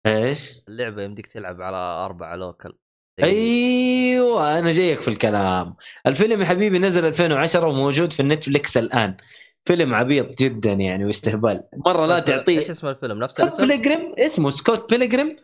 [0.07, 2.79] إيش؟ اللعبة يمديك تلعب على اربعه local.
[3.23, 5.75] أيوه أنا جايك في الكلام.
[6.07, 9.17] الفيلم يا حبيبي نزل 2010 وموجود في النتفليكس الآن.
[9.65, 11.63] فيلم عبيط جدا يعني واستهبال.
[11.87, 12.61] مرة لا إيش تعطيه.
[12.71, 15.37] اسم الفيلم؟ نفس سكوت الاسم؟ بيلجريم اسمه سكوت بيلجريم.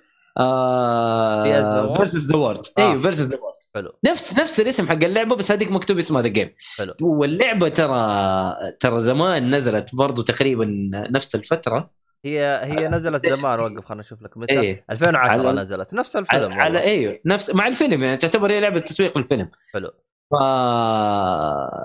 [1.94, 2.66] versus the World.
[2.78, 3.92] أيوه versus the World حلو.
[4.04, 6.94] نفس نفس الاسم حق اللعبة بس هذيك مكتوب اسمها the game حلو.
[7.00, 11.99] واللعبة ترى ترى زمان نزلت برضو تقريبا نفس الفترة.
[12.24, 14.36] هي هي نزلت زمان وقف خلنا نشوف لك.
[14.36, 14.84] متى؟ إيه.
[14.90, 15.94] 2010 على- نزلت.
[15.94, 16.80] نفس على, الفيلم على والله.
[16.90, 19.50] أيوه نفس مع الفيلم يعني تعتبر هي لعبة تسويق للفيلم.
[19.74, 19.90] حلو.
[20.30, 20.34] ف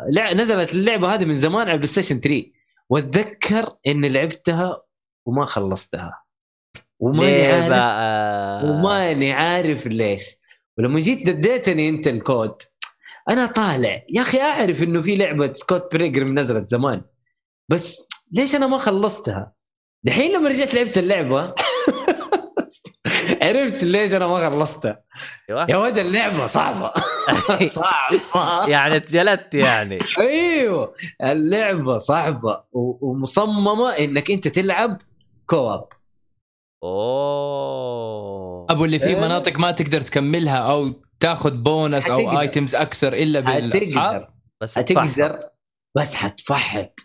[0.10, 2.44] لا نزلت اللعبة هذه من زمان على البلاي ستيشن 3
[2.90, 4.82] وأتذكر اني لعبتها
[5.26, 6.24] وما خلصتها.
[6.99, 10.36] وماني عارف بقى؟ وماني عارف ليش.
[10.78, 12.56] ولما جيت اديتني أنت الكود
[13.30, 14.03] أنا طالع.
[14.10, 17.02] يا أخي أعرف إنه في لعبة سكوت بيلجريم نزلت زمان.
[17.70, 19.55] بس ليش أنا ما خلصتها؟
[20.06, 21.41] دحين لما رجعت لعبت اللعبه
[23.41, 25.02] عرفت ليش أنا ما خلصتها
[25.49, 25.65] أيوه.
[25.69, 26.91] يا ولد اللعبة صعبة.
[27.65, 28.68] صعبة.
[28.68, 29.99] يعني اتجلدت يعني.
[30.19, 30.94] أيوه.
[31.23, 35.02] اللعبة صعبة ومصممة إنك أنت تلعب
[35.45, 35.88] co-op.
[36.84, 38.65] أوه.
[38.69, 39.22] أبو اللي فيه إيه.
[39.22, 42.40] مناطق ما تقدر تكملها أو تاخذ بونس أو.
[42.40, 44.30] items أكثر إلا بالاصحاب هتقدر.
[44.61, 44.77] بس.
[44.77, 45.40] هتقدر.
[45.98, 46.99] بس حتفحت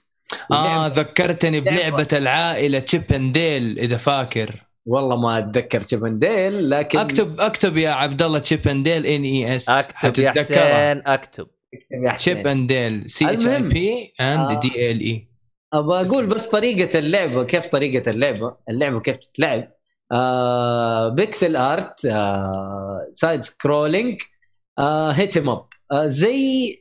[0.52, 4.66] آه ذكرتني بلعبة العائلة Chip and Dale إذا فاكر.
[4.86, 9.06] والله ما أتذكر Chip and Dale لكن اكتب أكتب يا عبد الله Chip and Dale
[9.06, 11.47] NES أكتب يا حسين أكتب.
[12.05, 12.16] يا حسين.
[12.35, 13.62] Chip and Dale C H I.
[13.62, 14.60] P and.
[14.60, 15.28] D L E
[15.74, 19.73] أبغى أقول بس طريقة اللعبه كيف طريقة اللعبه اللعبة كيف تتلعب؟
[20.12, 24.22] آه pixel art آه side scrolling
[24.78, 26.77] آه beat 'em up آه زي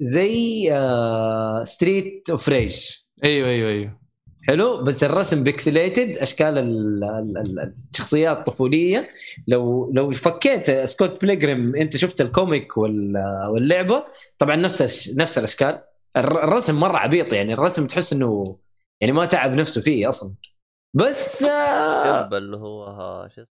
[0.00, 2.90] زي آه Street of Rage
[3.24, 4.00] أيوه أيوه أيوه.
[4.48, 9.10] حلو؟ بس الرسم pixelated أشكال ال- ال- ال- الشخصيات الطفوليه
[9.48, 14.04] لو لو فكيت سكوت بيلجريم أنت شفت ال comic وال- واللعبة؟
[14.38, 15.80] طبعا نفس الش- نفس الأشكال.
[16.16, 17.54] الر- الرسم مرة عبيط يعني.
[17.54, 18.58] الرسم تحس إنه
[19.00, 20.34] يعني ما تعب نفسه فيه أصلا.
[20.94, 23.46] بس آه اللي هو ها شو اسمه؟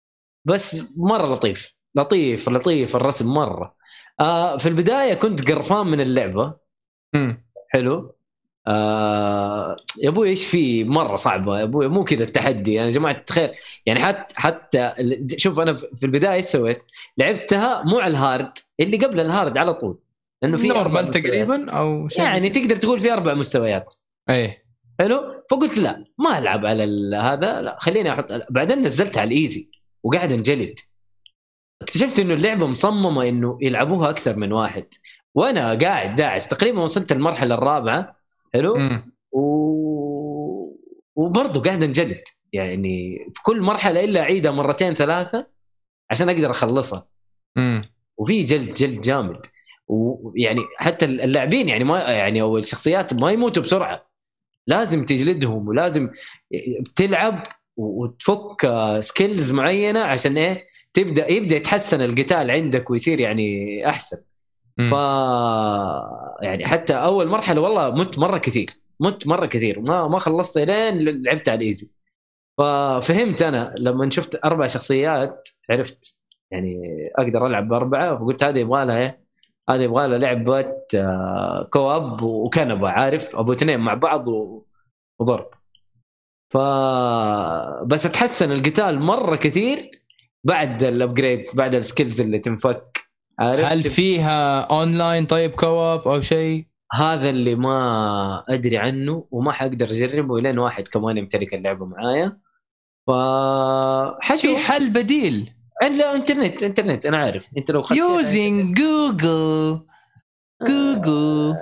[0.45, 1.75] بس مرة لطيف.
[1.95, 3.75] لطيف لطيف الرسم مرة.
[4.19, 6.53] آه في البداية كنت قرفان من اللعبة.
[7.15, 7.45] مم.
[7.69, 8.15] حلو.
[8.67, 12.75] آه يا أبوي إيش في؟ مرة صعبة يا أبوي مو كذا التحدي.
[12.77, 13.51] أنا يا جماعة الخير.
[13.85, 14.93] يعني حتى حتى
[15.37, 16.83] شوف أنا في البداية إيش سويت؟
[17.17, 19.99] لعبتها مو على ال hard اللي قبل ال hard على طول.
[20.41, 21.07] لأنه في normal.
[21.07, 23.95] تقريبا أو شيء يعني تقدر تقول في أربع مستويات.
[24.29, 24.63] إيه.
[24.99, 25.43] حلو.
[25.51, 29.69] فقلت لا ما ألعب على ال- هذا لا خليني أحط بعدين نزلتها على ال easy
[30.03, 30.79] وقاعد انجلد.
[31.83, 34.85] اكتشفت إنه اللعبة مصممة إنه يلعبوها أكثر من واحد.
[35.35, 36.47] وأنا قاعد داعس.
[36.47, 38.15] تقريبا وصلت المرحلة الرابعة.
[38.53, 39.13] حلو؟ مم.
[39.31, 39.43] و...
[41.15, 42.23] وبرضه قاعد انجلد.
[42.53, 45.47] يعني في كل مرحلة إلا أعيدها مرتين ثلاثة
[46.11, 47.07] عشان أقدر أخلصها.
[47.55, 47.81] مم.
[48.17, 49.45] وفي جلد جلد جامد.
[49.87, 54.09] ويعني حتى اللاعبين يعني ما يعني أو الشخصيات ما يموتوا بسرعة.
[54.67, 56.09] لازم تجلدهم ولازم
[56.95, 57.43] تلعب
[57.77, 58.69] وتفك
[58.99, 64.17] سكيلز معينة عشان إيه؟ تبدأ يبدأ يتحسن القتال عندك ويصير يعني أحسن.
[64.77, 64.91] ف
[66.41, 68.69] يعني حتى أول مرحلة والله مت مرة كثير
[68.99, 69.79] مت مرة كثير.
[69.79, 71.91] ما ما خلصت لين لعبت على الايزي
[72.57, 76.17] ففهمت أنا لما شفت أربع شخصيات عرفت
[76.51, 76.77] يعني
[77.15, 79.23] أقدر ألعب بأربعة فقلت هذه يبغى لها إيه؟
[79.69, 84.27] هذه يبغى لها لعبة آه، كواب وكنبة عارف؟ أبو اثنين مع بعض
[85.19, 85.49] وضرب.
[86.53, 86.57] ف
[87.85, 89.91] بس اتحسن القتال مرة كثير
[90.43, 92.99] بعد ال upgrade بعد ال skills اللي تنفك.
[93.39, 99.85] عارف هل فيها اونلاين طيب co-op أو شيء؟ هذا اللي ما أدري عنه وما حقدر
[99.85, 102.37] أجربه لين واحد كمان يمتلك اللعبة معايا.
[103.07, 103.11] ف
[104.41, 105.53] في حل بديل.
[105.81, 107.49] لا انترنت انترنت أنا عارف.
[107.57, 109.79] أنت لو خدت using جوجل
[110.67, 111.55] جوجل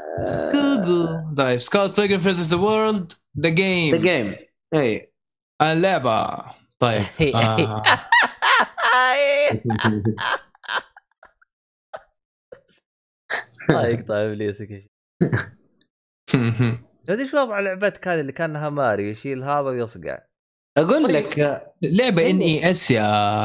[0.54, 4.36] جوجل طيب سكوت بلاجر فيرسز ذا وورلد ذا ذا جيم جيم
[4.74, 5.14] اي
[5.62, 6.46] اللعبة
[6.80, 7.02] طيب
[7.36, 7.84] آه.
[13.70, 14.90] طيب طيب ابليسك يا شيخ
[17.06, 20.20] تدري شو وضع لعبتك هذه اللي كانها ماريو يشيل هذا ويصقع
[20.78, 21.12] أقول طيب.
[21.12, 21.40] لك
[21.82, 23.02] لعبة إن إي إس يا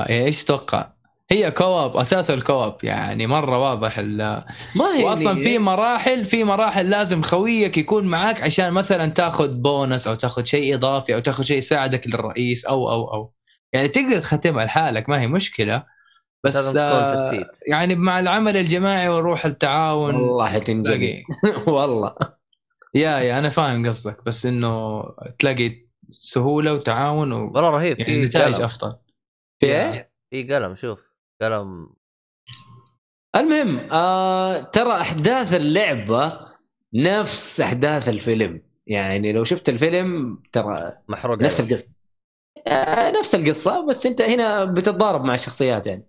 [0.08, 0.95] يا إيش تتوقع؟
[1.30, 2.76] هي كواب اساسها الكواب.
[2.82, 4.44] يعني مرة واضح ال-
[4.74, 10.06] ما هي واصلا في مراحل في مراحل لازم خويك يكون معاك عشان مثلا تاخذ بونس
[10.06, 13.32] أو تاخذ شيء إضافي أو تاخذ شيء يساعدك للرئيس أو أو أو.
[13.72, 15.96] يعني تقدر تختمها لحالك ما هي مشكلة.
[16.44, 20.14] بس آه يعني مع العمل الجماعي وروح التعاون.
[20.14, 21.22] والله تلاقي.
[21.66, 22.14] والله.
[22.94, 25.02] يا يا أنا فاهم قصدك بس إنه
[25.38, 27.44] تلاقي سهولة وتعاون و...
[27.44, 28.00] والله رهيب.
[28.00, 28.64] يعني في نتائج قلم.
[28.64, 28.96] أفضل.
[29.60, 31.05] في إيه؟ في قلم شوف.
[31.42, 31.88] قلم
[33.36, 36.40] المهم آه ترى أحداث اللعبة
[36.94, 38.62] نفس أحداث الفيلم.
[38.86, 41.60] يعني لو شفت الفيلم ترى محروق نفس.
[41.60, 41.94] القصة.
[42.66, 46.08] آه، نفس القصة بس أنت هنا بتتضارب مع الشخصيات يعني.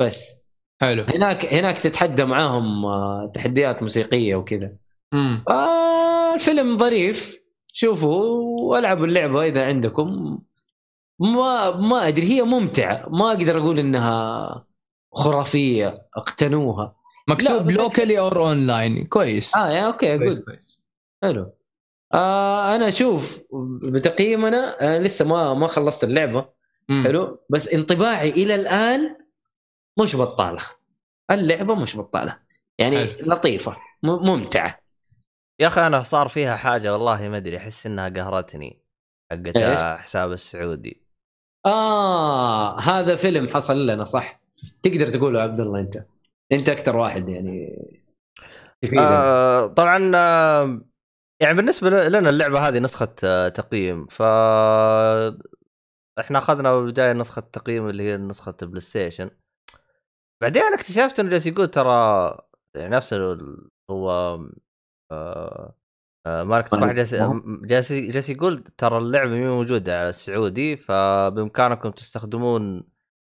[0.00, 0.46] بس
[0.80, 1.02] حلو.
[1.14, 4.76] هناك هناك تتحدى معاهم آه، تحديات موسيقية وكذا.
[5.14, 7.40] امم آه، الفيلم ظريف.
[7.72, 8.20] شوفوا
[8.60, 10.38] والعبوا اللعبة إذا عندكم.
[11.20, 13.08] ما ما أدري هي ممتعة.
[13.08, 14.66] ما أقدر أقول إنها
[15.14, 16.96] خرافية اقتنوها.
[17.28, 19.56] مكتوب locally or online كويس.
[19.56, 20.82] آه يا okay كويس كويس.
[21.22, 21.52] حلو.
[22.14, 23.46] آه أنا أشوف
[23.92, 26.48] بتقييمنا آه لسه ما ما خلصت اللعبة.
[26.88, 27.04] مم.
[27.06, 27.44] حلو.
[27.50, 29.16] بس انطباعي إلى الآن
[29.98, 30.62] مش بطالة.
[31.30, 32.38] اللعبة مش بطالة.
[32.78, 33.32] يعني حلو.
[33.32, 34.80] لطيفة ممتعة.
[35.60, 38.82] يا أخي أنا صار فيها حاجة والله ما أدري أحس إنها قهرتني
[39.30, 41.09] حقت؟ حساب السعودي.
[41.66, 44.40] آه هذا فيلم حصل لنا صح؟
[44.82, 46.04] تقدر تقوله عبد الله أنت.
[46.52, 47.78] أنت أكثر واحد يعني
[48.82, 49.02] تفيدنا.
[49.08, 50.80] آه طبعا آه
[51.40, 54.22] يعني بالنسبة لنا اللعبة هذه نسخة آه تقييم ف
[56.20, 59.30] إحنا أخذنا بالبدايه نسخة تقييم اللي هي نسخة البلاي ستيشن
[60.42, 62.38] بعدين اكتشفت انه جالس يقول ترى
[62.76, 63.14] يعني نفس
[63.90, 64.38] هو
[65.12, 65.74] آه
[66.26, 67.14] آه مارك صباح جالس.
[67.64, 72.84] جالس يقول ترى اللعبة مو موجودة على السعودي فبإمكانكم تستخدمون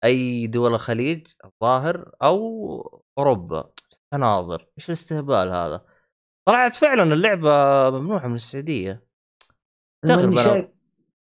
[0.04, 3.70] أي دول الخليج الظاهر أو أوروبا.
[4.12, 5.84] تناظر إيش الاستهبال هذا؟
[6.48, 7.50] طلعت فعلا اللعبة
[7.90, 9.06] ممنوعة من السعودية.
[10.06, 10.36] ماني.
[10.36, 10.66] شايف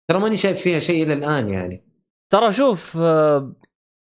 [0.10, 1.86] ترى ماني شايف فيها شيء إلى الآن يعني.
[2.30, 3.56] ترى شوف آه،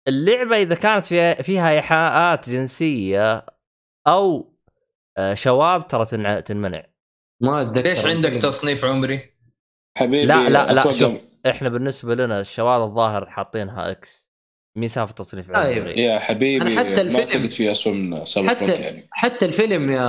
[0.08, 3.46] اللعبة إذا كانت فيها فيها إيحاءات جنسية
[4.08, 4.56] أو
[5.18, 6.06] آه، شواذ ترى
[6.42, 6.86] تنمنع.
[7.46, 7.82] ما أتذكر.
[7.90, 9.22] ليش عندك تصنيف عمري؟
[9.98, 11.14] حبيبي لا لا لا شوف
[11.46, 14.26] إحنا بالنسبة لنا الشواذ الظاهر حاطينها X.
[14.78, 15.82] مسافه تصنيف أيوة.
[15.82, 19.04] عمري؟ يا حبيبي أنا حتى ما الفيلم- أعتقد في اسوء من سايبر حتى- يعني.
[19.12, 20.02] حتى الفيلم يا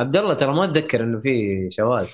[0.00, 2.06] عبد الله ترى ما أتذكر إنه في شواذ.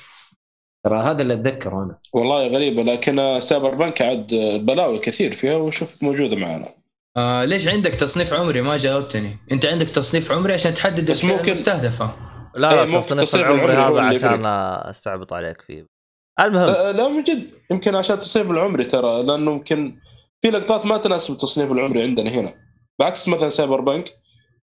[0.85, 1.99] ترى هذا اللي أتذكره أنا.
[2.13, 4.35] والله غريبه لكن سايبر بانك عاد
[4.67, 6.75] بلاوي كثير فيها وشوف موجودة معنا.
[7.17, 9.37] آه ليش عندك تصنيف عمري؟ ما جاوبتني.
[9.53, 12.30] أنت عندك تصنيف عمري عشان تحدد بس ممكن- المستهدفة.
[12.55, 14.47] لا إيه، لا ممكن تصنيف تصنيف العمري هذا عشان.
[14.91, 15.87] استعبط عليك فيه
[16.41, 19.99] المهم لا, لا من جد يمكن عشان التصنيف العمري ترى لأنه يمكن
[20.43, 22.55] في لقطات ما تناسب التصنيف العمري عندنا هنا
[22.99, 24.21] بعكس مثلا سايبر بانك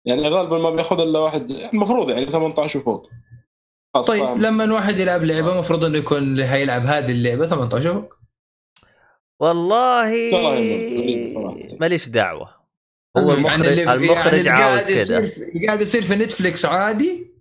[0.06, 3.10] يعني غالبا ما بياخذ إلا واحد المفروض يعني 18 وفوق
[4.08, 4.42] طيب فاهم.
[4.42, 8.14] لما واحد يلعب لعبة المفروض إنه يكون اللي حيلعب هذه اللعبة 18 فوق.
[9.40, 10.12] والله.
[11.80, 12.50] ماليش دعوة
[13.18, 15.32] هو يعني المخرج المخرج يعني اللي عاوز كذا
[15.66, 17.35] قاعد يصير في نتفلكس عادي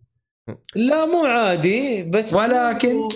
[0.74, 3.08] لا مو عادي بس ولكن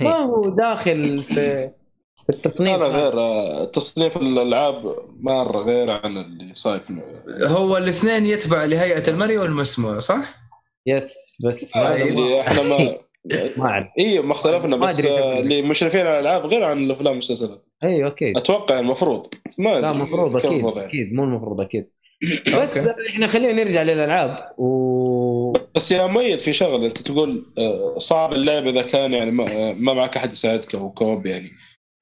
[0.00, 6.54] ما هو داخل في التصنيف لا لا غير آه، تصنيف الألعاب مره غير عن اللي
[6.54, 7.00] صاير في
[7.42, 10.44] هو الاثنين يتبع لهيئة المرئي والمسموع صح؟
[10.86, 12.96] يس بس هذا هذا اللي إحنا ما
[13.58, 15.40] ما أعرف اي ما اختلفنا ما بس آه،.
[15.40, 19.26] اللي مشرفين على الألعاب غير عن الأفلام والمسلسلات أيوه أكيد أتوقع المفروض
[19.58, 20.66] ما لا أدري المفروض أكيد.
[20.66, 21.90] أكيد مو المفروض أكيد
[22.22, 23.08] بس okay.
[23.10, 24.54] إحنا خلينا نرجع للألعاب.
[24.58, 29.52] و بس يا ميت في شغله أنت تقول آه، صعب اللعب إذا كان يعني ما,
[29.52, 31.50] آه، ما معك أحد يساعدك أو co-op يعني.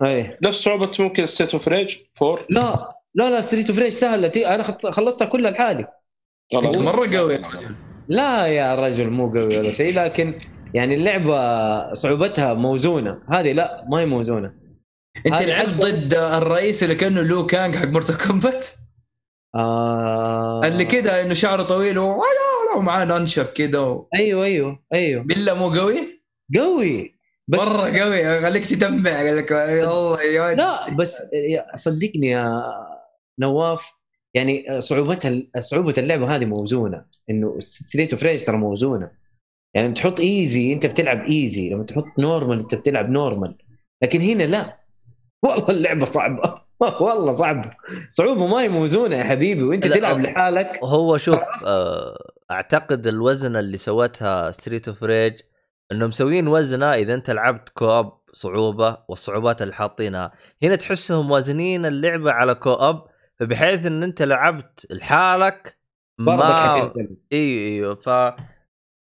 [0.05, 4.29] اي نفس صعوبة ممكن Streets of Rage 4 لا لا لا Streets of Rage سهلة.
[4.29, 5.87] تي- أنا خط- خلصتها كلها لحالي
[6.55, 7.39] أنت مرة قوي.
[8.09, 10.35] لا يا رجل مو قوي ولا شيء لكن
[10.75, 13.19] يعني اللعبة صعوبتها موزونة.
[13.31, 14.55] هذه لا ما هي موزونة.
[15.27, 18.67] أنت لعبت ضد الرئيس اللي كأنه Liu Kang حق Mortal Kombat
[19.55, 20.61] آه...
[20.65, 22.21] اللي كده إنه شعره طويل و-
[22.77, 24.07] ومعاه nunchuck كده و...
[24.15, 25.23] أيوه أيوه أيوه.
[25.23, 26.23] بالله مو قوي؟
[26.59, 27.19] قوي.
[27.49, 30.59] بس مرة قوي خليك تدمع قال لك الله يا ولد.
[30.59, 31.23] لا بس
[31.75, 32.63] صدقني يا
[33.39, 33.93] نواف
[34.35, 37.05] يعني صعوبتها صعوبة اللعبة هذه موزونة.
[37.31, 39.11] إنه Streets of Rage ترى موزونة.
[39.75, 43.57] يعني لما تحط easy أنت بتلعب easy لما تحط normal أنت بتلعب normal
[44.03, 44.79] لكن هنا لا.
[45.43, 46.62] والله اللعبة صعبة.
[47.01, 47.71] والله صعبه
[48.11, 50.81] صعوبة ما هي موزونه يا حبيبي وأنت تلعب لحالك.
[50.85, 55.41] هو شوف آه، أعتقد الوزن اللي سوتها Streets of Rage
[55.93, 60.33] إنهم مسويين وزنة إذا أنت لعبت co-op صعوبة والصعوبات اللي حاطينها.
[60.63, 63.03] هنا تحسهم موازنين اللعبة على كوب
[63.41, 65.79] فبحيث إن أنت لعبت لحالك
[66.19, 68.09] ما حتنزل إي أيوه ف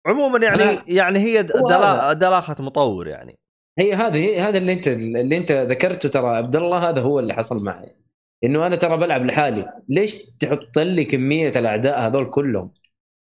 [0.07, 1.43] عموما يعني أنا- يعني هي.
[2.13, 3.39] دلاخة مطور يعني.
[3.79, 7.33] هي هذا هي هذا اللي أنت اللي أنت ذكرته ترى عبد الله هذا هو اللي
[7.33, 7.95] حصل معي.
[8.43, 9.73] إنه أنا ترى بلعب لحالي.
[9.89, 12.71] ليش تحط لي كمية الأعداء هذول كلهم؟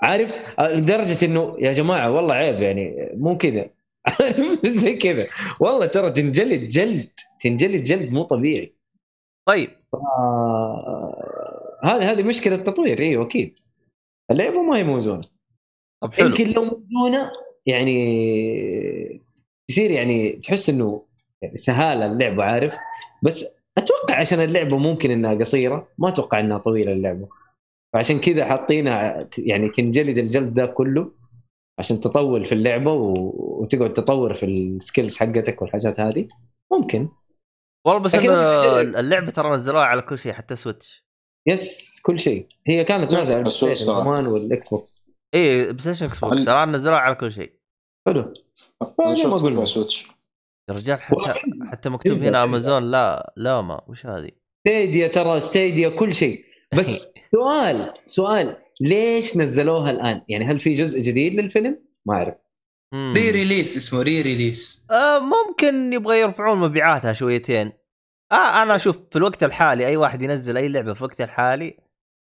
[0.02, 3.70] عارف؟ لدرجة إنه يا جماعة والله عيب يعني مو كذا.
[4.06, 5.27] عارف؟ زي كذا.
[5.61, 7.09] والله ترى تنجلد جلد
[7.40, 8.74] تنجلد جلد مو طبيعي.
[9.47, 9.70] طيب.
[11.85, 13.59] هذه هذه مشكلة تطوير أيوه أكيد.
[14.31, 15.24] اللعبة ما هي موزونة.
[16.02, 16.27] طب حلو.
[16.27, 17.32] يمكن لو موزونة
[17.66, 19.23] يعني
[19.70, 21.07] تصير يعني تحس إنه
[21.43, 22.77] يعني سهالة اللعبة عارف؟
[23.23, 23.45] بس
[23.78, 27.28] أتوقع عشان اللعبة ممكن إنها قصيرة ما أتوقع إنها طويلة اللعبة.
[27.95, 31.12] فعشان كذا حاطينها يعني تنجلد الجلد ده كله
[31.78, 33.12] عشان تطول في اللعبة و...
[33.62, 36.28] وتقعد تطور في ال skills حقتك والحاجات هذه.
[36.73, 37.09] ممكن.
[37.86, 41.05] والله بس لكن- انه اللعبة ترى نزلوها على كل شيء حتى Switch
[41.48, 42.49] yes كل شيء.
[42.66, 43.93] هي كانت نازلة على ال PlayStation.
[43.93, 47.53] كمان وال Xbox اي PlayStation Xbox ترى نزلوها على كل شيء.
[48.09, 48.32] حلو.
[48.82, 50.06] أنا ما؟ Switch
[50.70, 51.34] يا رجال حتى
[51.70, 52.44] حتى مكتوب إيه، هنا إيه.
[52.44, 54.30] امازون لا لا ما وش هذه؟
[54.66, 56.44] Stadia ترى Stadia كل شيء
[56.78, 62.34] بس سؤال سؤال ليش نزلوها الآن؟ يعني هل في جزء جديد للفيلم؟ ما أعرف.
[62.94, 67.72] re-release اسمه re-release آه ممكن يبغى يرفعون مبيعاتها شويتين
[68.32, 71.78] آه أنا أشوف في الوقت الحالي أي واحد ينزل أي لعبة في الوقت الحالي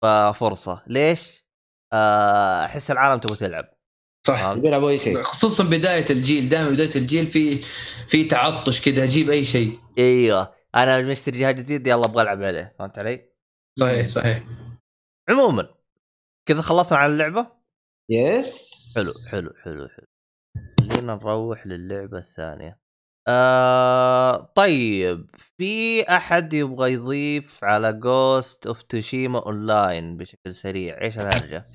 [0.03, 1.45] ففرصة ليش؟
[1.93, 3.65] آه، أحس العالم تبغى تلعب
[4.27, 5.23] صح؟ بيلعبوا أي شيء.
[5.23, 7.63] خصوصا بداية الجيل دائما بداية الجيل في
[8.09, 9.79] في تعطش كذا أجيب أي شيء.
[9.99, 10.55] إيوه.
[10.75, 12.75] أنا مشتري جهاز جديد يلا أبغى ألعب عليه.
[12.79, 13.31] فهمت علي؟
[13.79, 14.45] صحيح صحيح.
[15.29, 15.75] عموما
[16.49, 17.47] كذا خلصنا على اللعبة؟
[18.11, 20.07] yes حلو حلو حلو حلو.
[20.81, 22.81] خلينا نروح للعبة الثانية.
[23.29, 31.67] آه طيب في أحد يبغى يضيف على Ghost of Tsushima online بشكل سريع؟ إيش الهرجة؟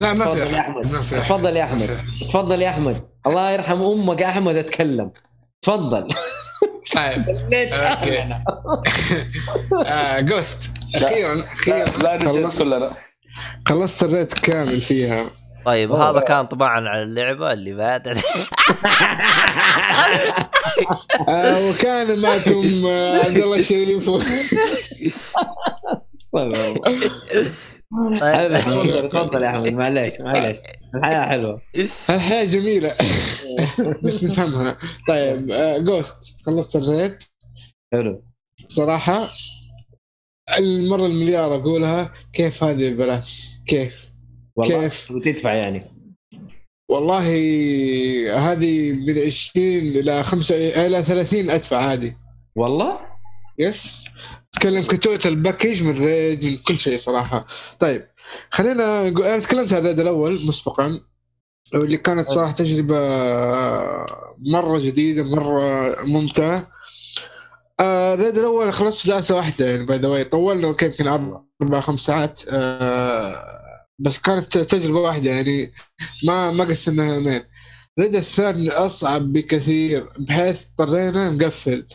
[0.00, 0.58] لا ما في.
[0.60, 1.20] احمد ما في.
[1.20, 1.98] تفضل يا احمد.
[2.20, 5.10] تفضل يا احمد الله يرحم أمك يا احمد اتكلم
[5.62, 6.08] تفضل
[6.94, 7.24] طيب؟
[9.86, 12.90] آه جوست أخيرا أخيرا لا خلصت
[13.68, 15.24] خلصت الريت كامل فيها
[15.64, 16.10] طيب أوه.
[16.10, 18.08] هذا كان طبعا على اللعبه اللي بعد
[21.28, 24.10] آه وكان معكم آه عبد الله الشريف
[27.92, 30.58] حبيبي، تفضل تفضل يا أحمد معليش معليش.
[30.94, 31.62] الحياة حلوة.
[32.10, 32.94] الحياة جميلة.
[34.04, 34.78] بس نفهمها.
[35.08, 37.24] طيب آه Ghost خلصت ال raid.
[37.92, 38.22] حلو.
[38.68, 39.28] صراحة
[40.58, 44.10] المرة المليار أقولها كيف هذه ببلاش؟ كيف؟
[44.56, 45.84] والله كيف؟ وتدفع يعني.
[46.90, 47.22] والله
[48.52, 50.54] هذه من 20 إلى 5
[50.86, 52.16] إلى 30 أدفع عادي
[52.56, 52.98] والله؟
[53.58, 54.04] yes
[54.56, 57.46] اتكلم ك total package من raid من كل شيء صراحة.
[57.78, 58.06] طيب
[58.50, 61.00] خلينا نقول أنا تكلمت عن ال raid الأول مسبقا
[61.74, 62.98] واللي كانت صراحة تجربة
[64.38, 66.70] مرة جديدة مرة ممتعة.
[67.80, 71.80] آه، ال raid الأول خلصت جلسة واحدة يعني by the طولنا okay يمكن أربع أربع
[71.80, 72.40] خمس ساعات.
[72.48, 73.44] آه،
[73.98, 75.72] بس كانت تجربة واحدة يعني
[76.24, 77.42] ما ما قسمناها يومين
[77.98, 81.86] ال raid الثاني أصعب بكثير بحيث اضطرينا نقفل.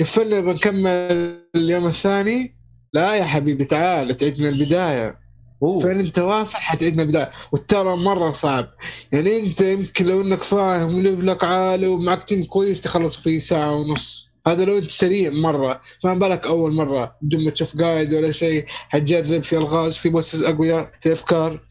[0.00, 2.56] قفلنا بنكمل اليوم الثاني.
[2.92, 5.20] لا يا حبيبي تعال تعيد من البداية.
[5.62, 5.78] أوه.
[5.78, 7.30] فين أنت واصل؟ حتعيد من البداية.
[7.52, 8.68] والترى مرة صعب.
[9.12, 13.38] يعني أنت يمكن لو إنك فاهم و level ك عالي ومعك team كويس تخلص في
[13.38, 14.30] ساعة ونص.
[14.46, 15.80] هذا لو أنت سريع مرة.
[16.02, 18.64] فما بالك أول مرة؟ بدون ما تشوف guide ولا شيء.
[18.68, 21.69] حتجرب في ألغاز في bosses أقوياء في أفكار.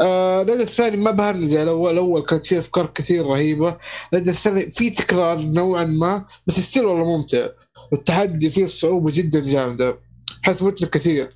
[0.00, 3.78] آه الثاني ما بهرني زي الأول الأول كانت فيه أفكار كثير رهيبة.
[4.12, 7.48] ال raid الثاني في تكرار نوعا ما بس still والله ممتع.
[7.92, 9.98] والتحدي فيه صعوبة جدا جامدة
[10.42, 11.30] حيث متنا كثير.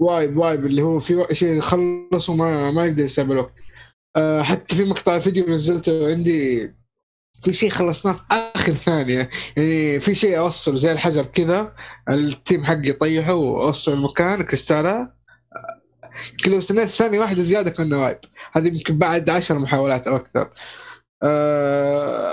[0.00, 3.58] wipe wipe اللي هو في شيء يخلص وما ما يقدر يسابق الوقت.
[4.16, 6.70] آه حتى في مقطع فيديو نزلته عندي
[7.42, 9.30] في شيء خلصناه في آخر ثانية.
[9.56, 11.74] يعني في شيء أوصل زي الحجر كذا
[12.10, 15.19] ال team حقي يطيحه وأوصل المكان كريستاله
[16.30, 18.18] يمكن لو استنيت ثانية واحدة زيادة كنا wipe
[18.52, 20.50] هذه يمكن بعد عشر محاولات أو أكثر.
[21.22, 22.30] آه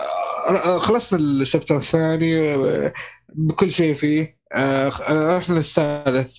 [0.78, 2.94] خلصنا ال chapter الثاني آه،
[3.36, 4.38] بكل شيء فيه.
[4.54, 4.88] آه
[5.38, 6.38] رحنا للثالث.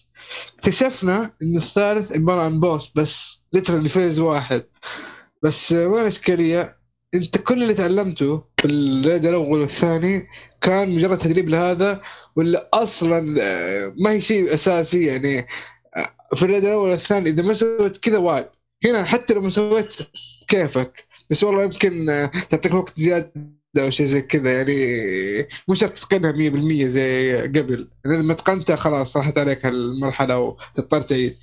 [0.54, 4.64] اكتشفنا إن الثالث عبارة عن boss بس literally phase واحد.
[5.42, 6.78] بس آه، وين الاشكاليه؟
[7.14, 10.26] أنت كل اللي تعلمته في ال raid الأول والثاني
[10.60, 12.00] كان مجرد تدريب لهذا
[12.36, 15.38] ولا أصلا آه، ما هي شيء أساسي يعني.
[15.38, 15.46] آه،
[16.34, 18.46] في ال raid الأول والثاني إذا ما سويت كذا وايد.
[18.84, 19.94] هنا حتى لو ما سويت
[20.48, 21.06] كيفك.
[21.30, 23.32] بس والله يمكن آه، تعطيك وقت زيادة
[23.78, 27.88] أو شيء زي كذا يعني مو شرط تتقنها 100% زي قبل.
[28.06, 31.36] إذا ما اتقنتها خلاص راحت عليك المرحله وتضطر تعيد.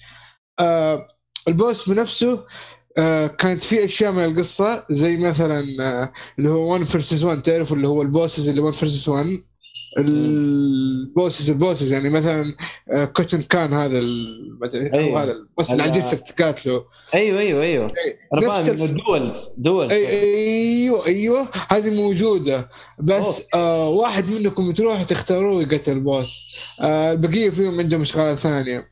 [0.60, 1.08] آه
[1.48, 2.46] ال boss بنفسه
[2.98, 7.76] آه كانت في أشياء من القصة زي مثلا آه اللي هو 1 versus 1 تعرفوا
[7.78, 9.44] اللي هو ال bosses اللي 1 versus 1
[9.98, 12.56] ال bosses ال bosses يعني مثلا
[12.92, 15.24] آه كوتن كان هذا ما أيوة.
[15.24, 17.94] هذا ال boss هذا- اللي عجزت تقاتله أيوه أيوه أيوه.
[18.34, 21.48] أنا نفس فاهم إنه دول دول أي- أيوه أيوه.
[21.70, 22.70] هذه موجودة.
[23.00, 26.56] بس آه واحد منكم تروح تختاروه يقتل ال boss.
[26.82, 28.88] آه البقية فيهم عندهم اشغال ثانية.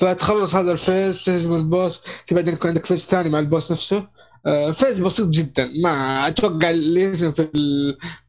[0.00, 3.45] فتخلص هذا ال phase تهزم ال boss في بعدين يكون عندك phase ثاني مع ال
[3.45, 4.08] boss نفسه.
[4.46, 5.70] آه، phase بسيط جدا.
[5.82, 7.48] ما أتوقع اللي ينزل في.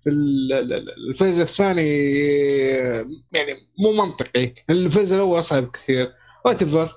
[0.04, 1.84] في ال- ال- ال- ال phase الثاني
[3.32, 4.54] يعني مو منطقي.
[4.70, 6.12] ال phase الأول أصعب كثير.
[6.46, 6.92] whatever ال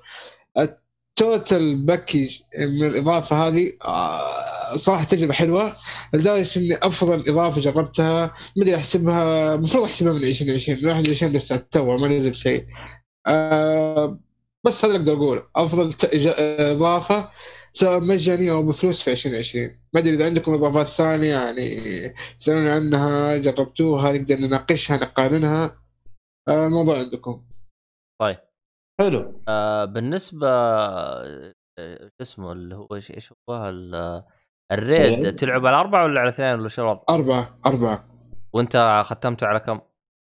[0.58, 5.72] total package من الإضافة هذه؟ آه، صراحة تجربة حلوة
[6.14, 8.26] لدرجة إني أفضل إضافة جربتها.
[8.56, 12.64] ما أدري أحسبها المفروض أحسبها من 2020 من 21 لسه تو ما نزل شيء.
[13.26, 14.20] آه،
[14.64, 15.42] بس هذا اللي أقدر أقوله.
[15.56, 15.90] أفضل
[16.60, 17.30] إضافة
[17.78, 21.68] سواء مجانية أو بفلوس في 2020 ما أدري إذا عندكم إضافات ثانية يعني
[22.38, 25.82] تسالوني عنها جربتوها نقدر نناقشها نقارنها.
[26.48, 27.44] آه، الموضوع عندكم.
[28.20, 28.38] طيب.
[29.00, 29.42] حلو.
[29.48, 34.22] آه بالنسبة آه، شو اسمه اللي هو إيش إيش هو ال-
[34.72, 38.04] ال raid؟ تلعب على أربعة ولا على اثنين ولا شو الوضع؟ أربعة أربعة.
[38.52, 39.80] وأنت ختمته على كم؟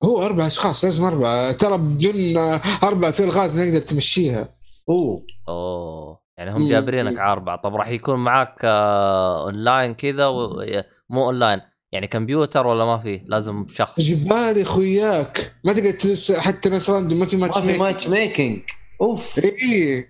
[0.04, 1.52] هو أربع اشخاص لازم أربعة.
[1.52, 4.50] ترى بدون آه، أربع في الغاز نقدر تمشيها.
[4.90, 5.26] أوه.
[5.50, 6.21] أوه.
[6.38, 6.70] يعني هم مم.
[6.70, 10.64] جابرينك على اربعه طب راح يكون معك آه اونلاين كذا و...
[11.10, 14.00] مو اونلاين يعني كمبيوتر ولا ما في؟ لازم شخص.
[14.02, 18.08] جبالي خوياك ما تقدر تلس حتى ناس راندوم ما في ما ماتش في ميكنج ماتش
[18.08, 18.60] ميكنج
[19.02, 20.10] اوف اي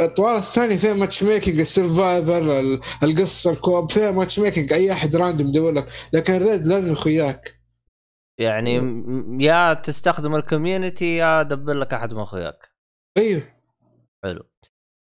[0.00, 5.46] الطوال الثاني فيها ماتش ميكنج السرفايفر ال- القصة الكوب فيها ماتش ميكنج أي أحد راندوم
[5.48, 5.86] يدور لك.
[6.12, 7.60] لكن الريد لازم اخوياك
[8.40, 12.68] يعني م- يا تستخدم الكوميونتي يا دبر لك أحد من أخوياك.
[13.18, 13.42] أيوه.
[14.24, 14.42] حلو.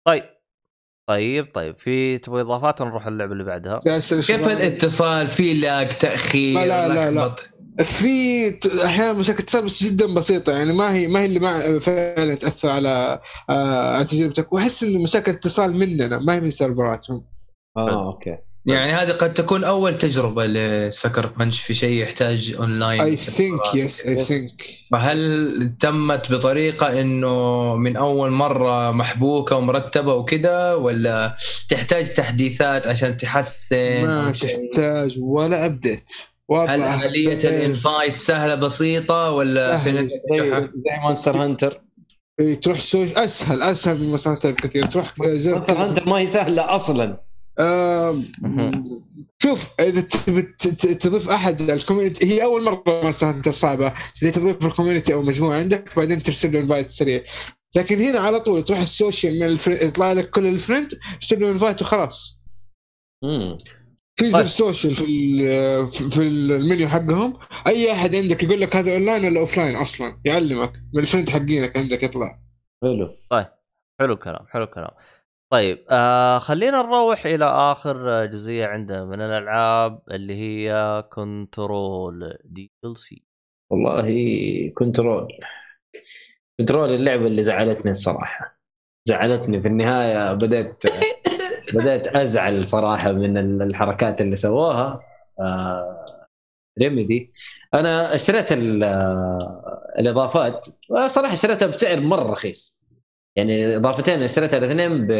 [0.08, 0.24] طيب
[1.10, 6.88] طيب طيب في تبغى إضافات ونروح اللعبة اللي بعدها؟ كيف الاتصال؟ في lag تأخير لا،
[6.88, 7.36] لا، لا،.
[7.84, 8.50] في
[8.86, 12.70] أحيانا مشاكل اتصال بس جدا بسيطة يعني ما هي ما هي اللي ما فعلا تأثر
[12.70, 13.20] على
[13.50, 17.26] آه، على تجربتك واحس انه مشاكل اتصال مننا ما هي من سيرفراتهم.
[17.78, 18.38] آه أوكي.
[18.66, 23.76] يعني هذه قد تكون أول تجربة ل Sucker Punch في شيء يحتاج online I think
[23.76, 31.38] yes I think فهل تمت بطريقة إنه من أول مرة محبوكة ومرتبة وكذا ولا
[31.70, 36.12] تحتاج تحديثات عشان تحسن؟ ما؟ تحتاج ولا ابديت
[36.68, 40.08] هل آلية الانفايت سهلة بسيطة ولا سهل.
[40.08, 40.20] زي
[41.04, 41.82] مونستر هانتر
[42.40, 44.84] إيه، تروح سوش أسهل أسهل من مسارات بكثير.
[44.84, 47.31] تروح زر مونستر هانتر ما هي سهلة أصلا.
[49.44, 54.32] شوف إذا تبي ت- ت- تضيف أحد الكوميونتي هي أول مرة مثلا انت صعبه اللي
[54.32, 57.22] تضيف الكوميونتي أو مجموعة عندك بعدين ترسل له انفايت سريع.
[57.76, 61.00] لكن هنا على طول تروح ال social من ال friend يطلع لك كل ال friend
[61.22, 62.40] ترسل له invite وخلاص.
[63.24, 63.58] امم
[64.16, 64.48] في زر طيب.
[64.48, 67.38] social في ال- في في المنيو حقهم.
[67.68, 71.78] أي أحد عندك يقول لك هذا اونلاين ولا offline أصلا؟ يعلمك من ال friend حقينك
[71.78, 72.40] عندك يطلع.
[72.84, 73.18] حلو.
[74.00, 74.92] حلو الكلام حلو الكلام.
[75.52, 83.24] طيب آه خلينا نروح إلى آخر جزئية عندنا من الألعاب اللي هي Control DLC
[83.72, 84.08] والله
[84.76, 85.28] Control.
[86.60, 88.60] Control اللعبة اللي زعلتني الصراحة.
[89.06, 90.84] زعلتني في النهاية بدأت
[91.76, 95.00] بدأت أزعل صراحة من الحركات اللي سووها.
[95.40, 96.06] آه
[96.82, 97.34] Remedy
[97.74, 100.68] أنا اشتريت ال- آه، الإضافات.
[101.08, 102.81] صراحة اشتريتها بسعر مرة رخيص.
[103.36, 105.12] يعني إضافتين اشتريتها الاثنين ب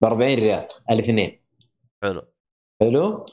[0.00, 1.40] ب 40 ريال الاثنين.
[2.02, 2.22] حلو.
[2.80, 3.26] حلو؟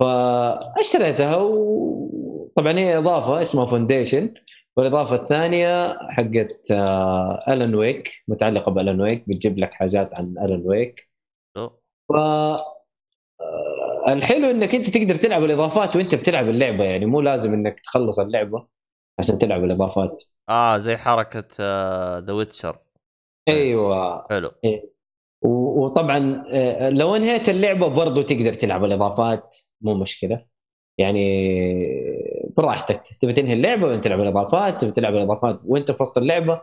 [0.00, 4.34] فاشتريتها وطبعا هي إضافة اسمها Foundation
[4.76, 10.62] والإضافة الثانية حقت آه، Alan Wake متعلقة ب Alan Wake بتجيب لك حاجات عن Alan
[10.66, 11.08] Wake.
[12.08, 12.78] ف آه،
[14.08, 18.66] الحلو إنك أنت تقدر تلعب الإضافات وأنت بتلعب اللعبة يعني مو لازم إنك تخلص اللعبة
[19.18, 20.22] عشان تلعب الإضافات.
[20.48, 21.48] آه زي حركة
[22.18, 22.78] The Witcher
[23.48, 24.26] أيوه.
[24.30, 24.50] حلو.
[25.42, 30.44] و- وطبعا آه، لو انهيت اللعبة برضو تقدر تلعب الإضافات مو مشكلة.
[30.98, 31.22] يعني
[32.56, 36.62] براحتك تبي تنهي اللعبة وانت تلعب الإضافات تبي تلعب الإضافات وانت في وسط اللعبة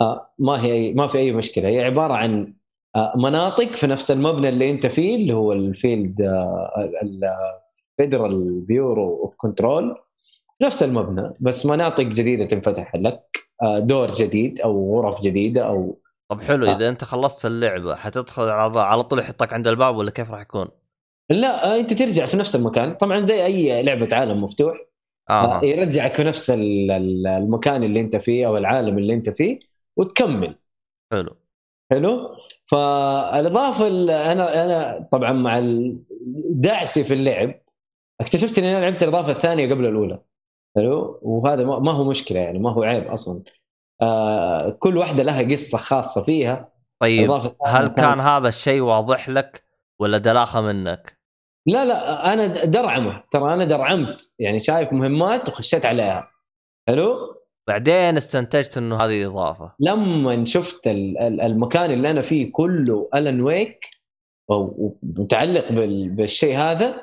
[0.00, 1.68] آه، ما هي ما في أي مشكلة.
[1.68, 2.54] هي عبارة عن
[2.96, 6.20] آه، مناطق في نفس المبنى اللي أنت فيه اللي هو ال Field
[7.02, 9.96] ال Federal Bureau of Control
[10.62, 13.22] نفس المبنى بس مناطق جديدة تنفتح لك
[13.78, 15.98] دور جديد أو غرف جديدة أو
[16.32, 16.76] طب حلو آه.
[16.76, 20.68] إذا أنت خلصت اللعبة حتدخل على على طول يحطك عند الباب ولا كيف راح يكون؟
[21.30, 22.94] لا آه، أنت ترجع في نفس المكان.
[22.94, 24.76] طبعا زي أي لعبة عالم مفتوح
[25.30, 25.64] آه آه.
[25.64, 29.58] يرجعك في نفس ال- ال- المكان اللي أنت فيه أو العالم اللي أنت فيه
[29.96, 30.54] وتكمل.
[31.12, 31.36] حلو.
[31.92, 32.36] حلو؟
[32.66, 33.86] فالإضافة
[34.32, 35.60] أنا أنا طبعا مع
[36.50, 37.54] دعسي في اللعب
[38.20, 40.18] اكتشفت إني أنا لعبت الإضافة الثانية قبل الأولى.
[40.76, 43.42] حلو؟ وهذا ما هو مشكلة يعني ما هو عيب أصلا.
[44.02, 46.68] آه كل واحدة لها قصة خاصة فيها.
[47.00, 47.30] طيب
[47.66, 49.64] هل كان هذا الشيء واضح لك
[50.00, 51.18] ولا دلاخة منك؟
[51.66, 53.22] لا لا أنا درعمه.
[53.30, 54.34] ترى أنا درعمت.
[54.38, 56.28] يعني شايف مهمات وخشيت عليها.
[56.88, 57.16] حلو؟
[57.68, 59.72] بعدين استنتجت إنه هذه إضافة.
[59.80, 63.86] لما شفت ال- ال- المكان اللي أنا فيه كله الن ويك
[64.48, 66.94] ومتعلق بال- بالشيء هذا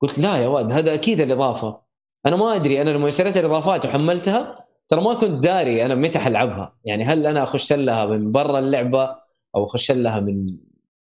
[0.00, 1.80] قلت لا يا واد هذا أكيد الإضافة.
[2.26, 6.76] أنا ما أدري أنا لما اشتريت الإضافات وحملتها ترى ما كنت داري أنا متى حلعبها.
[6.84, 9.16] يعني هل أنا أخش لها من برا اللعبة
[9.54, 10.46] أو أخش لها من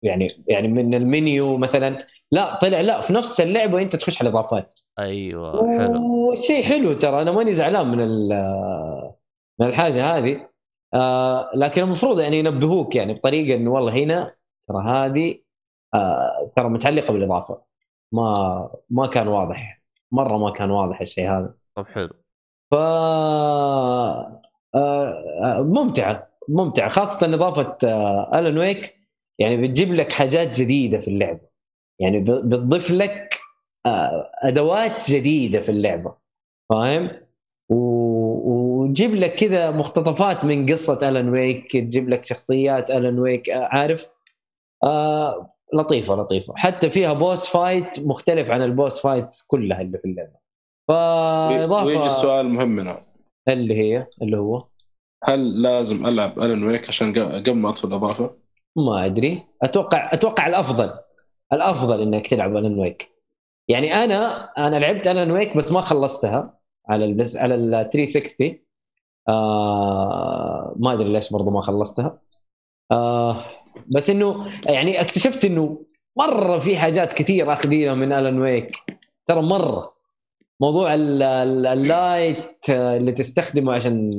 [0.01, 4.73] يعني يعني من المنيو مثلا؟ لا طلع لا في نفس اللعبة أنت تخش على الاضافات
[4.99, 6.27] أيوه حلو.
[6.27, 7.97] والشيء حلو ترى أنا ماني زعلان من
[9.59, 10.49] من الحاجة هذه.
[10.93, 14.35] آه لكن المفروض يعني ينبهوك يعني بطريقة إنه والله هنا
[14.67, 15.39] ترى هذه
[15.93, 17.61] آه ترى متعلقة بالإضافة.
[18.11, 19.81] ما ما كان واضح.
[20.11, 21.53] مرة ما كان واضح الشيء هذا.
[21.75, 22.22] طب حلو.
[22.73, 24.41] ف آه،
[24.75, 28.95] آه، ممتعه ممتعه خاصة إضافة آه، Alan Wake
[29.39, 31.39] يعني بتجيب لك حاجات جديدة في اللعبة.
[31.99, 33.39] يعني بتضيف لك
[33.85, 36.15] آه، أدوات جديدة في اللعبة.
[36.69, 37.11] فاهم؟
[37.69, 44.07] وتجيب لك كذا مقتطفات من قصة Alan Wake تجيب لك شخصيات Alan Wake آه، عارف؟
[44.83, 46.53] آه لطيفة لطيفة.
[46.57, 50.42] حتى فيها boss fight مختلف عن ال boss fights كلها اللي في اللعبة.
[50.87, 53.05] فاضافه ويجي السؤال المهم هنا.
[53.47, 54.67] اللي هي اللي هو؟
[55.23, 58.35] هل لازم ألعب Alan Wake عشان قبل ما أدخل الإضافة؟
[58.75, 59.43] ما أدري.
[59.63, 60.93] أتوقع أتوقع الأفضل.
[61.53, 63.09] الأفضل إنك تلعب Alan Wake
[63.67, 68.59] يعني أنا أنا لعبت Alan Wake بس ما خلصتها على ال Xbox على ال 360
[69.29, 72.21] آه ما أدري ليش برضو ما خلصتها.
[72.91, 73.45] آه
[73.95, 75.85] بس انه يعني اكتشفت إنه
[76.17, 78.77] مرة في حاجات كثير اخذينها من Alan Wake
[79.27, 79.93] ترى مرة.
[80.63, 84.11] موضوع ال- ال- ال light اللي تستخدمه عشان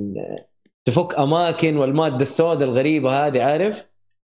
[0.84, 3.86] تفك أماكن والمادة السوداء الغريبة هذه عارف؟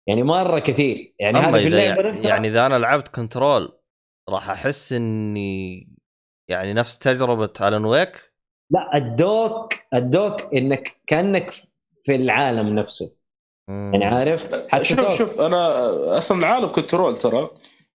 [0.08, 1.14] يعني مرة كثير.
[1.20, 3.72] يعني هذا في اللعبه نفسها يعني إذا أنا لعبت Control
[4.28, 5.88] راح أحس إني
[6.48, 8.32] يعني نفس تجربة Alan Wake
[8.70, 11.50] لا الدوك الدوك إنك كأنك
[12.02, 13.12] في العالم نفسه.
[13.68, 15.68] يعني عارف؟ شوف حسسوك شوف أنا
[16.18, 17.50] أصلا عالم Control ترى.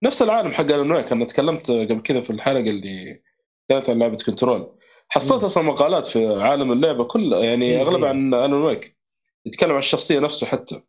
[0.03, 3.21] نفس العالم حق Alan Wake أنا تكلمت قبل كذا في الحلقة اللي
[3.69, 4.67] كانت عن لعبه Control
[5.09, 5.43] حصلت.
[5.43, 8.09] أصلا مقالات في عالم اللعبة كلها يعني أغلبها.
[8.09, 8.97] عن Alan Wake
[9.45, 10.81] يتكلم عن الشخصية نفسه حتى.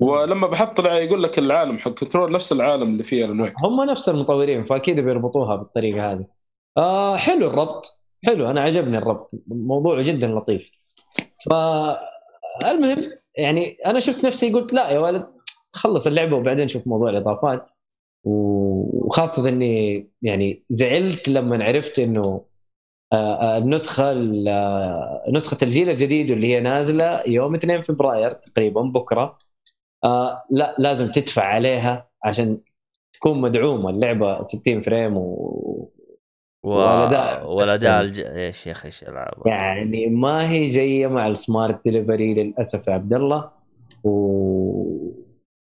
[0.00, 3.82] ولما بحثت طلع يقول لك العالم حق Control نفس العالم اللي فيه Alan Wake هم
[3.90, 6.26] نفس المطورين فأكيد بيربطوها بالطريقة هذه.
[6.76, 7.86] آه حلو الربط.
[8.24, 9.30] حلو أنا عجبني الربط.
[9.46, 10.70] موضوع جدا لطيف.
[11.50, 15.26] فالمهم يعني أنا شفت نفسي قلت لا يا ولد
[15.72, 17.70] خلص اللعبة وبعدين شوف موضوع الإضافات.
[18.24, 22.44] وخاصة إني يعني زعلت لما عرفت إنه
[23.12, 28.82] آه، آه، النسخة ال- آه، نسخة الجيل الجديد واللي هي نازلة يوم 2 فبراير تقريبا
[28.82, 29.38] بكرة
[30.50, 32.58] لا لازم تدفع عليها عشان
[33.12, 35.90] تكون مدعومة اللعبة 60 فريم و...
[36.62, 36.68] و...
[37.56, 38.00] والاداء.
[38.00, 38.20] الج...
[38.20, 42.92] إيش يا أخي إيش ألعاب يعني ما هي جاية مع ال Smart Delivery للأسف يا
[42.92, 43.50] عبد الله
[44.04, 45.01] و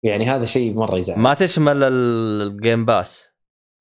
[0.03, 1.19] يعني هذا شيء مرة يزعل.
[1.19, 3.31] ما تشمل ال- ال Game Pass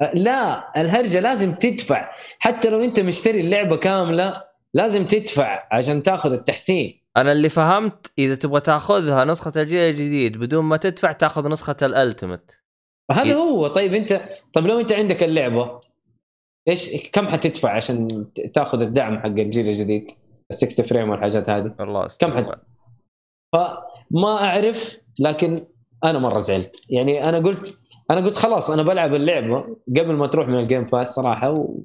[0.03, 2.11] آه، لا الهرجة لازم تدفع.
[2.39, 4.45] حتى لو أنت مشتري اللعبة كاملة
[4.75, 7.01] لازم تدفع عشان تاخذ التحسين.
[7.17, 11.91] أنا اللي فهمت إذا تبغى تاخذها نسخة الجيل الجديد بدون ما تدفع تاخذ نسخة ال
[11.91, 12.61] Ultimate
[13.11, 13.35] هذا.
[13.35, 13.67] هو.
[13.69, 14.21] طيب أنت
[14.53, 15.81] طب لو أنت عندك اللعبة
[16.69, 20.11] إيش كم حتدفع عشان تاخذ الدعم حق الجيل الجديد؟
[20.51, 21.75] ال 60 frame والحاجات هذه.
[21.79, 22.33] والله كم.
[22.33, 22.47] حد
[23.55, 25.67] فما أعرف لكن
[26.05, 26.81] أنا مرة زعلت.
[26.91, 27.79] يعني أنا قلت
[28.11, 31.79] أنا قلت خلاص أنا بلعب اللعبة قبل ما تروح من ال Game Pass صراحة و...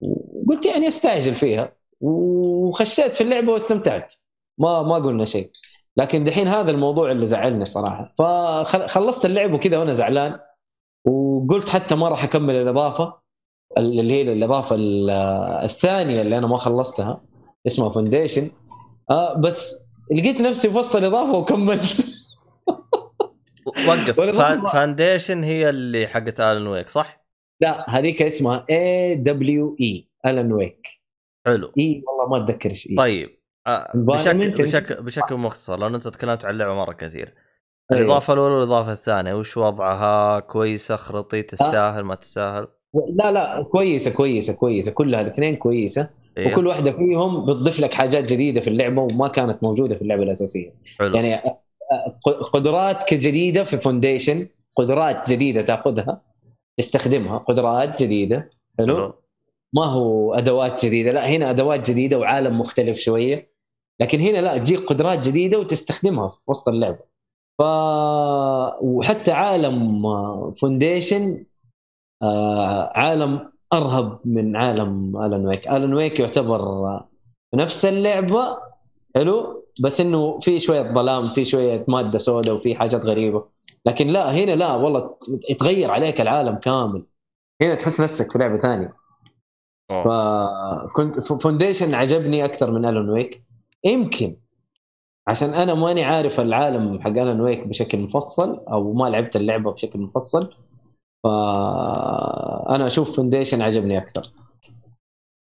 [0.00, 4.14] وقلت يعني أستعجل فيها وخشيت في اللعبة واستمتعت.
[4.58, 5.50] ما ما قلنا شيء.
[5.96, 8.14] لكن دحين هذا الموضوع اللي زعلني صراحة.
[8.18, 10.38] فخلصت اللعبة وكذا وأنا زعلان
[11.06, 13.14] وقلت حتى ما راح أكمل الإضافة
[13.78, 15.10] اللي هي الإضافة ال-
[15.64, 17.20] الثانية اللي أنا ما خلصتها
[17.66, 18.50] اسمها Foundation
[19.10, 22.06] آه بس لقيت نفسي في وسط الإضافة وكملت.
[23.66, 24.72] وقف.
[24.72, 27.24] Foundation هي اللي حقت Alan Wake صح؟
[27.60, 30.86] لا هذيك اسمها AWE Alan Wake.
[31.46, 31.72] حلو.
[31.78, 33.38] اي والله ما أتذكر إيش اي طيب.
[33.66, 37.34] آه، بشكل بشكل بشكل مختصر لأن انت تكلمت عن اللعبة مرة كثير.
[37.92, 38.02] أيوه.
[38.02, 42.66] الإضافة الأولى والإضافة الثانية وش وضعها؟ كويسه خرطي تستاهل ما تستاهل؟
[43.14, 44.92] لا لا كويسة كويسة كويسة.
[44.92, 46.08] كلها الاثنين كويسة.
[46.36, 50.22] إيه؟ وكل واحدة فيهم بتضيف لك حاجات جديدة في اللعبة وما كانت موجودة في اللعبة
[50.22, 50.74] الأساسية.
[50.98, 51.16] حلو.
[51.16, 51.42] يعني
[52.52, 56.22] قدرات جديده في Foundation قدرات جديدة تأخذها
[56.76, 59.14] تستخدمها قدرات جديدة حلو؟
[59.72, 63.52] ما هو أدوات جديدة لا هنا أدوات جديدة وعالم مختلف شوية
[64.00, 66.98] لكن هنا لا تجيك قدرات جديدة وتستخدمها في وسط اللعبة.
[67.58, 67.62] ف
[68.82, 70.02] وحتى عالم
[70.52, 71.44] Foundation
[72.94, 77.08] عالم أرهب من عالم Alan Wake Alan Wake يعتبر آه،
[77.54, 78.58] نفس اللعبة
[79.14, 83.44] حلو؟ بس إنه في شوية ظلام في شوية مادة سوداء وفي حاجات غريبة.
[83.86, 85.16] لكن لا هنا لا والله
[85.50, 87.06] يتغير عليك العالم كامل.
[87.62, 88.94] هنا تحس نفسك في لعبة ثانية.
[89.90, 90.02] أوه.
[90.02, 93.42] فكنت Foundation عجبني أكثر من Alan Wake
[93.84, 94.36] يمكن
[95.26, 99.98] عشان أنا ماني عارف العالم حق Alan Wake بشكل مفصل أو ما لعبت اللعبة بشكل
[99.98, 100.54] مفصل.
[101.24, 104.32] فانا أشوف Foundation عجبني أكثر.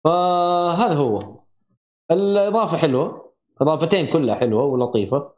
[0.04, 1.40] فهذا هو.
[2.12, 3.31] الإضافة حلوة.
[3.62, 5.32] اضافتين كلها حلوة ولطيفة.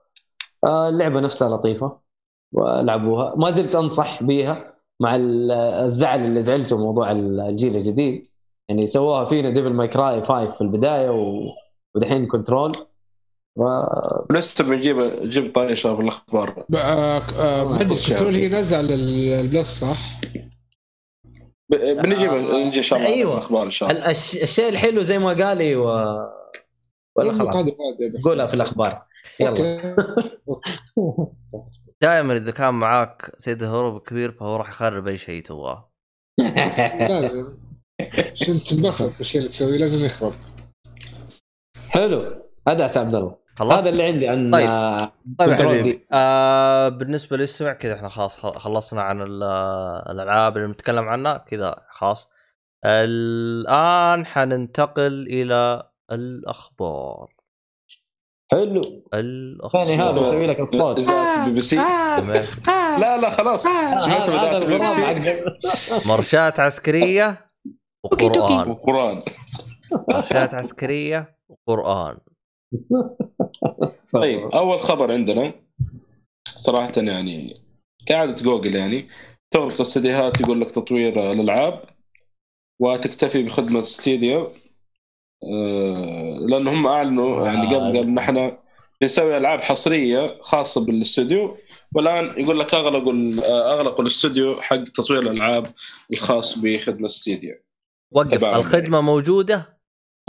[0.66, 1.98] آه، اللعبة نفسها لطيفة.
[2.56, 8.28] والعبوها ما زلت أنصح بيها مع ال- الزعل اللي زعلته موضوع الجيل الجديد.
[8.70, 11.40] يعني سووها فينا Devil May Cry 5 في البداية و...
[11.95, 12.77] ودحين Control
[13.58, 13.66] و...
[14.32, 14.98] لسه بنجيب
[15.30, 16.66] جيب طايشه في الأخبار.
[16.70, 18.10] ب- ما ادري أوكي.
[18.14, 18.95] Control هي نازلة على
[19.41, 19.98] ال Plus صح؟
[21.70, 23.12] ب- بنجيب آه، نجي إن شاء الله.
[23.16, 24.06] في الأخبار إن شاء الله.
[24.06, 24.44] ال- الش...
[24.44, 25.88] الشيء الحلو زي ما قال لي و...
[27.15, 27.56] ولا خلاص.
[28.23, 29.06] قولها في الأخبار.
[29.40, 29.56] يلا.
[32.02, 35.91] دائما إذا كان معاك سيد الهروب كبير فهو راح يخرب أي شيء تبغاه.
[37.10, 37.57] لازم.
[38.31, 40.34] عشان تنبسط بالشيء اللي تسويه؟ لازم يخرب.
[41.90, 42.44] حلو.
[42.68, 43.35] هذا عسى عبد الله.
[43.56, 44.69] خلصت؟ هذا اللي عندي عن طيب.
[44.69, 46.07] آه، طيب حبيبي.
[46.11, 49.44] آه بالنسبة للسمع كذا إحنا خلاص خ- خلصنا عن ال-
[50.10, 51.38] الألعاب اللي بنتكلم عنها.
[51.38, 52.30] كذا خلاص.
[52.85, 57.34] الآن حننتقل إلى الأخبار.
[58.51, 59.03] حلو.
[59.13, 59.85] الأخبار.
[59.85, 60.99] ثاني هذا أسوي لك الصوت.
[60.99, 61.75] اذاعه البي بي سي
[62.17, 62.45] تمام.
[62.99, 63.63] لا لا خلاص.
[63.63, 64.30] سمعت
[64.65, 65.45] بي سي
[66.05, 67.51] مرشات عسكرية
[68.05, 68.69] وقرآن.
[68.69, 69.23] وقرآن.
[70.09, 72.17] مرشات عسكرية وقرآن.
[74.13, 75.53] طيب أول خبر عندنا
[76.55, 77.61] صراحة يعني
[78.05, 79.07] كعاده جوجل يعني
[79.53, 81.84] تغلق استديوهات يقول لك تطوير الألعاب
[82.81, 84.51] وتكتفي بخدمة Stadia آه،
[86.49, 88.57] لأن هم أعلنوا يعني قبل قبل إن إحنا
[89.02, 91.57] بنسوي ألعاب حصرية خاصة بالاستوديو.
[91.95, 93.14] والآن يقول لك أغلقوا
[93.49, 95.68] آه، أغلقوا الاستوديو حق تطوير الألعاب
[96.14, 97.56] الخاص بخدمة Stadia
[98.11, 98.32] وقف.
[98.32, 98.60] تبعهم.
[98.60, 99.80] الخدمة موجودة؟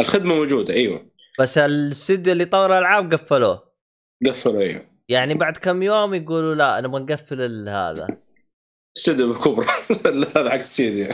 [0.01, 1.07] الخدمة موجودة أيوه.
[1.41, 3.62] بس الاستوديو اللي طور الألعاب قفلوه.
[4.27, 4.82] قفلوا أيوه.
[5.09, 8.07] يعني بعد كم يوم يقولوا لا نبغى نقفل هذا.
[8.97, 9.66] استوديو الكبرى
[10.37, 11.06] هذا حق Stadia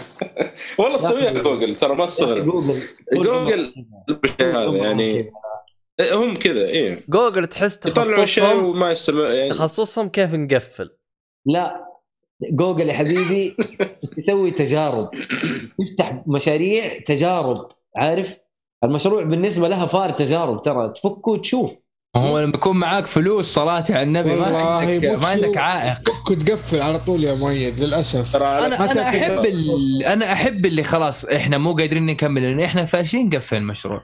[0.79, 2.83] والله تسويها جوجل ترى ما تستغرب جوجل.
[3.13, 3.75] جوجل
[4.09, 5.33] بالشيء هذا يعني
[6.01, 6.99] إيه، هم كذا إيه.
[7.09, 10.91] جوجل تحس يطلعوا شيء تخصصهم وما يستمر يعني تخصصهم كيف نقفل
[11.47, 11.87] لا
[12.51, 13.57] جوجل يا حبيبي
[14.17, 15.11] تسوي تجارب.
[15.79, 18.37] تفتح مشاريع تجارب عارف؟
[18.85, 21.83] المشروع بالنسبة لها فار تجارب ترى تفكه وتشوف.
[22.17, 25.57] هو لما يكون معاك فلوس صلاة على النبي ما عندك ما عندك.
[25.57, 25.95] عائق.
[25.95, 28.37] فك وتقفل على طول يا مؤيد للأسف.
[28.37, 29.47] أنا أنا أحب.
[29.47, 30.05] ال...
[30.05, 34.03] أنا أحب اللي خلاص إحنا مو قادرين نكمل لأن إحنا فاشلين نقفل المشروع.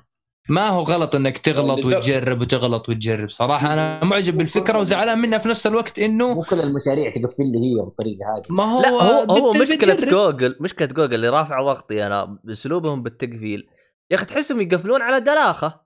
[0.49, 3.31] ما هو غلط إنك تغلط وتجرب وتغلط وتجرب.
[3.31, 7.59] صراحة أنا معجب بالفكرة وزعلان منها في نفس الوقت إنه مو كل المشاريع تقفل لي
[7.59, 8.45] هي بالطريقة هذه.
[8.49, 10.11] ما هو لا هو هو مشكلة بتجرب.
[10.11, 13.67] جوجل مشكلة جوجل اللي رافع ضغطي أنا بأسلوبهم بالتقفيل.
[14.11, 15.86] يا أخي تحسهم يقفلون على دلاخة.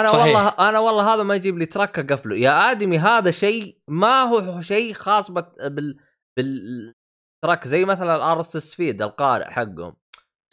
[0.00, 0.24] أنا صحيح.
[0.36, 4.60] والله أنا والله هذا ما يجيب لي traffic اقفله يا آدمي هذا شيء ما هو
[4.60, 5.96] شيء خاص بت- بال
[6.36, 7.66] بال traffic.
[7.68, 9.96] زي مثلا ال RSS feed القارئ حقهم.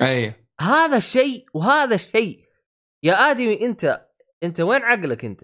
[0.01, 0.47] أي.
[0.61, 2.45] هذا الشيء وهذا الشيء.
[3.03, 4.07] يا آدمي أنت
[4.43, 5.43] أنت وين عقلك أنت؟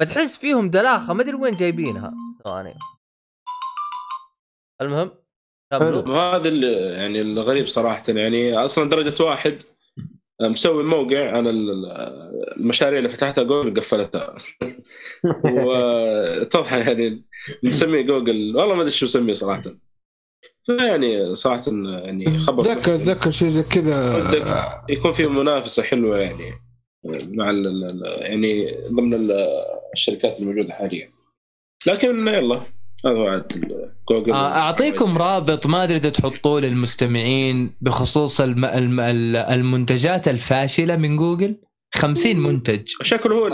[0.00, 2.14] فتحس فيهم دلاخة ما أدري وين جايبينها.
[2.44, 2.78] ثواني.
[4.80, 5.10] المهم
[6.46, 9.62] اللي يعني الغريب صراحة يعني أصلا درجة واحد
[10.42, 11.84] مسوي موقع عن ال-
[12.60, 14.34] المشاريع اللي فتحتها جوجل قفلتها.
[15.54, 17.24] وطبعا يعني
[17.64, 19.62] نسميه جوجل والله ما أدري شو نسميه صراحة.
[20.66, 24.84] فيعني صراحة يعني خبر اتذكر اتذكر شيء زي كذا.
[24.88, 26.52] يكون في منافسة حلوة يعني
[27.36, 29.46] مع ال ال يعني ضمن ال-
[29.94, 31.10] الشركات الموجودة حاليا.
[31.86, 32.62] لكن يلا.
[34.10, 34.32] جوجل.
[34.32, 38.64] آه، أعطيكم رابط ما أدري إذا تحطوه للمستمعين بخصوص الم...
[38.64, 39.00] الم...
[39.00, 41.60] ال- المنتجات الفاشلة من جوجل.
[41.94, 42.88] 50 منتج.
[43.02, 43.50] شكله هو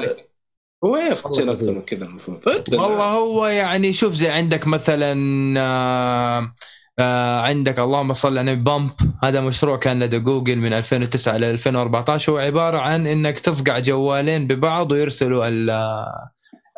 [0.84, 2.38] هو 50 أكثر من كذا المفروض.
[2.72, 5.14] والله هو يعني شوف زي عندك مثلا
[5.60, 6.54] آه
[6.98, 8.90] آه عندك اللهم صل على النبي Bump.
[9.22, 14.46] هذا مشروع كان لدى جوجل من 2009 ل 2014 هو عباره عن إنك تصقع جوالين
[14.46, 15.44] ببعض ويرسلوا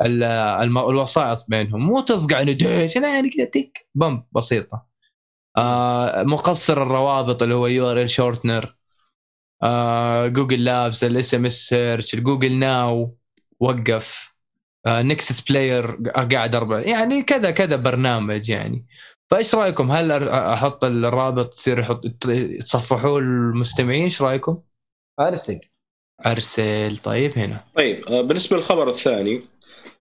[0.01, 1.85] الوسائط بينهم.
[1.85, 4.85] مو تصقع نوتيشن يعني كذا تك bump بسيطة.
[5.57, 13.15] آه مقصر الروابط اللي هو URL shortener جوجل Labs ال SMS search الجوجل Now
[13.59, 14.37] وقف.
[14.87, 15.97] Nexus Player
[16.31, 18.85] قاعد أربع يعني كذا كذا برنامج يعني.
[19.29, 22.01] فإيش رأيكم؟ هل أحط الرابط تصير يحط
[22.59, 24.61] تصفحوه المستمعين؟ إيش رأيكم؟
[25.19, 25.59] أرسل.
[26.25, 26.97] أرسل.
[26.97, 27.63] طيب هنا.
[27.75, 29.41] طيب آه، بالنسبة للخبر الثاني آه،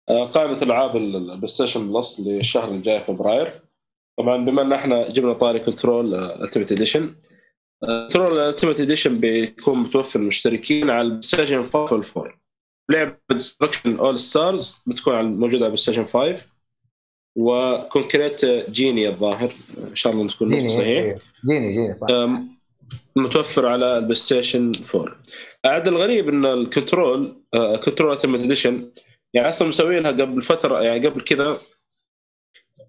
[0.10, 3.62] قائمة العاب ال- البلاي ستيشن Plus للشهر الجاي فبراير.
[4.20, 7.16] طبعا بما إن إحنا جبنا طاري Control Ultimate Edition
[7.82, 12.28] Control Ultimate Edition بيكون متوفر للمشتركين على البلاي ستيشن 5 وال4
[12.90, 16.46] لعبة Destruction AllStars بتكون موجودة على البلاي ستيشن 5
[17.38, 19.52] و Concrete Genie الظاهر.
[19.90, 20.88] إن شاء الله تكون Genie صحيح.
[20.88, 21.16] إيه،
[21.48, 22.08] Genie Genie صح.
[23.16, 25.16] متوفر على البلاي ستيشن 4
[25.66, 28.92] عاد الغريب إن ال Control آه، Control Ultimate Edition
[29.34, 31.58] يعني أصلا مسوينها قبل فترة يعني قبل كذا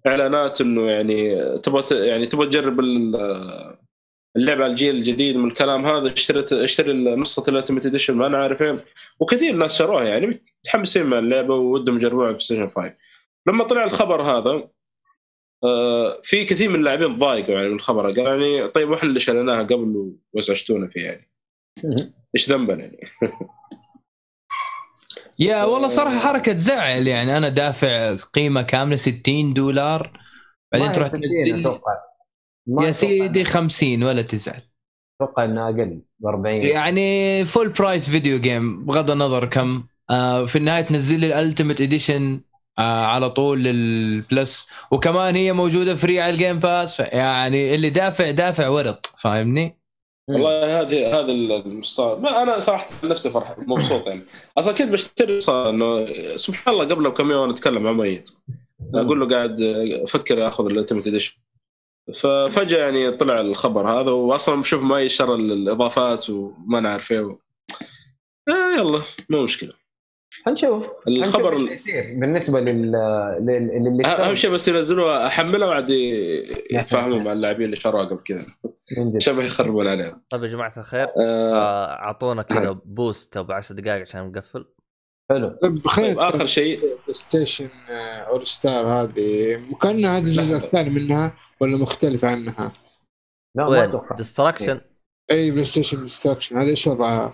[0.07, 3.77] إعلانات إنه يعني تبغى يعني تبغى تجرب ال-
[4.35, 8.37] اللعبة على الجيل الجديد من الكلام هذا اشتريت اشتري نسخه ال Ultimate Edition ما أنا
[8.37, 8.75] عارف إيه
[9.19, 12.93] وكثير ناس شروها يعني متحمسين مع اللعبة وودهم يجربوها على البلاي ستيشن 5
[13.47, 14.69] لما طلع الخبر هذا
[15.63, 18.05] آه، في كثير من اللاعبين ضايقوا يعني من الخبر.
[18.05, 21.31] قال يعني طيب وإحنا اللي شريناها قبل وازعجتونا فيه يعني.
[22.35, 22.99] إيش ذنبنا يعني؟
[25.41, 30.11] يا والله صراحة حركة تزعل يعني أنا دافع قيمة كاملة 60 دولار
[30.71, 31.59] بعدين تروح هي 60 تنزل.
[31.59, 31.93] أتوقع.
[32.81, 34.61] يا سيدي إنها- 50 ولا تزعل.
[35.21, 39.83] أتوقع إنها أقل ب 40 يعني full price video game بغض النظر كم.
[40.09, 42.41] آه في النهاية تنزل لي ال Ultimate Edition
[42.79, 47.89] آه على طول لل Plus وكمان هي موجودة free على ال Game Pass يعني اللي
[47.89, 49.80] دافع دافع ورط فاهمني؟
[50.33, 52.19] والله هذه هذا المستوى.
[52.19, 54.25] ما أنا صراحة نفسي فرح مبسوط يعني.
[54.57, 58.29] أصلا كنت بشتري إنه سبحان الله قبل كم يوم نتكلم مع ميت.
[58.95, 59.61] أقول له قاعد
[60.03, 61.33] أفكر اخذ ال Ultimate Edition
[62.13, 67.37] ففجأة يعني طلع الخبر هذا واصلا بشوف ما شر الإضافات وما نعرف إيه و...
[68.49, 69.80] آه يلا مو مشكلة.
[70.45, 75.89] حنشوف الخبر حنشوف إيش يصير بالنسبة لل لل- للي أهم شيء بس ينزلوها احملها وبعد
[76.71, 78.45] يتفاهموا مع اللاعبين اللي شروها قبل كذا.
[79.33, 80.21] ما يخربون عليهم.
[80.29, 81.11] طيب يا جماعة الخير آه.
[81.53, 84.65] آه، أعطونا كذا boost أبو 10 دقائق عشان نقفل.
[85.31, 85.57] حلو.
[85.61, 86.79] طيب خلينا طيب آخر شيء.
[86.79, 87.69] بلاي ستيشن
[88.29, 92.73] All-Star هذه كانها هذا الجزء الثاني منها ولا مختلف عنها؟
[93.57, 94.15] لا ما أتوقع.
[94.15, 94.81] ديستراكشن
[95.31, 97.33] اي بلاي ستيشن ديستركشن هذا إيش وضعها؟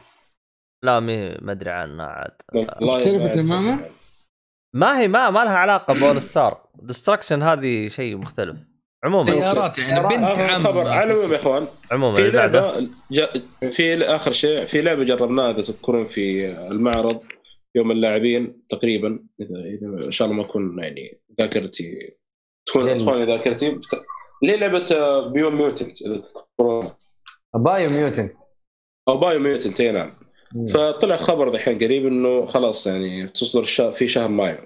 [0.84, 2.36] لا مي ما أدري عنها عاد.
[2.82, 3.28] مختلفة.
[3.28, 3.90] تماماً؟
[4.74, 6.68] ما هي ما ما لها علاقة بول ستار.
[6.76, 8.58] ديستراكشن هذه شيء مختلف.
[9.04, 9.32] عموما.
[9.32, 11.68] سيارات يعني بنت اخر عم خبر على العموم يا إخوان.
[11.92, 13.30] عموما في لعبة جا
[13.72, 17.24] في آخر شيء في لعبة جربناها إذا تذكرون في المعرض
[17.76, 22.18] يوم اللاعبين تقريبا إذا إذا إن شاء الله ما أكون يعني ذاكرتي
[22.66, 22.96] تكون.
[22.96, 23.80] تخوني ذاكرتي.
[24.44, 26.88] هي لعبة Biomutant إذا تذكرون؟
[27.56, 28.40] Biomutant
[29.08, 30.27] أو Biomutant أي نعم.
[30.74, 34.58] فطلع خبر ذحين قريب إنه خلاص يعني تصدر في شهر مايو.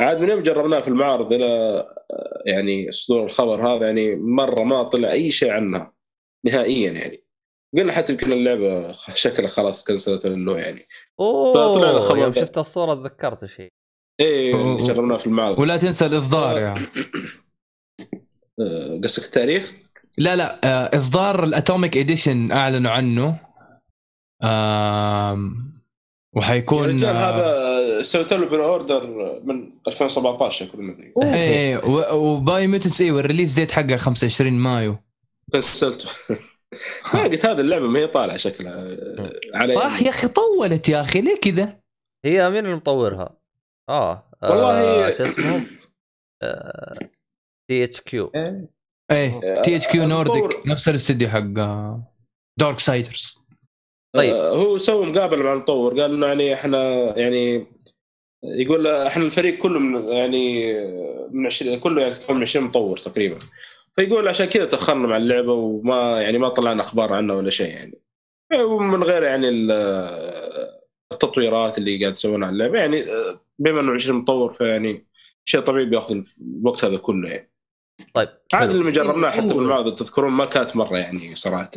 [0.00, 1.46] عاد من يوم جربناه في المعارض إلى
[2.10, 5.92] آه، يعني صدور الخبر هذا يعني مرة ما طلع أي شيء عنها
[6.44, 7.24] نهائيا يعني.
[7.76, 10.86] قلنا حتى يمكن اللعبة شكلها خلاص كنسلت له يعني.
[11.18, 12.32] فطلع اوه الخبر يوم.
[12.32, 13.72] شفت الصورة تذكرت شيء.
[14.20, 14.54] إيه.
[14.54, 15.58] اللي جربناه في المعارض.
[15.58, 16.80] ولا تنسى الإصدار يعني.
[18.60, 19.72] آه، قصدك التاريخ؟
[20.18, 23.49] لا لا آه، إصدار الأتوميك إديشن أعلنوا عنه.
[24.42, 25.70] آم،
[26.36, 29.06] يا وحيكون رجال آه، هذا سويت له بري اوردر
[29.44, 34.96] من 2017 كل ما ادري إيه و- وباي ميوتنس إيه والريليز ديت حقها 25 مايو
[35.52, 36.08] كنسلته
[37.14, 41.00] ما قلت هذه اللعبة ما هي طالعة شكلها آه، على صح يا أخي طولت يا
[41.00, 41.80] أخي ليه كذا؟
[42.24, 43.36] هي مين اللي مطورها؟
[43.88, 45.66] آه والله آه، هي- شو اسمهم؟
[47.70, 48.70] THQ إيه.
[49.10, 51.44] إيه THQ Nordic نفس الاستديو حق
[52.58, 53.39] Darksiders
[54.12, 54.34] طيب.
[54.34, 56.78] آه، هو سوى مقابلة مع المطور قال إنه يعني إحنا
[57.18, 57.66] يعني
[58.44, 60.74] يقول إحنا الفريق كله من يعني
[61.30, 63.38] من 20 كله يعني من 20 مطور تقريبا.
[63.92, 67.98] فيقول عشان كذا تأخرنا مع اللعبة وما يعني ما طلعنا أخبار عنها ولا شيء يعني.
[68.60, 69.70] ومن غير يعني ال-
[71.12, 73.02] التطويرات اللي قاعد يسوونها على اللعبة يعني
[73.58, 75.06] بما إنه 20 مطور فيعني
[75.44, 77.50] شيء طبيعي بيأخذ الوقت هذا كله يعني.
[78.14, 78.70] طيب عاد.
[78.70, 81.70] اللي جربناه حتى في المعرض تذكرون ما كانت مرة يعني صراحة.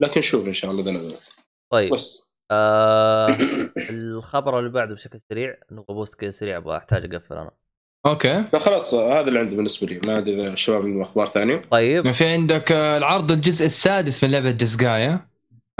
[0.00, 1.32] لكن شوف إن شاء الله إذا نزلت.
[1.72, 1.94] طيب.
[1.94, 2.32] بس.
[2.50, 3.36] آه
[3.90, 7.50] الخبر اللي بعده بشكل سريع نبغى boost كذا سريع أبغى أحتاج أقفل أنا.
[8.06, 8.44] okay.
[8.52, 10.00] لا خلاص هذا اللي عندي بالنسبة لي.
[10.06, 11.62] ما أدري إذا الشباب عندهم أخبار ثانية.
[11.70, 12.10] طيب.
[12.10, 15.28] في عندك آه، العرض الجزء السادس من لعبة Disgaea.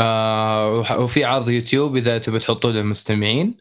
[0.00, 3.56] آه وح- وفي عرض يوتيوب إذا تبي تحطوه للمستمعين.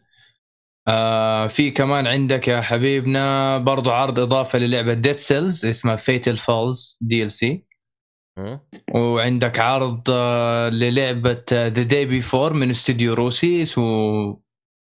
[0.87, 6.97] آه في كمان عندك يا حبيبنا برضو عرض إضافة للعبة Dead Cells اسمها Fatal Falls
[7.01, 7.64] DLC.
[8.93, 14.37] وعندك عرض آه، للعبة The Day Before من استوديو روسي اسمه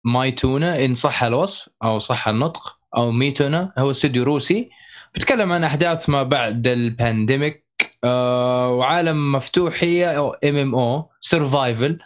[0.04, 3.72] Mytona إن صح الوصف أو صح النطق أو Mytona.
[3.78, 4.70] هو استوديو روسي.
[5.14, 7.66] بيتكلم عن أحداث ما بعد ال pandemic
[8.04, 10.06] آه وعالم مفتوح هي
[10.44, 11.98] MMO survival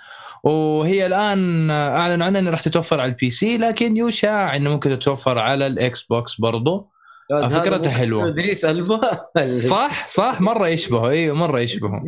[0.45, 4.99] وهي الآن آه، أعلن عنها إنها راح تتوفر على ال PC لكن يشاع إنه ممكن
[4.99, 6.93] تتوفر على ال Xbox برضو.
[7.31, 8.29] فكرته حلوة.
[8.29, 9.01] إدريس إلبا.
[9.71, 11.09] صح صح مرة يشبهه.
[11.09, 12.03] أيوه مرة يشبهه.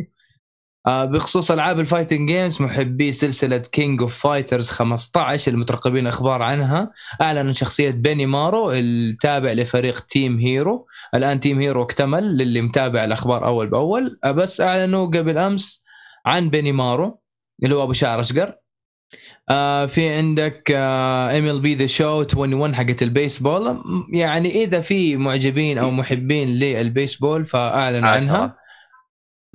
[0.87, 6.91] آه بخصوص ألعاب ال fighting games محبي سلسلة King of Fighters 15 المترقبين أخبار عنها.
[7.21, 13.45] اعلنوا شخصية بيني مارو التابع لفريق Team Hero الآن Team Hero اكتمل للي متابع الأخبار
[13.45, 14.19] أول بأول.
[14.23, 15.83] آه بس أعلنوا قبل أمس
[16.25, 17.19] عن بيني مارو
[17.63, 18.55] اللي هو أبو شعر أشقر.
[19.49, 23.83] آه في عندك MLB The Show 21 حقت البيسبول.
[24.13, 28.57] يعني إذا في معجبين أو محبين للبيسبول فاعلنوا عنها.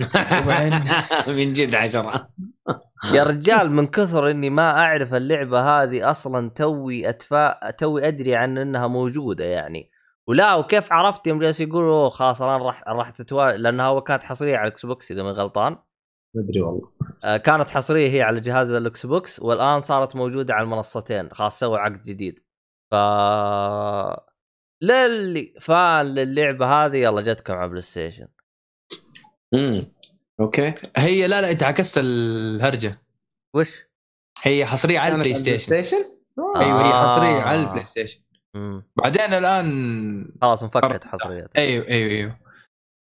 [1.29, 2.29] من جد عشرة.
[3.15, 8.59] يا رجال من كثر إني ما أعرف اللعبة هذه أصلا توي اتفا توي أدري عن
[8.59, 9.91] إنها موجودة يعني.
[10.27, 14.57] ولا وكيف عرفت؟ يوم جالس يقولوا "أوه خلاص الآن راح راح تتوا لأنها كانت حصرية
[14.57, 15.77] على ال Xbox إذا من غلطان.
[16.35, 16.91] ما أدري والله.
[17.25, 21.79] آه، كانت حصرية هي على جهاز ال Xbox والآن صارت موجودة على المنصتين خلاص سووا
[21.79, 22.41] عقد جديد.
[22.91, 22.95] ف
[24.83, 28.29] للي fan للعبة هذه يلا جتكم على PlayStation.
[29.55, 29.81] امم
[30.41, 30.75] أوكي.
[30.97, 33.03] هي لا لا أنت عكست الهرجة.
[33.55, 33.85] وش؟
[34.43, 35.57] هي حصرية على البلاي ستيشن.
[35.57, 36.05] ستيشن؟
[36.57, 37.43] أيوه هي حصرية آه.
[37.43, 38.21] على ال PlayStation.
[38.55, 38.83] مم.
[38.97, 42.39] بعدين الآن خلاص انفكت حصريات أيوه أيوه أيوه.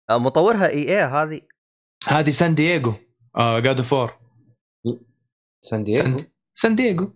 [0.09, 1.41] آه، مطورها EA هذه؟
[2.07, 2.93] هذه سان دييغو.
[3.37, 4.11] آه God of War
[5.61, 6.17] سان دييغو؟
[6.53, 7.13] سان, دييغو.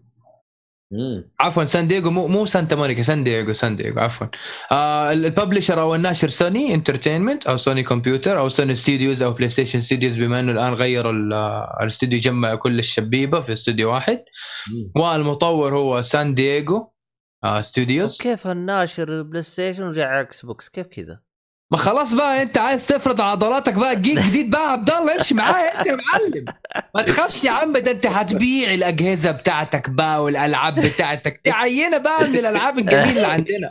[0.91, 1.31] مم.
[1.39, 4.27] عفوا سان دييغو مو مو سانتا مونيكا سان دييغو سان دييغو عفوا.
[4.71, 9.79] آه ال publisher أو الناشر Sony Entertainment أو Sony Computer أو Sony Studios أو PlayStation
[9.79, 14.23] Studios بما إنه الآن غيروا آه، الاستوديو جمع كل الشبيبة في استوديو واحد.
[14.95, 16.93] والمطور هو سان دييغو
[17.43, 21.19] آه Studios كيف الناشر PlayStation ورجع على Xbox كيف كذا؟
[21.71, 25.79] ما خلاص بقى انت عايز تفرد عضلاتك بقى جيل جديد بقى عبد الله امشي معايا
[25.79, 26.45] انت يا معلم.
[26.95, 31.41] ما تخافش يا عم ده انت هتبيع الأجهزة بتاعتك بقى والألعاب بتاعتك.
[31.45, 33.69] دي عينة بقى من الألعاب الجميلة اللي عندنا.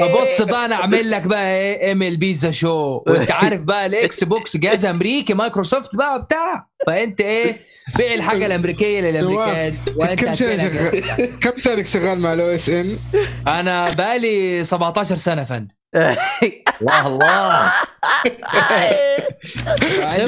[0.00, 3.02] فبص بقى أنا أعمل لك بقى إيه؟ ML Show.
[3.06, 7.60] وأنت عارف بقى ال Xbox جهاز أمريكي مايكروسوفت بقى بتاع فأنت إيه؟
[7.98, 9.74] بيع الحاجة الأمريكية للأمريكان.
[9.96, 12.98] وأنت كم سنه شغال كم سنه شغال مع ال OSN؟
[13.46, 15.81] أنا بقالي 17 سنة فندم.
[15.94, 17.72] الله الله.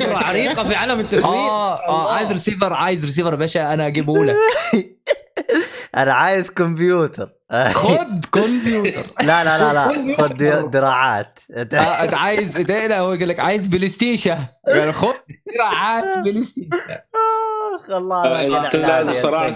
[0.00, 1.26] خبرة عريقة في عالم التسويق.
[1.26, 4.36] آه آه عايز ريسيفر عايز ريسيفر يا باشا أنا اجيبه لك.
[5.96, 7.28] أنا عايز كمبيوتر
[7.72, 10.16] خد كمبيوتر لا لا لا لا.
[10.16, 11.38] خذ دي- دراعات.
[11.56, 11.62] آه،
[12.04, 14.38] انت عايز لا هو يقول لك عايز PlayStation
[14.68, 15.14] قال خد
[15.56, 16.68] دراعات PlayStation
[17.74, 19.50] اخ الله لا انت لازم صراحة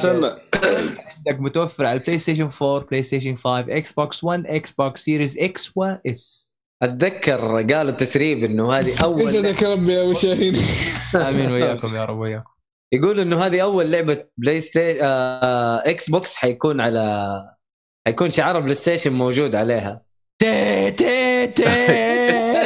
[1.28, 6.52] عندك متوفر على ال PlayStation 4 PlayStation 5 Xbox 1 Xbox Series X واس
[6.82, 10.54] أتذكر قالوا تسريب إنه هذه أول يسعدك ربي يا أبو شاهين؟
[11.28, 12.50] آمين وياكم يا رب وياكم
[12.92, 17.28] يقول إنه هذه أول لعبة PlayStation آه Xbox حيكون على
[18.06, 20.02] حيكون شعار PlayStation موجود عليها.
[20.38, 21.64] تي تي تي.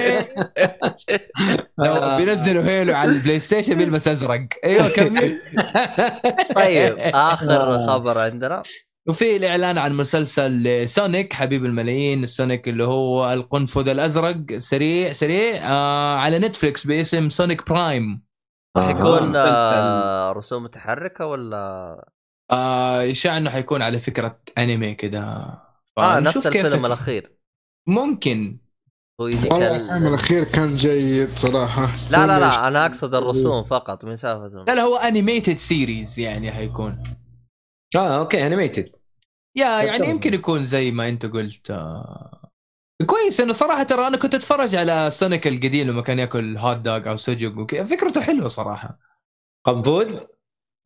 [2.17, 4.47] بينزلوا Halo على ال PlayStation بيلبس أزرق.
[4.65, 5.41] أيوه كمل.
[6.55, 6.99] طيب
[7.33, 8.63] آخر خبر عندنا.
[9.09, 16.17] وفي الإعلان عن مسلسل Sonic حبيب الملايين Sonic اللي هو القنفذ الأزرق سريع سريع آه
[16.17, 18.23] على Netflix باسم Sonic Prime.
[18.77, 19.53] راح يكون مسلسل.
[19.57, 22.05] آه، رسوم متحركة ولا؟
[22.51, 25.21] آه يشاع إنه حيكون على فكرة أنمي كذا
[25.99, 27.33] آه نفس الفيلم الأخير.
[27.87, 28.62] ممكن.
[29.21, 31.89] هو يجيك والله ال- الفيلم الأخير كان جيد صراحة.
[32.11, 36.53] لا لا لا أنا أقصد الرسوم فقط من سالفه لا لا هو انيميتد سيريز يعني
[36.53, 37.03] حيكون.
[37.97, 38.89] آه أوكي animated
[39.57, 40.11] يا يعني تمام.
[40.11, 42.49] يمكن يكون زي ما أنت قلت آه.
[43.07, 47.09] كويس إنه صراحة ترى أنا كنت أتفرج على Sonic القديم لما كان يأكل hot dog
[47.11, 47.85] أو سوجوك وكذا.
[47.85, 48.99] فكرته حلوة صراحة.
[49.65, 50.27] قنفود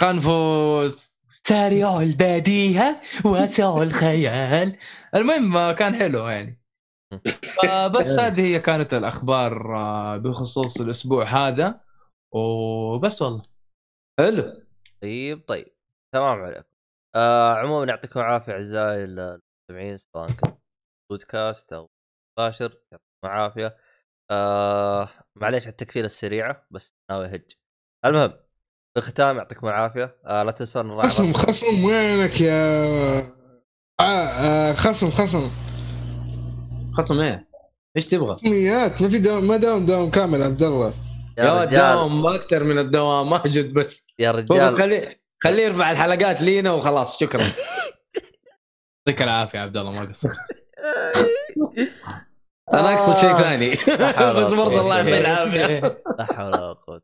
[0.01, 4.77] قنفوز سريع البديهة واسع الخيال
[5.15, 6.61] المهم آه، كان حلو يعني.
[7.95, 11.81] بس هذه هي كانت الأخبار آه، بخصوص الأسبوع هذا.
[12.35, 13.43] وبس والله.
[14.21, 14.63] حلو.
[15.03, 15.77] طيب طيب.
[16.15, 16.69] تمام عليكم.
[17.17, 20.59] آه عموما يعطيكم العافية أعزائي المستمعين سواء كان
[21.11, 21.91] بودكاست أو
[22.39, 23.77] مباشر يعطيكم العافية.
[24.31, 27.53] آه معليش على التكفيله السريعه بس ناوي هج
[28.05, 30.19] المهم في الختام يعطيكم العافية.
[30.27, 31.33] آه لا تنسون خصم.
[31.33, 33.19] خصم وينك يا؟
[34.01, 35.76] آه آه خصم خصم.
[36.97, 37.49] خصم إيه؟
[37.97, 40.93] إيش تبغى؟ خصميات ما في دوام ما داوم دوام كامل عبد الله.
[41.39, 44.07] يا الدوام أكثر من الدوام ماجد بس.
[44.19, 44.77] يا رجال.
[44.77, 47.43] خليه خليه يرفع الحلقات لينا وخلاص شكرا.
[49.07, 50.33] يعطيك العافية يا عبد الله ما قصرت.
[52.75, 53.71] أنا أقصد شيء ثاني.
[54.41, 55.81] بس برضه الله يعطيه العافية.
[56.19, 57.03] لا حول ولا قوة.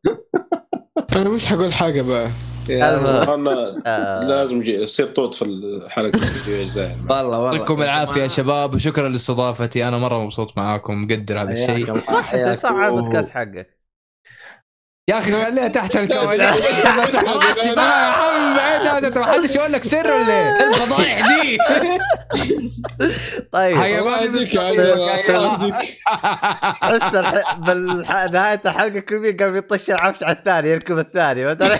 [1.15, 2.29] أنا مش حقول حاجة بقى.
[4.29, 6.19] لازم يجي- يصير طوط في الحلقة
[7.09, 7.45] والله والله.
[7.45, 9.87] يعطيكم العافية يا شباب وشكرا لاستضافتي.
[9.87, 11.85] أنا مرة مبسوط معاكم مقدر هذا الشيء.
[12.33, 13.82] انت صعب البودكاست حقك.
[15.09, 19.55] يا أخي خليها تحت الكواليس انت ما تحرقش بقى يا عم بعيد هذا ما حدش
[19.55, 21.57] يقول لك سر ولا إيه؟ الفضايح دي.
[23.51, 23.77] طيب.
[23.77, 25.85] الله يهديك
[26.91, 27.15] بس.
[27.57, 31.45] بالنهاية الحلقة كل مين قام يطش العفش على الثاني يركب الثاني.
[31.45, 31.79] مثلا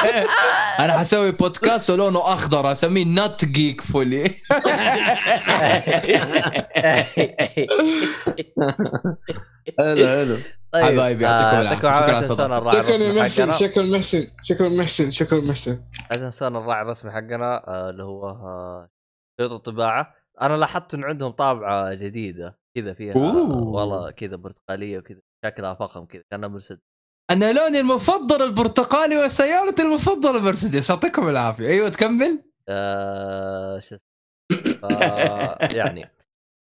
[0.80, 4.34] أنا حسوي بودكاست ولونه أخضر أسميه نوت جيك فولي
[9.78, 10.38] حلو حلو
[10.72, 11.86] طيب حبايبي، يعطيكم العافية.
[11.86, 15.84] يعطيكم شكرا محسن شكرا محسن شكرا محسن شكرا محسن.
[16.10, 18.88] لا تنسونا الراعي الرسمي حقنا آه، اللي هو آه،
[19.40, 20.14] شريط الطباعة.
[20.40, 23.16] أنا لاحظت إن عندهم طابعة جديدة كذا فيها.
[23.16, 26.80] والله كذا برتقالية وكذا شكلها فخم كذا كانها مرسيدس.
[27.30, 31.68] أنا لوني المفضل البرتقالي وسيارتي المفضلة مرسيدس يعطيكم العافية.
[31.68, 32.42] أيوه تكمل.
[32.68, 33.96] آه، شو
[35.72, 36.10] يعني آه،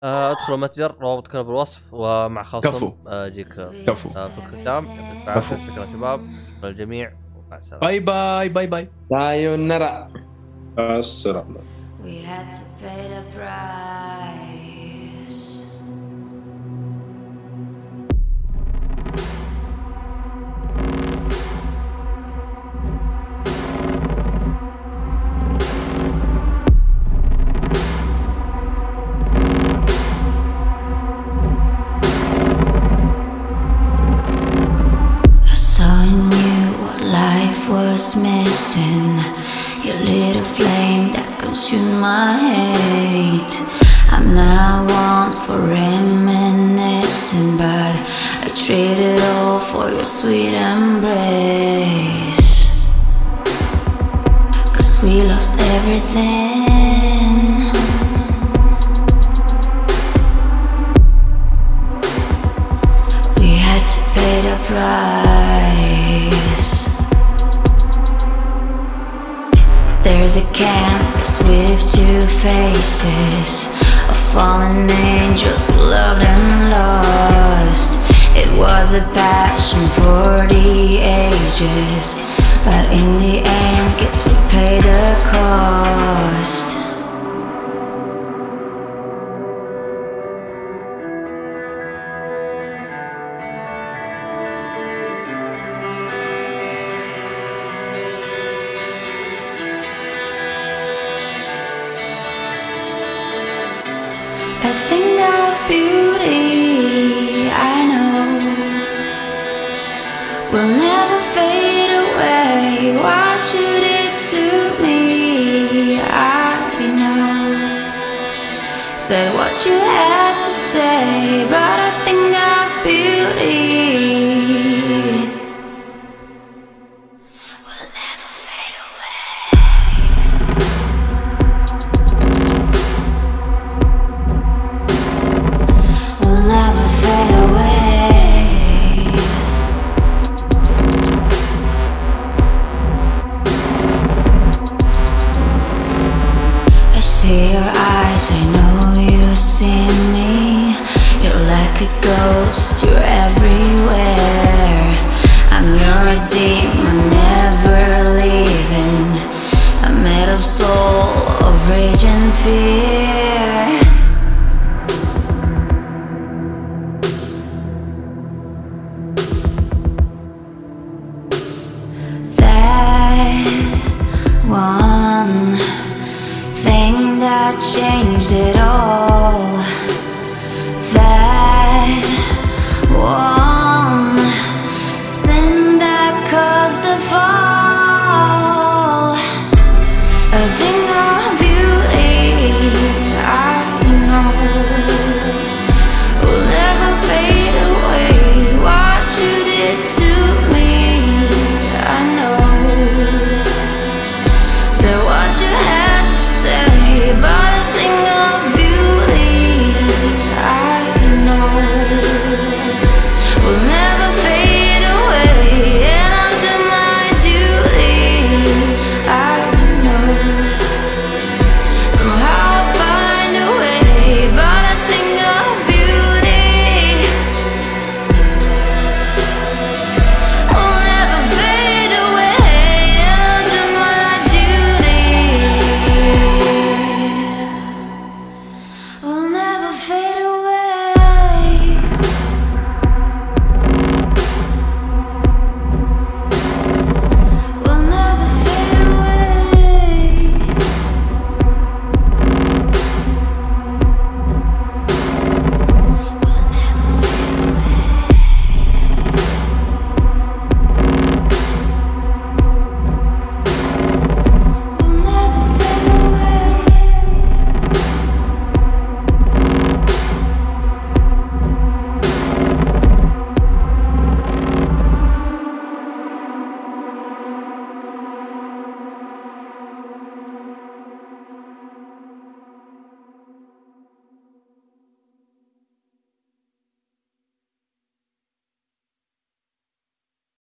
[0.04, 2.70] ادخلوا متجر روابط كلها بالوصف ومع خاصم.
[2.70, 2.94] كفو.
[3.08, 4.10] آه، يجيك آه، كفو.
[4.10, 4.86] في الختام
[5.28, 5.56] كفو.
[5.68, 6.22] شكرا شباب.
[6.58, 7.12] شكرا للجميع.
[7.48, 7.82] ومع السلامة.
[7.82, 8.90] باي باي باي باي.
[9.10, 10.08] سايونارا
[10.80, 11.58] السلام
[12.04, 14.49] We had to pay the price.
[38.00, 39.20] Missing.
[39.84, 43.56] You lit a flame that consumed my hate.
[44.10, 47.96] I'm now one for reminiscing, but
[48.46, 51.10] I traded all for your sweet embrace.
[54.74, 57.36] Cause we lost everything.
[63.40, 65.19] We had to pay the price.
[70.32, 73.66] There's a canvas with two faces
[74.08, 77.98] of fallen angels loved and lost.
[78.38, 82.20] It was a passion for the ages,
[82.64, 86.89] but in the end, guess we paid the cost.